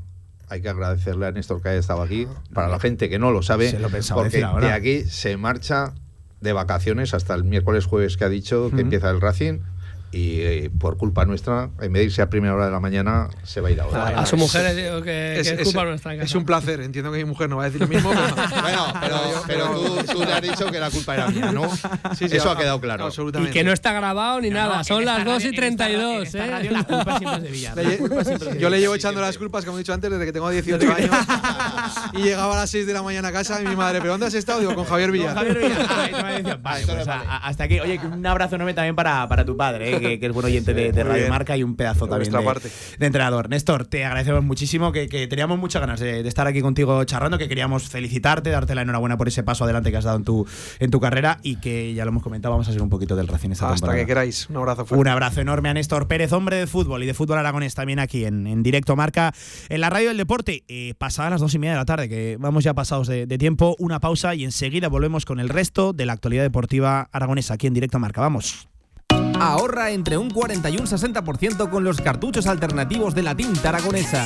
[0.49, 2.27] hay que agradecerle a Néstor que haya estado aquí.
[2.53, 5.93] Para la gente que no lo sabe, Se lo pensaba porque de aquí se marcha
[6.41, 9.59] de vacaciones hasta el miércoles jueves que ha dicho que empieza el Racing.
[10.15, 13.29] Y eh, por culpa nuestra, en vez de irse a primera hora de la mañana,
[13.41, 14.09] se va a ir ahora.
[14.19, 16.13] A su mujer le digo que, que es, culpa nuestra.
[16.13, 16.81] en es un placer.
[16.81, 18.11] Entiendo que mi mujer no va a decir lo mismo.
[18.11, 19.17] pero- Bueno, pero,
[19.47, 21.67] pero tú, tú le has dicho que la culpa era mía, ¿no?
[22.15, 23.09] Sí, sí, Eso ha a- quedado claro.
[23.41, 24.83] Y que no está grabado ni nada.
[24.83, 26.47] Son las 2 y 32, ¿eh?
[26.69, 30.11] La culpa siempre es de yo le llevo echando las culpas, como he dicho antes,
[30.11, 31.09] desde que tengo 18 años.
[32.13, 34.25] Y llegaba a las 6 de la mañana a casa y mi madre, ¿pero dónde
[34.27, 34.59] has estado?
[34.59, 35.33] Digo, con Javier Villa.
[35.33, 35.87] Javier Villa.
[35.89, 37.79] Ah, decía, vale, pues a- hasta aquí.
[37.79, 40.73] Oye, un abrazo enorme también para, para tu padre, eh, que, que es buen oyente
[40.73, 41.29] de, Radio bien.
[41.29, 42.69] Marca y un pedazo De también de, parte.
[42.97, 43.49] de entrenador.
[43.49, 47.37] Néstor, te agradecemos muchísimo, que, que teníamos muchas ganas de, de estar aquí contigo charlando,
[47.37, 50.47] que queríamos felicitarte, darte la enhorabuena por ese paso adelante que has dado en tu,
[50.79, 53.27] en tu carrera y que ya lo hemos comentado, vamos a ser un poquito del
[53.27, 53.99] Racing esta Hasta temporada.
[53.99, 54.49] que queráis.
[54.49, 55.01] Un abrazo fuerte.
[55.01, 58.25] Un abrazo enorme a Néstor Pérez, hombre de fútbol y de fútbol aragonés también aquí
[58.25, 59.33] en, en directo marca
[59.69, 60.63] en la radio del deporte.
[60.67, 63.75] Eh, pasadas las dos y media de la tarde, que vamos ya pasados de, tiempo,
[63.79, 67.73] una pausa y enseguida volvemos con el resto de la actualidad deportiva aragonesa aquí en
[67.73, 68.21] directo marca.
[68.21, 68.67] Vamos.
[69.39, 74.25] Ahorra entre un 40 y un 60% con los cartuchos alternativos de la tinta aragonesa.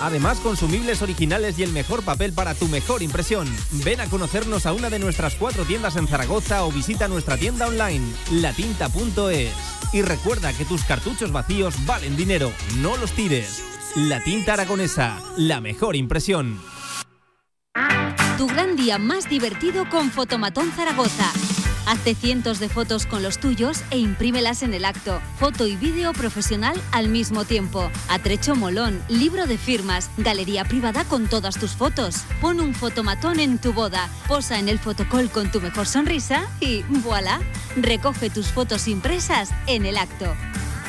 [0.00, 3.48] Además, consumibles originales y el mejor papel para tu mejor impresión.
[3.84, 7.66] Ven a conocernos a una de nuestras cuatro tiendas en Zaragoza o visita nuestra tienda
[7.66, 9.52] online, latinta.es.
[9.92, 13.62] Y recuerda que tus cartuchos vacíos valen dinero, no los tires.
[13.94, 16.58] La tinta aragonesa, la mejor impresión.
[18.38, 21.30] Tu gran día más divertido con Fotomatón Zaragoza.
[21.86, 25.20] Hazte cientos de fotos con los tuyos e imprímelas en el acto.
[25.38, 27.90] Foto y vídeo profesional al mismo tiempo.
[28.08, 32.24] Atrecho molón, libro de firmas, galería privada con todas tus fotos.
[32.40, 36.82] Pon un fotomatón en tu boda, posa en el fotocall con tu mejor sonrisa y
[36.82, 37.40] voilà.
[37.76, 40.34] Recoge tus fotos impresas en el acto.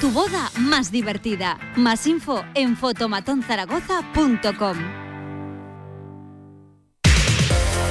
[0.02, 1.58] Tu boda más divertida.
[1.76, 5.07] Más info en fotomatonzaragoza.com.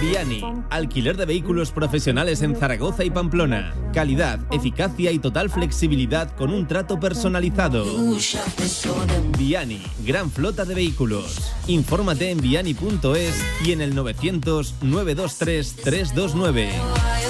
[0.00, 3.72] Viani, alquiler de vehículos profesionales en Zaragoza y Pamplona.
[3.94, 7.84] Calidad, eficacia y total flexibilidad con un trato personalizado.
[9.38, 11.52] Viani, gran flota de vehículos.
[11.68, 17.29] Infórmate en viani.es y en el 900 923 329.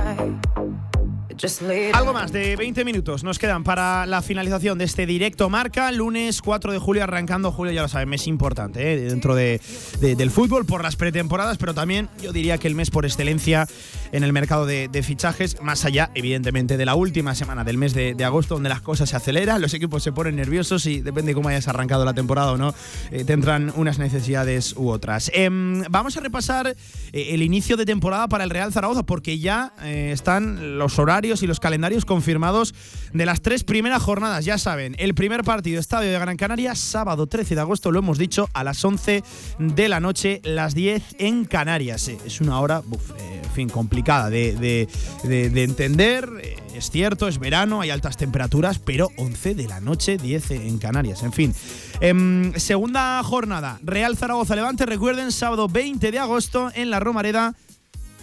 [1.93, 5.91] Algo más de 20 minutos nos quedan para la finalización de este directo marca.
[5.91, 7.51] Lunes 4 de julio arrancando.
[7.51, 8.97] Julio, ya lo saben, mes importante ¿eh?
[9.09, 9.59] dentro de,
[9.99, 13.67] de- del fútbol por las pretemporadas, pero también yo diría que el mes por excelencia
[14.11, 17.93] en el mercado de, de fichajes, más allá, evidentemente, de la última semana del mes
[17.93, 21.33] de, de agosto, donde las cosas se aceleran, los equipos se ponen nerviosos y depende
[21.33, 22.75] cómo hayas arrancado la temporada o no,
[23.11, 25.31] eh, tendrán unas necesidades u otras.
[25.33, 26.75] Em, vamos a repasar eh,
[27.33, 31.47] el inicio de temporada para el Real Zaragoza, porque ya eh, están los horarios y
[31.47, 32.75] los calendarios confirmados
[33.13, 34.43] de las tres primeras jornadas.
[34.45, 38.17] Ya saben, el primer partido, Estadio de Gran Canaria, sábado 13 de agosto, lo hemos
[38.17, 39.23] dicho, a las 11
[39.59, 42.07] de la noche, las 10 en Canarias.
[42.09, 42.81] Eh, Es una hora,
[43.19, 44.87] eh, en fin, complicada de-
[45.23, 46.29] de entender.
[46.43, 50.77] Eh, Es cierto, es verano, hay altas temperaturas, pero 11 de la noche, 10 en
[50.79, 51.21] Canarias.
[51.21, 51.53] En fin,
[51.99, 57.53] Em, segunda jornada, Real Zaragoza Levante, recuerden, sábado 20 de agosto en la Romareda.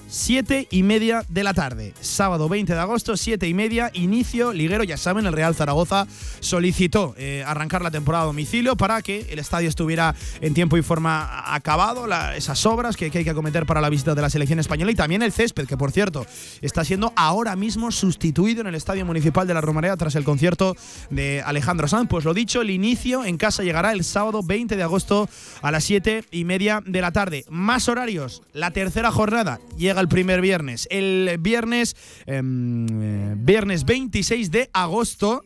[0.09, 1.94] 7 y media de la tarde.
[2.01, 4.85] Sábado 20 de agosto, 7 y media, inicio liguero.
[4.85, 6.06] Ya saben, el Real Zaragoza
[6.40, 10.82] solicitó eh, arrancar la temporada a domicilio para que el estadio estuviera en tiempo y
[10.82, 14.59] forma acabado, esas obras que, que hay que acometer para la visita de la selección
[14.59, 16.26] española y también el césped, que por cierto
[16.62, 20.76] está siendo ahora mismo sustituido en el Estadio Municipal de la Romareda tras el concierto
[21.10, 22.09] de Alejandro Sanz.
[22.09, 25.28] Pues lo dicho, el inicio en casa llegará el sábado 20 de agosto
[25.62, 27.44] a las 7 y media de la tarde.
[27.48, 30.86] Más horarios, la tercera jornada llega el primer viernes.
[30.90, 31.96] El viernes,
[32.26, 35.42] em, eh, viernes 26 de agosto,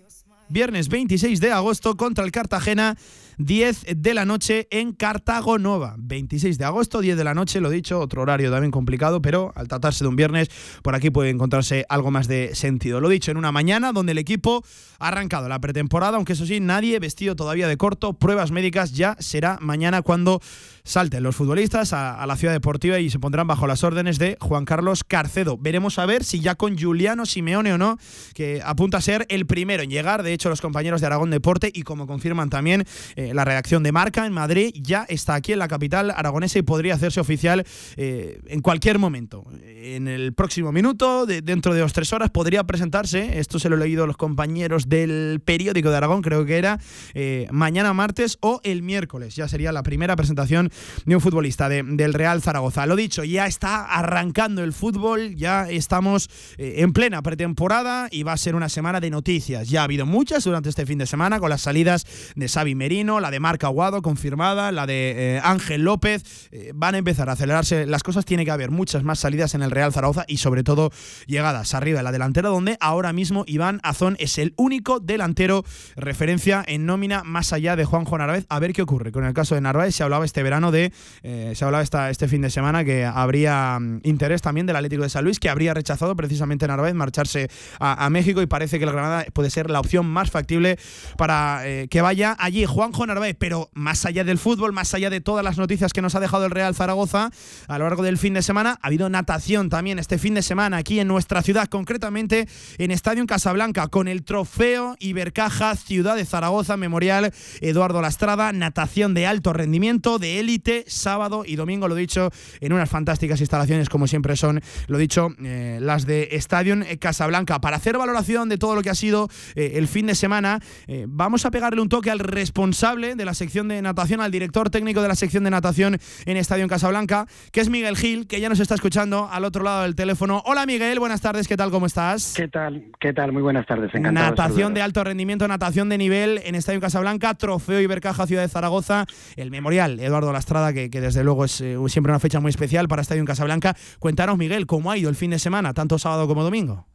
[0.49, 2.97] viernes 26 de agosto contra el Cartagena.
[3.45, 5.95] 10 de la noche en Cartago Nova.
[5.99, 9.69] 26 de agosto, 10 de la noche, lo dicho, otro horario también complicado, pero al
[9.69, 10.51] tratarse de un viernes,
[10.83, 13.01] por aquí puede encontrarse algo más de sentido.
[13.01, 14.65] Lo dicho, en una mañana donde el equipo
[14.99, 19.17] ha arrancado la pretemporada, aunque eso sí, nadie vestido todavía de corto, pruebas médicas ya
[19.19, 20.41] será mañana cuando
[20.85, 24.65] salten los futbolistas a, la ciudad deportiva y se pondrán bajo las órdenes de Juan
[24.65, 25.57] Carlos Carcedo.
[25.59, 27.99] Veremos a ver si ya con Juliano Simeone o no,
[28.35, 30.23] que apunta a ser el primero en llegar.
[30.23, 32.85] De hecho, los compañeros de Aragón Deporte y como confirman también
[33.17, 36.63] eh, la redacción de Marca en Madrid, ya está aquí en la capital aragonesa y
[36.63, 37.65] podría hacerse oficial
[37.97, 39.45] eh, en cualquier momento.
[39.63, 43.79] En el próximo minuto, dentro de dos tres horas, podría presentarse, esto se lo he
[43.79, 46.79] leído a los compañeros del periódico de Aragón, creo que era
[47.15, 49.37] eh, mañana martes o el miércoles.
[49.37, 50.71] Ya sería la primera presentación
[51.05, 52.87] de un futbolista del Real Zaragoza.
[52.87, 56.29] Lo dicho, ya está arrancando el fútbol, ya estamos
[56.59, 59.69] en plena pretemporada y va a ser una semana de noticias.
[59.69, 63.12] Ya ha habido muchas durante este fin de semana con las salidas de Xavi Merino,
[63.21, 66.49] la de Marca Aguado confirmada, la de eh, Ángel López.
[66.51, 68.25] Eh, van a empezar a acelerarse las cosas.
[68.25, 70.91] Tiene que haber muchas más salidas en el Real Zaragoza y sobre todo
[71.27, 75.65] llegadas arriba de la delantera donde ahora mismo Iván Azón es el único delantero
[75.97, 78.47] referencia en nómina más allá de Juanjo Narváez.
[78.49, 79.95] A ver qué ocurre con el caso de Narváez.
[79.95, 83.79] Se hablaba este verano de, eh, se hablaba esta, este fin de semana que habría
[83.79, 87.49] mm, interés también del Atlético de San Luis que habría rechazado precisamente Narváez marcharse
[87.79, 90.79] a, México y parece que el Granada puede ser la opción más factible
[91.17, 93.37] para que vaya allí Juanjo Narváez.
[93.39, 96.45] Pero más allá del fútbol, más allá de todas las noticias que nos ha dejado
[96.45, 97.31] el Real Zaragoza
[97.69, 100.79] a lo largo del fin de semana, ha habido natación también este fin de semana
[100.79, 102.49] aquí en nuestra ciudad, concretamente
[102.79, 109.27] en Estadio Casablanca, con el trofeo Ibercaja Ciudad de Zaragoza Memorial Eduardo Lastrada, natación de
[109.27, 112.31] alto rendimiento, de élite, sábado y domingo, lo dicho,
[112.61, 117.61] en unas fantásticas instalaciones como siempre son, lo dicho, eh, las de Estadio Casablanca.
[117.61, 121.07] Para hacer valoración de todo lo que ha sido eh, el fin de semana, eh,
[121.09, 125.01] vamos a pegarle un toque al responsable de la sección de natación, al director técnico
[125.01, 125.97] de la sección de natación
[126.27, 129.65] en Estadio en Casablanca, que es Miguel Gil, que ya nos está escuchando al otro
[129.65, 130.43] lado del teléfono.
[130.45, 131.71] Hola Miguel, buenas tardes, ¿qué tal?
[131.71, 132.35] ¿Cómo estás?
[132.37, 132.85] ¿Qué tal?
[133.01, 133.33] ¿Qué tal?
[133.33, 134.29] Muy buenas tardes, encantado.
[134.29, 139.07] Natación de, alto rendimiento, natación de nivel en Estadio Casablanca, trofeo Ibercaja Ciudad de Zaragoza,
[139.37, 142.89] el memorial Eduardo Lastrada, que, que desde luego es eh, siempre una fecha muy especial
[142.89, 143.75] para Estadio en Casablanca.
[144.01, 146.92] Cuéntanos, Miguel, ¿cómo ha ido el fin de semana, tanto sábado como domingo?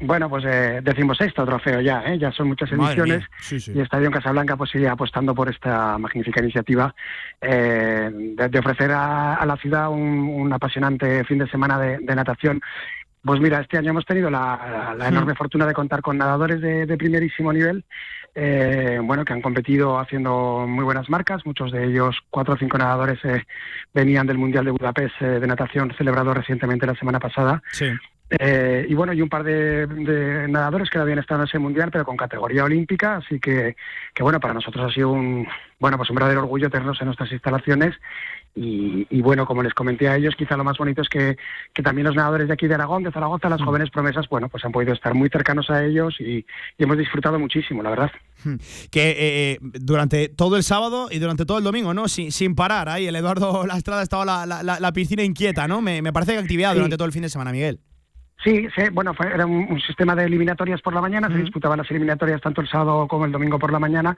[0.00, 2.18] Bueno, pues eh, decimos esto trofeo ya, ¿eh?
[2.18, 3.22] ya son muchas ediciones
[3.68, 6.94] y Estadio Casablanca pues sigue apostando por esta magnífica iniciativa
[7.40, 12.60] eh, de, ofrecer a, la ciudad un, apasionante fin de semana de, natación.
[13.22, 17.52] Pues mira, este año hemos tenido la, enorme fortuna de contar con nadadores de, primerísimo
[17.52, 17.84] nivel,
[18.34, 21.46] eh, bueno, que han competido haciendo muy buenas marcas.
[21.46, 23.20] Muchos de ellos, cuatro o cinco nadadores,
[23.94, 27.62] venían del Mundial de Budapest de natación celebrado recientemente la semana pasada.
[27.72, 27.86] Sí.
[28.30, 29.86] Eh, y bueno, y un par de,
[30.48, 33.76] nadadores que habían estado en ese mundial, pero con categoría olímpica, así que,
[34.14, 35.46] que bueno, para nosotros ha sido un
[35.78, 37.94] bueno pues un verdadero orgullo tenerlos en nuestras instalaciones.
[38.56, 41.36] Y, bueno, como les comenté a ellos, quizá lo más bonito es que,
[41.82, 43.64] también los nadadores de aquí de Aragón, de Zaragoza, las mm.
[43.64, 46.46] jóvenes promesas, bueno, pues han podido estar muy cercanos a ellos y,
[46.78, 48.12] hemos disfrutado muchísimo, la verdad.
[48.44, 48.56] Hmm.
[48.92, 52.06] Que eh, eh, durante todo el sábado y durante todo el domingo, ¿no?
[52.06, 55.80] Sin, sin parar, ahí el Eduardo Lastrada estaba la, la, la, piscina inquieta, ¿no?
[55.80, 57.80] Me, me parece que actividad durante todo el fin de semana, Miguel.
[58.44, 62.60] Sí, bueno, era un, sistema de eliminatorias por la mañana, se disputaban las eliminatorias tanto
[62.60, 64.14] el sábado como el domingo por la mañana,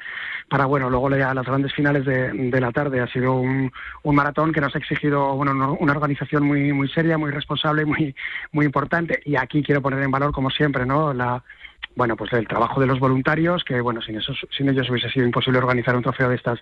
[0.49, 3.01] para, bueno, luego a las grandes finales de, la tarde.
[3.01, 3.71] Ha sido un,
[4.03, 8.17] maratón que nos ha exigido, bueno, una organización muy, muy seria, muy responsable, muy,
[8.51, 11.45] muy importante, y aquí quiero poner en valor, como siempre, ¿no?, la,
[11.97, 15.25] bueno, pues el trabajo de los voluntarios, que bueno, sin esos, sin ellos hubiese sido
[15.25, 16.61] imposible organizar un trofeo de estas,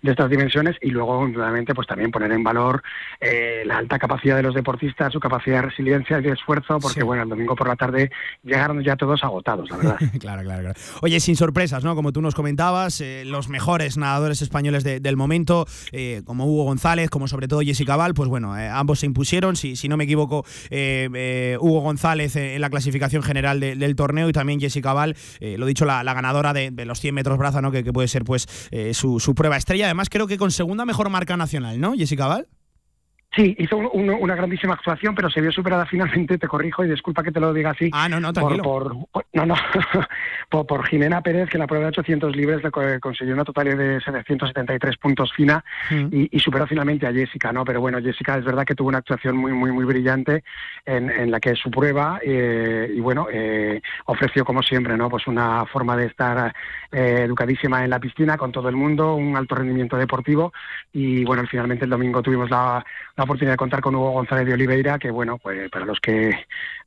[0.00, 2.84] de estas dimensiones, y luego, nuevamente, pues también poner en valor
[3.20, 7.02] eh, la alta capacidad de los deportistas, su capacidad de resiliencia y de esfuerzo, porque
[7.02, 8.12] bueno, el domingo por la tarde
[8.44, 9.96] llegaron ya todos agotados, la verdad.
[10.20, 10.78] claro, claro, claro.
[11.02, 11.96] Oye, sin sorpresas, ¿no?
[11.96, 17.10] Como tú nos comentabas, eh, los mejores nadadores españoles del momento, eh, como Hugo González,
[17.10, 20.44] como sobre todo Jessica Val, pues bueno, ambos se impusieron, si, si no me equivoco,
[20.70, 25.84] Hugo González en la clasificación general del torneo y también Jessica Cabal, eh, lo dicho,
[25.84, 27.70] la, ganadora de, los 100 metros braza, ¿no?
[27.70, 29.86] Que, puede ser pues eh, su, su, prueba estrella.
[29.86, 31.94] Además, creo que con segunda mejor marca nacional, ¿no?
[31.94, 32.46] Jessica Val.
[33.34, 37.32] Sí, hizo una grandísima actuación, pero se vio superada finalmente, te corrijo y disculpa que
[37.32, 37.90] te lo diga así.
[37.92, 38.62] Ah, no, no, tranquilo.
[38.62, 38.96] Por,
[39.34, 39.54] no, no,
[40.66, 44.00] por, Jimena Pérez, que en la prueba de 800 libres le consiguió una totalidad de
[44.00, 46.06] 773 puntos fina mm.
[46.30, 47.64] y, superó finalmente a Jessica, ¿no?
[47.64, 50.42] Pero bueno, Jessica es verdad que tuvo una actuación muy, muy, muy brillante
[50.86, 55.10] en, la que su prueba eh, y bueno, eh, ofreció como siempre, ¿no?
[55.10, 56.54] Pues una forma de estar
[56.92, 60.52] eh, educadísima en la piscina con todo el mundo, un alto rendimiento deportivo
[60.92, 62.84] y bueno, finalmente el domingo tuvimos la
[63.24, 66.34] oportunidad de contar con Hugo González de Oliveira, que bueno, pues para los que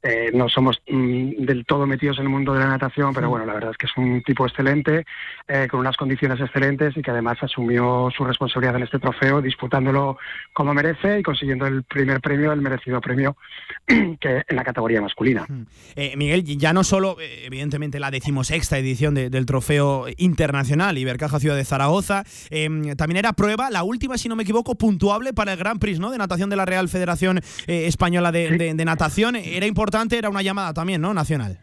[0.03, 3.45] eh, no somos mm, del todo metidos en el mundo de la natación, pero bueno,
[3.45, 5.05] la verdad es que es un tipo excelente,
[5.47, 10.17] eh, con unas condiciones excelentes y que además asumió su responsabilidad en este trofeo, disputándolo
[10.53, 13.35] como merece y consiguiendo el primer premio, el merecido premio
[13.87, 15.47] que en la categoría masculina.
[15.95, 21.65] Eh, Miguel, ya no solo, evidentemente, la decimosexta edición del trofeo internacional Ibercaja Ciudad de
[21.65, 25.79] Zaragoza, em, también era prueba, la última, si no me equivoco, puntuable para el Gran
[25.79, 26.11] Prix ¿no?
[26.11, 29.35] de natación de la Real Federación Española de, de Natación.
[29.35, 31.13] Era importante era una llamada también, ¿no?
[31.13, 31.59] Nacional.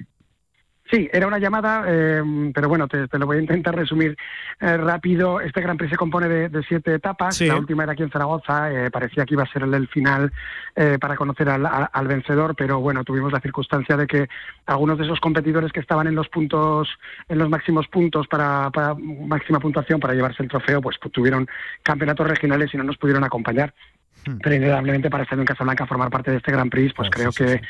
[0.91, 2.23] Sí, era una llamada, eh,
[2.55, 4.16] pero bueno, te, lo voy a intentar resumir
[4.61, 5.41] eh, rápido.
[5.41, 7.41] Este Gran Prix se compone de, siete etapas.
[7.41, 8.73] La última era aquí en Zaragoza.
[8.73, 10.33] Eh, parecía que iba a ser el, final
[11.01, 14.28] para conocer al, vencedor, pero bueno, tuvimos la circunstancia de que
[14.66, 16.89] algunos de esos competidores que estaban en los puntos,
[17.28, 18.70] en los máximos puntos para,
[19.27, 21.49] máxima puntuación para llevarse el trofeo, pues tuvieron
[21.83, 23.73] campeonatos regionales y no nos pudieron acompañar.
[24.24, 24.38] Hmm.
[24.43, 27.60] Pero indudablemente para estar en Casablanca formar parte de este Gran Prix, pues, pues creo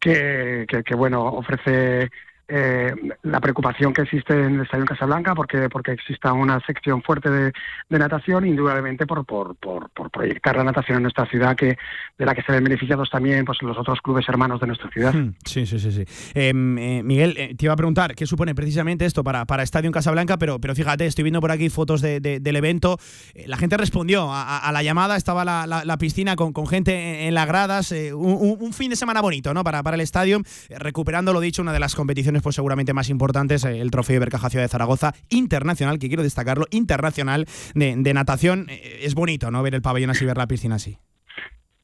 [0.00, 2.10] que, que, bueno ofrece
[2.56, 2.94] eh,
[3.24, 7.52] la preocupación que existe en el Estadio Casablanca porque porque exista una sección fuerte de,
[7.88, 11.76] natación indudablemente por, por, por, proyectar la natación en nuestra ciudad que
[12.16, 15.12] de la que se ven beneficiados también pues los otros clubes hermanos de nuestra ciudad.
[15.12, 16.04] Hmm, sí sí sí sí.
[16.34, 19.90] Em, eh, Miguel eh, te iba a preguntar qué supone precisamente esto para, para Estadio
[19.90, 22.98] Casablanca pero pero fíjate estoy viendo por aquí fotos de, del evento.
[23.46, 27.48] La gente respondió a, la llamada estaba la, la, piscina con, con, gente en las
[27.48, 30.40] gradas un, un, fin de semana bonito no para, para el estadio
[30.78, 34.50] recuperando lo dicho una de las competiciones pues seguramente más importantes, eh, el Trofeo Ibercaja
[34.50, 38.66] Ciudad de Zaragoza internacional, que quiero destacarlo, internacional de, natación.
[38.68, 39.62] Eh, es bonito, ¿no?
[39.62, 40.98] Ver el pabellón así, ver la piscina así.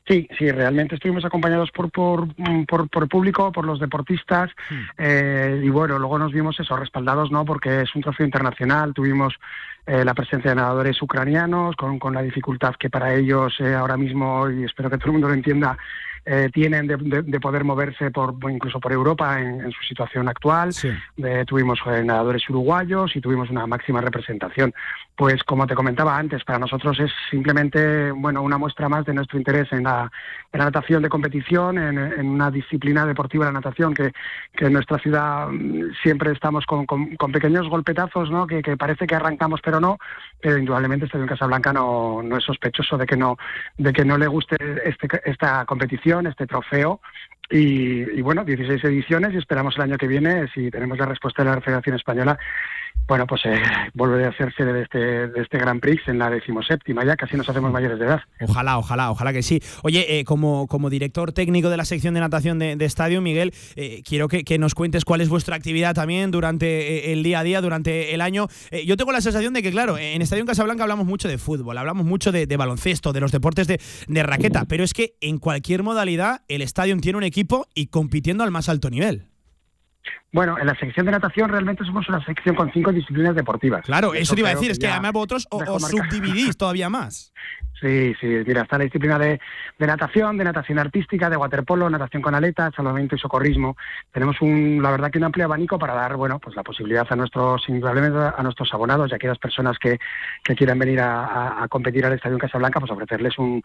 [0.07, 2.29] Sí, sí, realmente estuvimos acompañados por, por,
[2.67, 4.75] por, por el público, por los deportistas, hmm.
[4.99, 7.45] eh, y bueno, luego nos vimos eso, respaldados, ¿no?
[7.45, 9.35] Porque es un trofeo internacional, tuvimos
[9.87, 14.63] la presencia de nadadores ucranianos, con, con la dificultad que para ellos ahora mismo, y
[14.63, 15.77] espero que todo el mundo lo entienda,
[16.25, 20.71] eh, tienen de, poder moverse por incluso por Europa en, su situación actual.
[21.47, 24.73] tuvimos eh, nadadores uruguayos y tuvimos una máxima representación.
[25.17, 29.39] Pues como te comentaba antes, para nosotros es simplemente bueno una muestra más de nuestro
[29.39, 30.11] interés en la,
[30.53, 34.13] natación de competición, en, una disciplina deportiva la natación que,
[34.59, 36.87] en nuestra ciudad mm, siempre estamos con,
[37.33, 38.47] pequeños golpetazos, ¿no?
[38.47, 39.99] Que, parece que arrancamos pero no,
[40.41, 43.37] pero indudablemente Estadio en Casablanca no, no es sospechoso de que no
[43.79, 47.01] de que no le guste este, esta competición este trofeo.
[47.53, 51.51] Y, bueno, 16 ediciones y esperamos el año que viene, si tenemos la respuesta de
[51.51, 52.39] la Federación Española,
[53.11, 53.61] bueno, pues eh,
[53.93, 57.49] volveré a hacerse de este, de este Grand Prix en la decimoséptima, ya casi nos
[57.49, 58.21] hacemos mayores de edad.
[58.41, 59.61] Ojalá, ojalá, ojalá que sí.
[59.83, 64.29] Oye, eh, como, director técnico de la sección de natación de, Estadio, Miguel, eh, quiero
[64.29, 68.21] que, nos cuentes cuál es vuestra actividad también durante el día a día, durante el
[68.21, 68.47] año.
[68.87, 72.07] yo tengo la sensación de que, claro, en Estadio Casablanca hablamos mucho de fútbol, hablamos
[72.07, 76.43] mucho de, baloncesto, de los deportes de, de raqueta, pero es que en cualquier modalidad
[76.47, 79.31] el Estadio tiene un equipo y compitiendo al más alto nivel.
[80.33, 83.83] Bueno, en la sección de natación realmente somos una sección con cinco disciplinas deportivas.
[83.83, 87.33] Claro, eso te iba a decir, es que además vosotros os subdividís todavía más.
[87.81, 89.41] Sí, sí, mira, está la disciplina de,
[89.79, 93.75] natación, de natación artística, de waterpolo, natación con aletas, salvamento y socorrismo.
[94.13, 97.17] Tenemos un, la verdad que un amplio abanico para dar, bueno, pues la posibilidad a
[97.17, 99.99] nuestros, indudablemente a nuestros abonados y a aquellas personas que,
[100.43, 103.63] quieran venir a, competir al Estadio en Casablanca, pues ofrecerles un,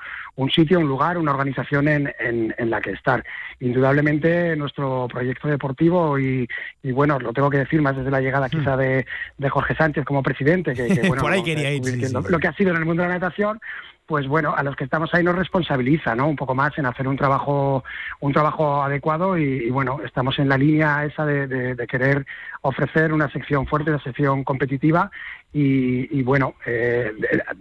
[0.49, 3.21] sitio, un lugar, una organización en, en, la que estar.
[3.59, 6.47] Indudablemente nuestro proyecto deportivo y,
[6.91, 8.79] bueno, lo tengo que decir más desde la llegada quizá hmm.
[8.79, 11.83] de, Jorge Sánchez como presidente, que, bueno, Por ahí quería ir,
[12.29, 13.59] lo que ha sido en el mundo de la natación,
[14.05, 16.27] pues bueno, a los que estamos ahí nos responsabiliza, ¿no?
[16.27, 17.83] Un poco más en hacer un trabajo,
[18.19, 22.25] un trabajo adecuado y, bueno, estamos en la línea esa de, querer
[22.61, 25.09] ofrecer una sección fuerte, una sección competitiva
[25.51, 27.13] y, bueno, eh,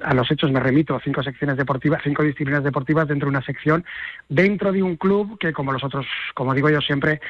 [0.03, 3.85] a los hechos me remito, cinco secciones deportivas, cinco disciplinas deportivas dentro de una sección,
[4.29, 7.21] dentro de un club que como los otros, como digo yo siempre,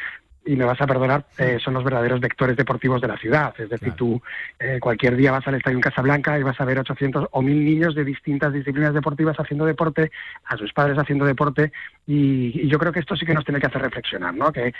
[0.46, 3.54] y me vas a perdonar, eh, son los verdaderos vectores deportivos de la ciudad.
[3.58, 4.20] Es decir, tú
[4.58, 7.64] eh, cualquier día vas al estadio en Casablanca y vas a ver 800 o 1000
[7.64, 10.10] niños de distintas disciplinas deportivas haciendo deporte,
[10.44, 11.72] a sus padres haciendo deporte,
[12.06, 14.52] y, yo creo que esto sí que nos tiene que hacer reflexionar, ¿no?
[14.52, 14.72] Que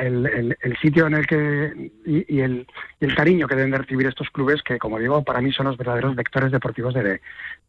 [0.00, 2.66] el, sitio en el que y, el,
[3.16, 6.14] cariño que deben de recibir estos clubes, que como digo, para mí son los verdaderos
[6.14, 7.20] vectores deportivos de,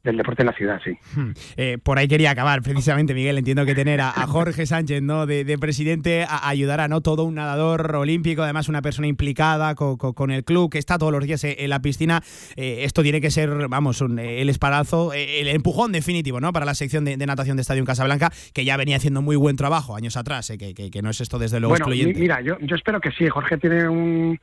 [0.03, 0.97] del deporte en la ciudad, sí.
[1.15, 1.31] Hmm.
[1.55, 3.37] Eh, por ahí quería acabar, precisamente, Miguel.
[3.37, 5.25] Entiendo que tener a, Jorge Sánchez, ¿no?
[5.25, 7.01] De, presidente, a, ayudará, ¿no?
[7.01, 11.23] Todo un nadador olímpico, además una persona implicada con, el club, que está todos los
[11.23, 12.21] días en la piscina.
[12.55, 16.53] Eh, esto tiene que ser, vamos, el esparazo, el empujón definitivo, ¿no?
[16.53, 19.55] Para la sección de, natación de Estadio en Casablanca, que ya venía haciendo muy buen
[19.55, 20.57] trabajo años atrás, ¿eh?
[20.57, 23.27] que, no es esto desde luego bueno, Mira, yo, yo espero que sí.
[23.27, 24.39] Jorge tiene un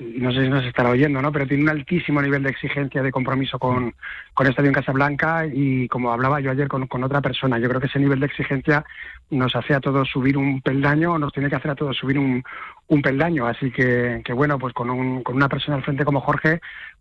[0.00, 1.30] no sé si nos estará oyendo, ¿no?
[1.30, 3.94] Pero tiene un altísimo nivel de exigencia, de compromiso con,
[4.32, 7.86] con Estadio en Casablanca y como hablaba yo ayer con, otra persona, yo creo que
[7.86, 8.84] ese nivel de exigencia
[9.30, 12.42] nos hace a todos subir un peldaño, nos tiene que hacer a todos subir un,
[12.88, 13.46] un peldaño.
[13.46, 16.60] Así que, que bueno, pues con, un, con una persona al frente como Jorge,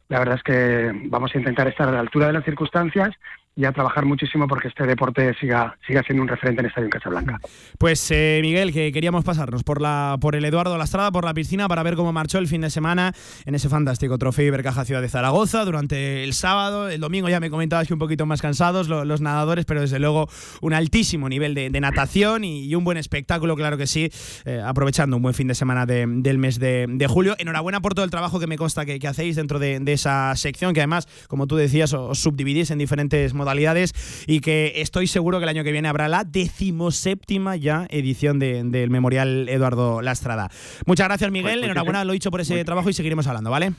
[0.09, 3.15] la verdad es que vamos a intentar estar a la altura de las circunstancias
[3.55, 6.85] y a trabajar muchísimo porque este deporte siga, siga siendo un referente en el Estadio
[6.85, 7.39] en Casablanca.
[7.77, 11.67] Pues eh, Miguel, que queríamos pasarnos por la por el Eduardo Lastrada, por la piscina,
[11.67, 13.13] para ver cómo marchó el fin de semana
[13.45, 16.89] en ese fantástico trofeo Ibercaja Ciudad de Zaragoza durante el sábado.
[16.89, 20.29] El domingo ya me comentabas que un poquito más cansados los, nadadores, pero desde luego
[20.61, 24.09] un altísimo nivel de, natación y, un buen espectáculo, claro que sí,
[24.45, 27.35] eh, aprovechando un buen fin de semana del mes de, julio.
[27.39, 30.81] Enhorabuena por todo el trabajo que me consta que, hacéis dentro de, esa sección, que
[30.81, 33.93] además, como tú decías, os subdividís en diferentes modalidades
[34.27, 38.89] y que estoy seguro que el año que viene habrá la decimoséptima ya edición del
[38.91, 40.51] Memorial Eduardo Lastrada.
[40.85, 41.59] Muchas gracias, Miguel.
[41.59, 43.73] Pues Enhorabuena, lo he dicho por ese trabajo y seguiremos hablando, ¿vale?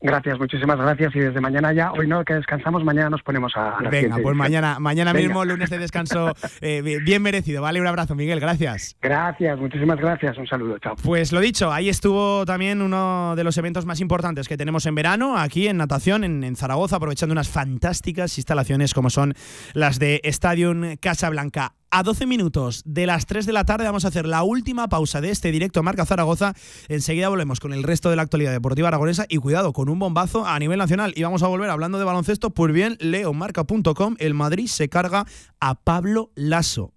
[0.00, 1.16] Gracias, muchísimas gracias.
[1.16, 4.36] Y desde mañana ya, hoy no que descansamos, mañana nos ponemos a, a Venga, pues
[4.36, 7.62] mañana, mañana mismo, lunes de descanso, eh, bien merecido.
[7.62, 8.96] Vale, un abrazo, Miguel, gracias.
[9.00, 10.36] Gracias, muchísimas gracias.
[10.36, 10.96] Un saludo, chao.
[11.02, 14.94] Pues lo dicho, ahí estuvo también uno de los eventos más importantes que tenemos en
[14.94, 19.34] verano, aquí en natación, en, Zaragoza, aprovechando unas fantásticas instalaciones como son
[19.74, 24.08] las de Stadium Casablanca a 12 minutos de las 3 de la tarde vamos a
[24.08, 26.52] hacer la última pausa de este directo Marca Zaragoza.
[26.88, 30.44] Enseguida volvemos con el resto de la actualidad deportiva aragonesa y cuidado con un bombazo
[30.46, 31.14] a nivel nacional.
[31.16, 32.50] Y vamos a volver hablando de baloncesto.
[32.50, 35.24] Pues bien, leomarca.com, el Madrid se carga
[35.58, 36.95] a Pablo Lasso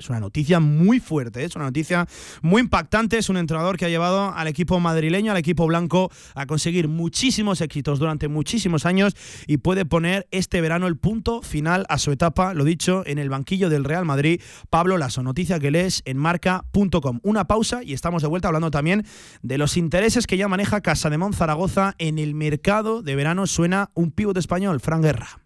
[0.00, 2.08] es una noticia muy fuerte, es una noticia
[2.42, 3.18] muy impactante.
[3.18, 7.60] Es un entrenador que ha llevado al equipo madrileño, al equipo blanco, a conseguir muchísimos
[7.60, 9.14] éxitos durante muchísimos años
[9.46, 13.28] y puede poner este verano el punto final a su etapa, lo dicho, en el
[13.28, 14.40] banquillo del Real Madrid.
[14.70, 17.20] Pablo Lasso, noticia que lees en marca.com.
[17.22, 19.04] Una pausa y estamos de vuelta hablando también
[19.42, 23.46] de los intereses que ya maneja Casa de Zaragoza en el mercado de verano.
[23.46, 25.40] Suena un pivote español, Fran Guerra.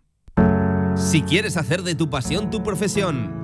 [0.95, 3.44] Si quieres hacer de tu pasión tu profesión,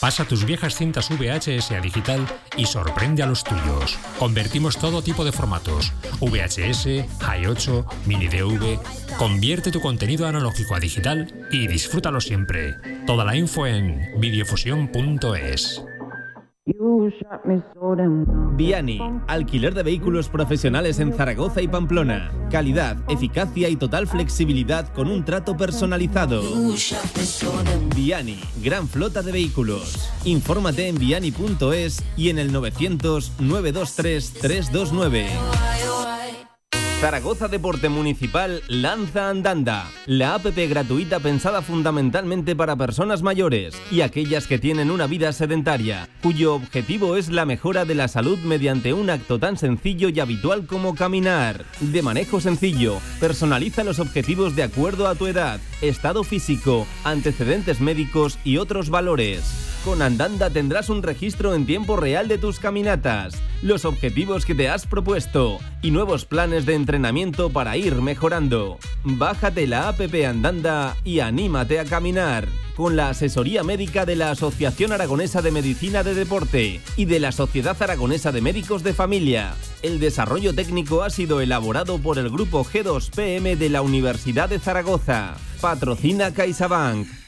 [0.00, 2.26] Pasa tus viejas cintas VHS a digital
[2.56, 3.98] y sorprende a los tuyos.
[4.18, 6.86] Convertimos todo tipo de formatos: VHS,
[7.20, 8.78] i8, mini DV.
[9.16, 12.74] Convierte tu contenido analógico a digital y disfrútalo siempre.
[13.06, 15.82] Toda la info en videofusión.es.
[18.56, 22.32] Viani, alquiler de vehículos profesionales en Zaragoza y Pamplona.
[22.50, 26.42] Calidad, eficacia y total flexibilidad con un trato personalizado.
[27.94, 30.10] Viani, gran flota de vehículos.
[30.24, 35.93] Infórmate en viani.es y en el 900 923 329.
[37.04, 44.46] Zaragoza Deporte Municipal lanza Andanda, la APP gratuita pensada fundamentalmente para personas mayores y aquellas
[44.46, 49.10] que tienen una vida sedentaria, cuyo objetivo es la mejora de la salud mediante un
[49.10, 51.66] acto tan sencillo y habitual como caminar.
[51.80, 58.38] De manejo sencillo, personaliza los objetivos de acuerdo a tu edad, estado físico, antecedentes médicos
[58.44, 59.73] y otros valores.
[59.84, 64.70] Con Andanda tendrás un registro en tiempo real de tus caminatas, los objetivos que te
[64.70, 68.78] has propuesto y nuevos planes de entrenamiento para ir mejorando.
[69.04, 72.48] Bájate la APP Andanda y anímate a caminar.
[72.76, 77.30] Con la asesoría médica de la Asociación Aragonesa de Medicina de Deporte y de la
[77.30, 79.52] Sociedad Aragonesa de Médicos de Familia.
[79.82, 85.34] El desarrollo técnico ha sido elaborado por el grupo G2PM de la Universidad de Zaragoza.
[85.60, 87.23] Patrocina CaixaBank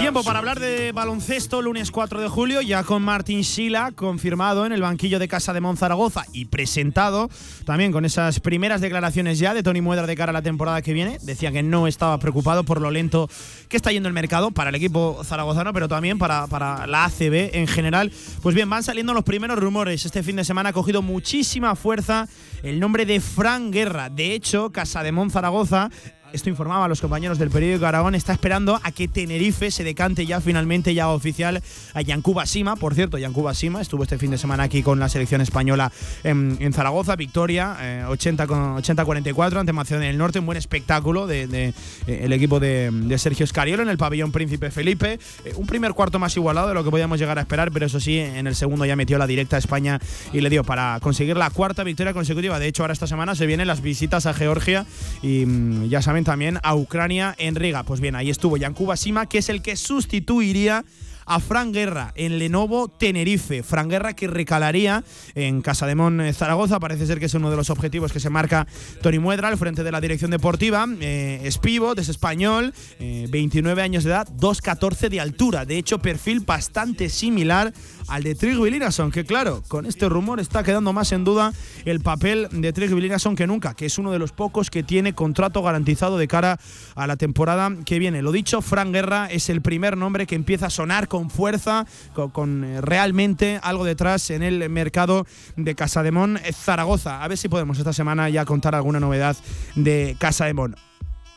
[0.00, 4.72] Tiempo para hablar de baloncesto, lunes 4 de julio, ya con Martín Sila, confirmado en
[4.72, 7.30] el banquillo de Casa de Monzaragoza y presentado
[7.64, 10.92] también con esas primeras declaraciones ya de Tony Muedra de cara a la temporada que
[10.92, 11.18] viene.
[11.22, 13.30] Decía que no estaba preocupado por lo lento
[13.68, 17.54] que está yendo el mercado para el equipo zaragozano, pero también para, para la ACB
[17.54, 18.10] en general.
[18.42, 20.04] Pues bien, van saliendo los primeros rumores.
[20.04, 22.28] Este fin de semana ha cogido muchísima fuerza
[22.64, 24.10] el nombre de Fran Guerra.
[24.10, 25.88] De hecho, Casa de Monzaragoza
[26.32, 30.26] esto informaba a los compañeros del periódico Aragón, está esperando a que Tenerife se decante
[30.26, 31.62] ya finalmente, ya oficial,
[31.94, 32.76] a Yancuba Sima.
[32.76, 35.92] Por cierto, Yancuba Sima estuvo este fin de semana aquí con la selección española
[36.24, 41.68] en, Zaragoza, victoria 80-44 eh, ante Macedonia del Norte, un buen espectáculo del de,
[42.06, 45.18] eh, el equipo de, Sergio Escariolo en el pabellón Príncipe Felipe.
[45.44, 48.00] Eh, un primer cuarto más igualado de lo que podíamos llegar a esperar, pero eso
[48.00, 50.00] sí, en el segundo ya metió la directa a España
[50.32, 52.58] y le dio para conseguir la cuarta victoria consecutiva.
[52.58, 54.86] De hecho, ahora esta semana se vienen las visitas a Georgia
[55.20, 57.82] y mm, ya saben también a Ucrania en Riga.
[57.82, 60.84] Pues bien, ahí estuvo Yankuba Sima, que es el que sustituiría
[61.32, 63.62] a Fran Guerra en Lenovo Tenerife.
[63.62, 65.02] Fran Guerra que recalaría
[65.34, 66.78] en Casademón eh, Zaragoza.
[66.78, 68.66] Parece ser que es uno de los objetivos que se marca
[69.00, 70.86] Tony Muedra al frente de la dirección deportiva.
[71.00, 75.64] Eh, es pivot, es español, 29 eh, años de edad, 2'14 de altura.
[75.64, 77.72] De hecho, perfil bastante similar
[78.08, 81.54] al de Trigg Linason, que claro, con este rumor está quedando más en duda
[81.86, 85.14] el papel de Trigg Linason que nunca, que es uno de los pocos que tiene
[85.14, 86.60] contrato garantizado de cara
[86.94, 88.20] a la temporada que viene.
[88.20, 91.86] Lo dicho, Fran Guerra es el primer nombre que empieza a sonar con fuerza,
[92.32, 95.26] con, eh, realmente algo detrás en el mercado
[95.56, 97.22] de Casademón Zaragoza.
[97.22, 99.36] A ver si podemos esta semana ya contar alguna novedad
[99.74, 100.76] de Casademón.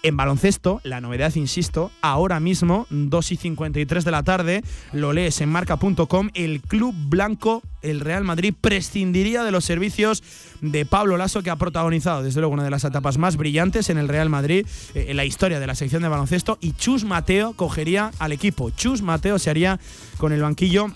[0.05, 4.63] En baloncesto, la novedad, insisto, ahora mismo, 2 y 53 de la tarde,
[4.93, 10.21] lo lees en marca.com, el Club Blanco, el Real Madrid, prescindiría de los servicios
[10.61, 13.97] de Pablo Lasso, que ha protagonizado, desde luego, una de las etapas más brillantes en
[13.97, 17.53] el Real Madrid, eh, en la historia de la sección de baloncesto, y Chus Mateo
[17.53, 18.69] cogería al equipo.
[18.69, 19.79] Chus Mateo se haría
[20.19, 20.91] con el banquillo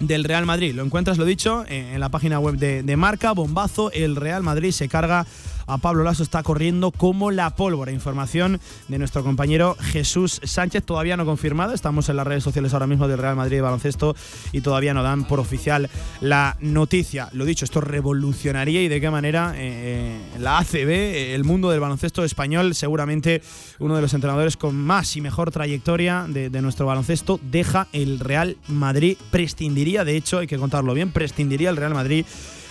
[0.00, 0.74] del Real Madrid.
[0.74, 4.72] Lo encuentras, lo dicho, en la página web de, de Marca, bombazo, el Real Madrid
[4.72, 5.26] se carga
[5.66, 7.92] a Pablo Lasso está corriendo como la pólvora.
[7.92, 11.74] Información de nuestro compañero Jesús Sánchez, todavía no confirmada.
[11.74, 14.14] Estamos en las redes sociales ahora mismo del Real Madrid de baloncesto
[14.52, 15.90] y todavía no dan por oficial
[16.20, 17.28] la noticia.
[17.32, 21.80] Lo dicho, esto revolucionaría y de qué manera eh, eh, la ACB, el mundo del
[21.80, 23.42] baloncesto español, seguramente
[23.78, 28.20] uno de los entrenadores con más y mejor trayectoria de, de nuestro baloncesto, deja el
[28.20, 32.24] Real Madrid, prescindiría, de hecho, hay que contarlo bien, prescindiría el Real Madrid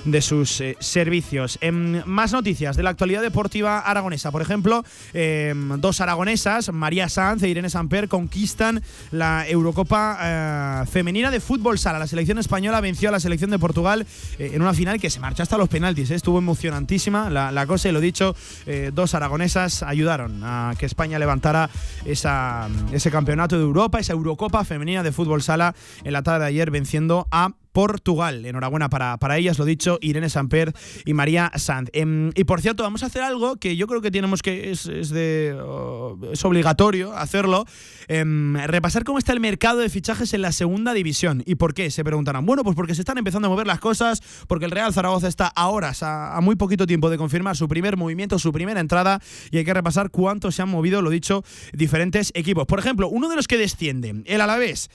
[0.06, 1.58] de sus eh, servicios.
[1.62, 4.32] En más noticias de la actualidad deportiva aragonesa.
[4.32, 4.84] Por ejemplo,
[5.14, 11.80] em, dos aragonesas, María Sanz e Irene Samper, conquistan la Eurocopa eh, femenina de fútbol
[11.80, 12.00] sala.
[12.00, 14.06] La selección española venció a la selección de Portugal
[14.40, 16.12] eh, en una final que se marchó hasta los penaltis.
[16.12, 18.36] Estuvo emocionantísima la, cosa y lo dicho,
[18.94, 21.70] dos aragonesas ayudaron a que España levantara
[22.06, 25.74] esa, ese campeonato de Europa, esa Eurocopa femenina de fútbol sala
[26.04, 28.46] en la tarde de ayer venciendo a Portugal.
[28.46, 30.72] Enhorabuena para, para ellas, lo dicho, Irene Samper
[31.04, 31.90] y María Sanz.
[31.92, 34.86] Em, y por cierto, vamos a hacer algo que yo creo que tenemos que, es,
[34.86, 37.66] de, oh, es obligatorio hacerlo,
[38.08, 41.44] em, repasar cómo está el mercado de fichajes en la segunda división.
[41.46, 41.92] ¿Y por qué?
[41.92, 42.46] Se preguntarán.
[42.46, 45.48] Bueno, pues porque se están empezando a mover las cosas, porque el Real Zaragoza está
[45.48, 49.20] a horas, a, a muy poquito tiempo de confirmar su primer movimiento, su primera entrada,
[49.52, 51.44] y hay que repasar cuánto se han movido, lo dicho,
[51.74, 52.66] diferentes equipos.
[52.68, 54.90] Por ejemplo, uno de los que desciende, el Alavés,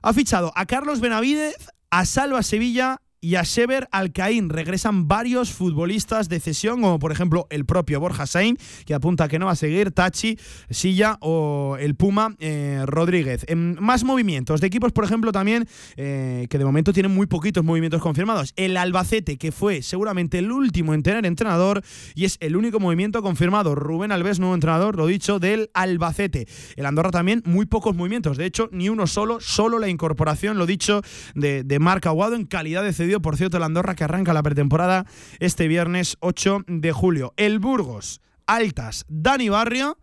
[0.00, 1.56] ha fichado a Carlos Benavidez,
[1.92, 4.50] a Salva Sevilla y a Sever Alcaín.
[4.50, 9.38] Regresan varios futbolistas de cesión, como por ejemplo el propio Borja Sain, que apunta que
[9.38, 10.36] no va a seguir, Tachi,
[10.68, 13.46] Silla o el Puma eh, Rodríguez.
[13.48, 15.66] En más movimientos de equipos, por ejemplo, también
[15.96, 18.52] eh, que de momento tienen muy poquitos movimientos confirmados.
[18.56, 21.82] El Albacete, que fue seguramente el último en tener entrenador
[22.16, 23.76] y es el único movimiento confirmado.
[23.76, 26.48] Rubén Alves, nuevo entrenador, lo dicho, del Albacete.
[26.74, 28.36] El Andorra también, muy pocos movimientos.
[28.36, 31.02] De hecho, ni uno solo, solo la incorporación, lo dicho,
[31.36, 34.42] de, de Marc Aguado en calidad de cedido por cierto, el Andorra que arranca la
[34.42, 35.04] pretemporada
[35.40, 37.34] este viernes 8 de julio.
[37.36, 39.98] El Burgos, Altas, Dani Barrio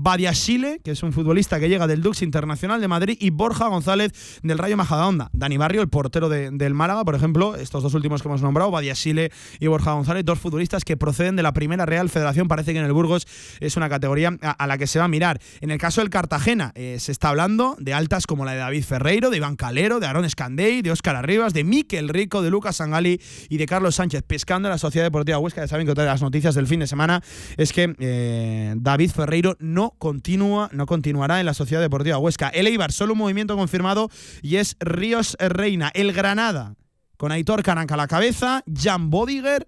[0.00, 4.12] Badiashile, que es un futbolista que llega del Dux Internacional de Madrid, y Borja González
[4.44, 5.28] del Rayo Majadahonda.
[5.32, 9.32] Dani Barrio, el portero del Málaga, por ejemplo, estos dos últimos que hemos nombrado, Badiashile
[9.58, 12.46] y Borja González, dos futbolistas que proceden de la primera Real Federación.
[12.46, 13.26] Parece que en el Burgos
[13.58, 15.40] es una categoría a, la que se va a mirar.
[15.60, 18.84] En el caso del Cartagena, eh, se está hablando de altas como la de David
[18.84, 22.76] Ferreiro, de Iván Calero, de Aaron Escandey, de Óscar Arribas, de Miquel Rico, de Lucas
[22.76, 25.62] Sangali y de Carlos Sánchez, pescando en la Sociedad Deportiva Huesca.
[25.62, 27.20] Ya saben que otra de las noticias del fin de semana
[27.56, 32.48] es que eh, David Ferreiro no continúa, no continuará en la Sociedad Deportiva Huesca.
[32.48, 34.10] El Eibar, solo un movimiento confirmado
[34.42, 35.90] y es Ríos Reina.
[35.94, 36.74] El Granada,
[37.16, 39.66] con Aitor Caranca a la cabeza, Jan Bodiger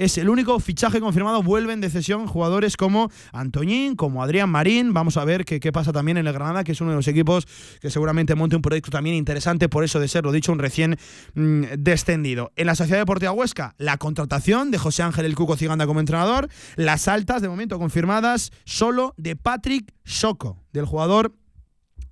[0.00, 1.42] es el único fichaje confirmado.
[1.42, 4.94] Vuelven de cesión jugadores como Antoñín, como Adrián Marín.
[4.94, 7.06] Vamos a ver qué, qué pasa también en el Granada, que es uno de los
[7.06, 7.46] equipos
[7.82, 10.96] que seguramente monte un proyecto también interesante, por eso de ser, lo dicho, un recién
[11.34, 12.50] mm, descendido.
[12.56, 16.48] En la Sociedad Deportiva Huesca, la contratación de José Ángel El Cuco Ciganda como entrenador.
[16.76, 21.34] Las altas, de momento confirmadas, solo de Patrick Choco, del jugador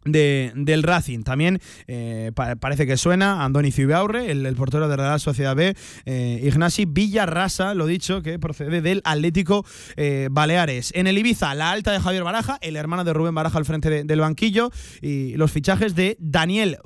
[0.04, 1.22] del Racing.
[1.22, 5.74] También eh, parece que suena Andoni Cibaurre, el, portero de Real Sociedad B,
[6.06, 9.64] eh, Ignasi Villarrasa, lo dicho, que procede del Atlético
[9.96, 10.92] eh, Baleares.
[10.94, 14.04] En el Ibiza, la alta de Javier Baraja, el hermano de Rubén Baraja al frente
[14.04, 14.70] del banquillo,
[15.02, 16.78] y los fichajes de Daniel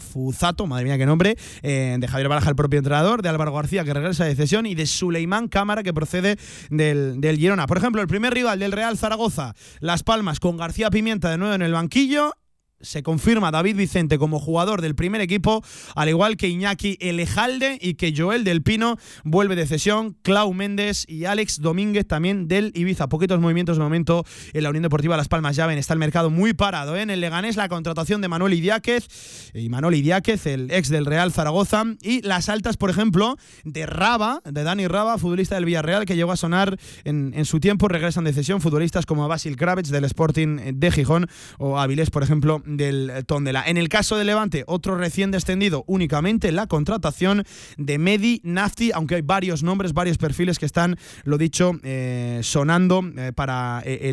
[0.00, 3.94] Fuzato, madre mía qué nombre, de Javier Baraja, el propio entrenador, de Álvaro García, que
[3.94, 6.36] regresa de cesión, y de Suleimán Cámara, que procede
[6.70, 7.66] del, del Girona.
[7.66, 11.54] Por ejemplo, el primer rival del Real Zaragoza, Las Palmas, con García Pimienta de nuevo
[11.54, 12.32] en el banquillo,
[12.80, 15.62] se confirma David Vicente como jugador del primer equipo,
[15.94, 21.04] al igual que Iñaki Elejalde y que Joel del Pino vuelve de cesión, Clau Méndez
[21.08, 23.08] y Alex Domínguez también del Ibiza.
[23.08, 25.56] Poquitos movimientos de momento en la Unión Deportiva Las Palmas.
[25.56, 26.96] Ya ven, está el mercado muy parado.
[26.96, 27.02] ¿eh?
[27.02, 31.32] En el Leganés la contratación de Manuel Idiáquez y Manuel Idiáquez, el ex del Real
[31.32, 36.16] Zaragoza, y las altas, por ejemplo, de Raba, de Dani Raba, futbolista del Villarreal, que
[36.16, 40.58] llegó a sonar en, su tiempo, regresan de cesión futbolistas como Basil Kravets del Sporting
[40.74, 41.26] de Gijón
[41.58, 43.62] o Avilés, por ejemplo, del Tondela.
[43.66, 47.44] En el caso de Levante, otro recién descendido, únicamente la contratación
[47.76, 53.02] de Medi Nafti, aunque hay varios nombres, varios perfiles que están, lo dicho, eh, sonando
[53.16, 54.10] eh, para eh,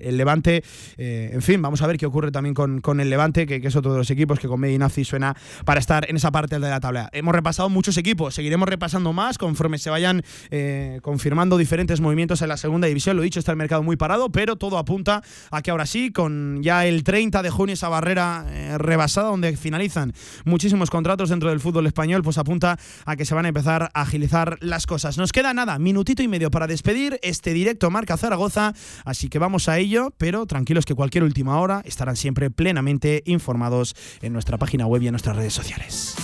[0.00, 0.62] el, Levante.
[0.96, 3.98] en fin, vamos a ver qué ocurre también con, el Levante, que, es otro de
[3.98, 7.10] los equipos que con Medi Nafti suena para estar en esa parte de la tabla.
[7.12, 10.22] Hemos repasado muchos equipos, seguiremos repasando más conforme se vayan
[11.02, 13.16] confirmando diferentes movimientos en la segunda división.
[13.16, 16.62] Lo dicho, está el mercado muy parado, pero todo apunta a que ahora sí, con
[16.62, 20.12] ya el 30 de junio esa carrera eh, rebasada donde finalizan
[20.44, 24.02] muchísimos contratos dentro del fútbol español, pues apunta a que se van a empezar a
[24.02, 25.16] agilizar las cosas.
[25.16, 28.74] Nos queda nada, minutito y medio para despedir este directo Marca Zaragoza,
[29.04, 33.94] así que vamos a ello, pero tranquilos que cualquier última hora estarán siempre plenamente informados
[34.20, 36.16] en nuestra página web y en nuestras redes sociales.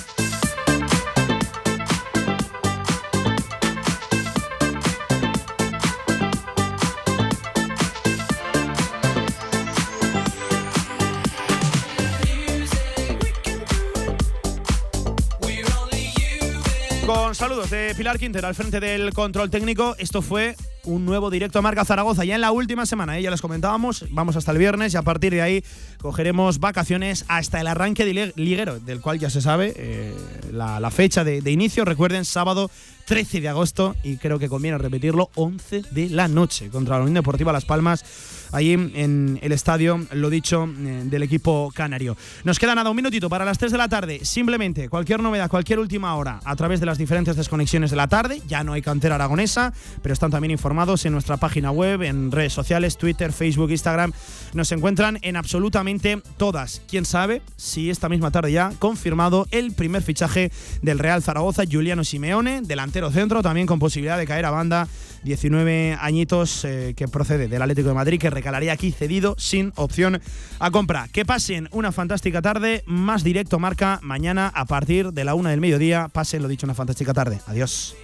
[17.35, 19.97] Saludos de Pilar Quintero al frente del control técnico.
[19.99, 20.55] Esto fue
[20.85, 23.19] un nuevo directo a Marca Zaragoza ya en la última semana.
[23.19, 23.23] ¿eh?
[23.23, 25.65] Ya les comentábamos, vamos hasta el viernes y a partir de ahí
[25.99, 30.15] cogeremos vacaciones hasta el arranque de liguero, del cual ya se sabe eh,
[30.53, 31.87] la, fecha de, de inicio.
[31.87, 32.71] Recuerden, sábado
[33.07, 37.15] 13 de agosto y creo que conviene repetirlo, 11 de la noche contra la Unión
[37.15, 38.05] Deportiva Las Palmas
[38.53, 42.17] allí en el estadio, lo dicho, eh, del equipo canario.
[42.45, 44.25] Nos queda nada, un minutito para las 3 de la tarde.
[44.25, 48.41] Simplemente cualquier novedad, cualquier última hora a través de las diferentes desconexiones de la tarde.
[48.47, 49.73] Ya no hay cantera aragonesa,
[50.03, 54.13] pero están también informados en nuestra página web, en redes sociales, Twitter, Facebook, Instagram.
[54.55, 56.83] Nos encuentran en absolutamente todas.
[56.89, 60.53] Quién sabe si esta misma tarde ya confirmado el primer fichaje
[60.83, 64.89] del Real Zaragoza, Juliano Simeone, delantero centro, también con posibilidad de caer a banda
[65.23, 70.21] 19 añitos eh, que procede del Atlético de Madrid, que recalaría aquí cedido sin opción
[70.59, 71.09] a compra.
[71.13, 75.61] Que pasen una fantástica tarde, más directo marca mañana a partir de la una del
[75.61, 76.09] mediodía.
[76.09, 77.41] Pasen, lo dicho, una fantástica tarde.
[77.47, 77.95] Adiós.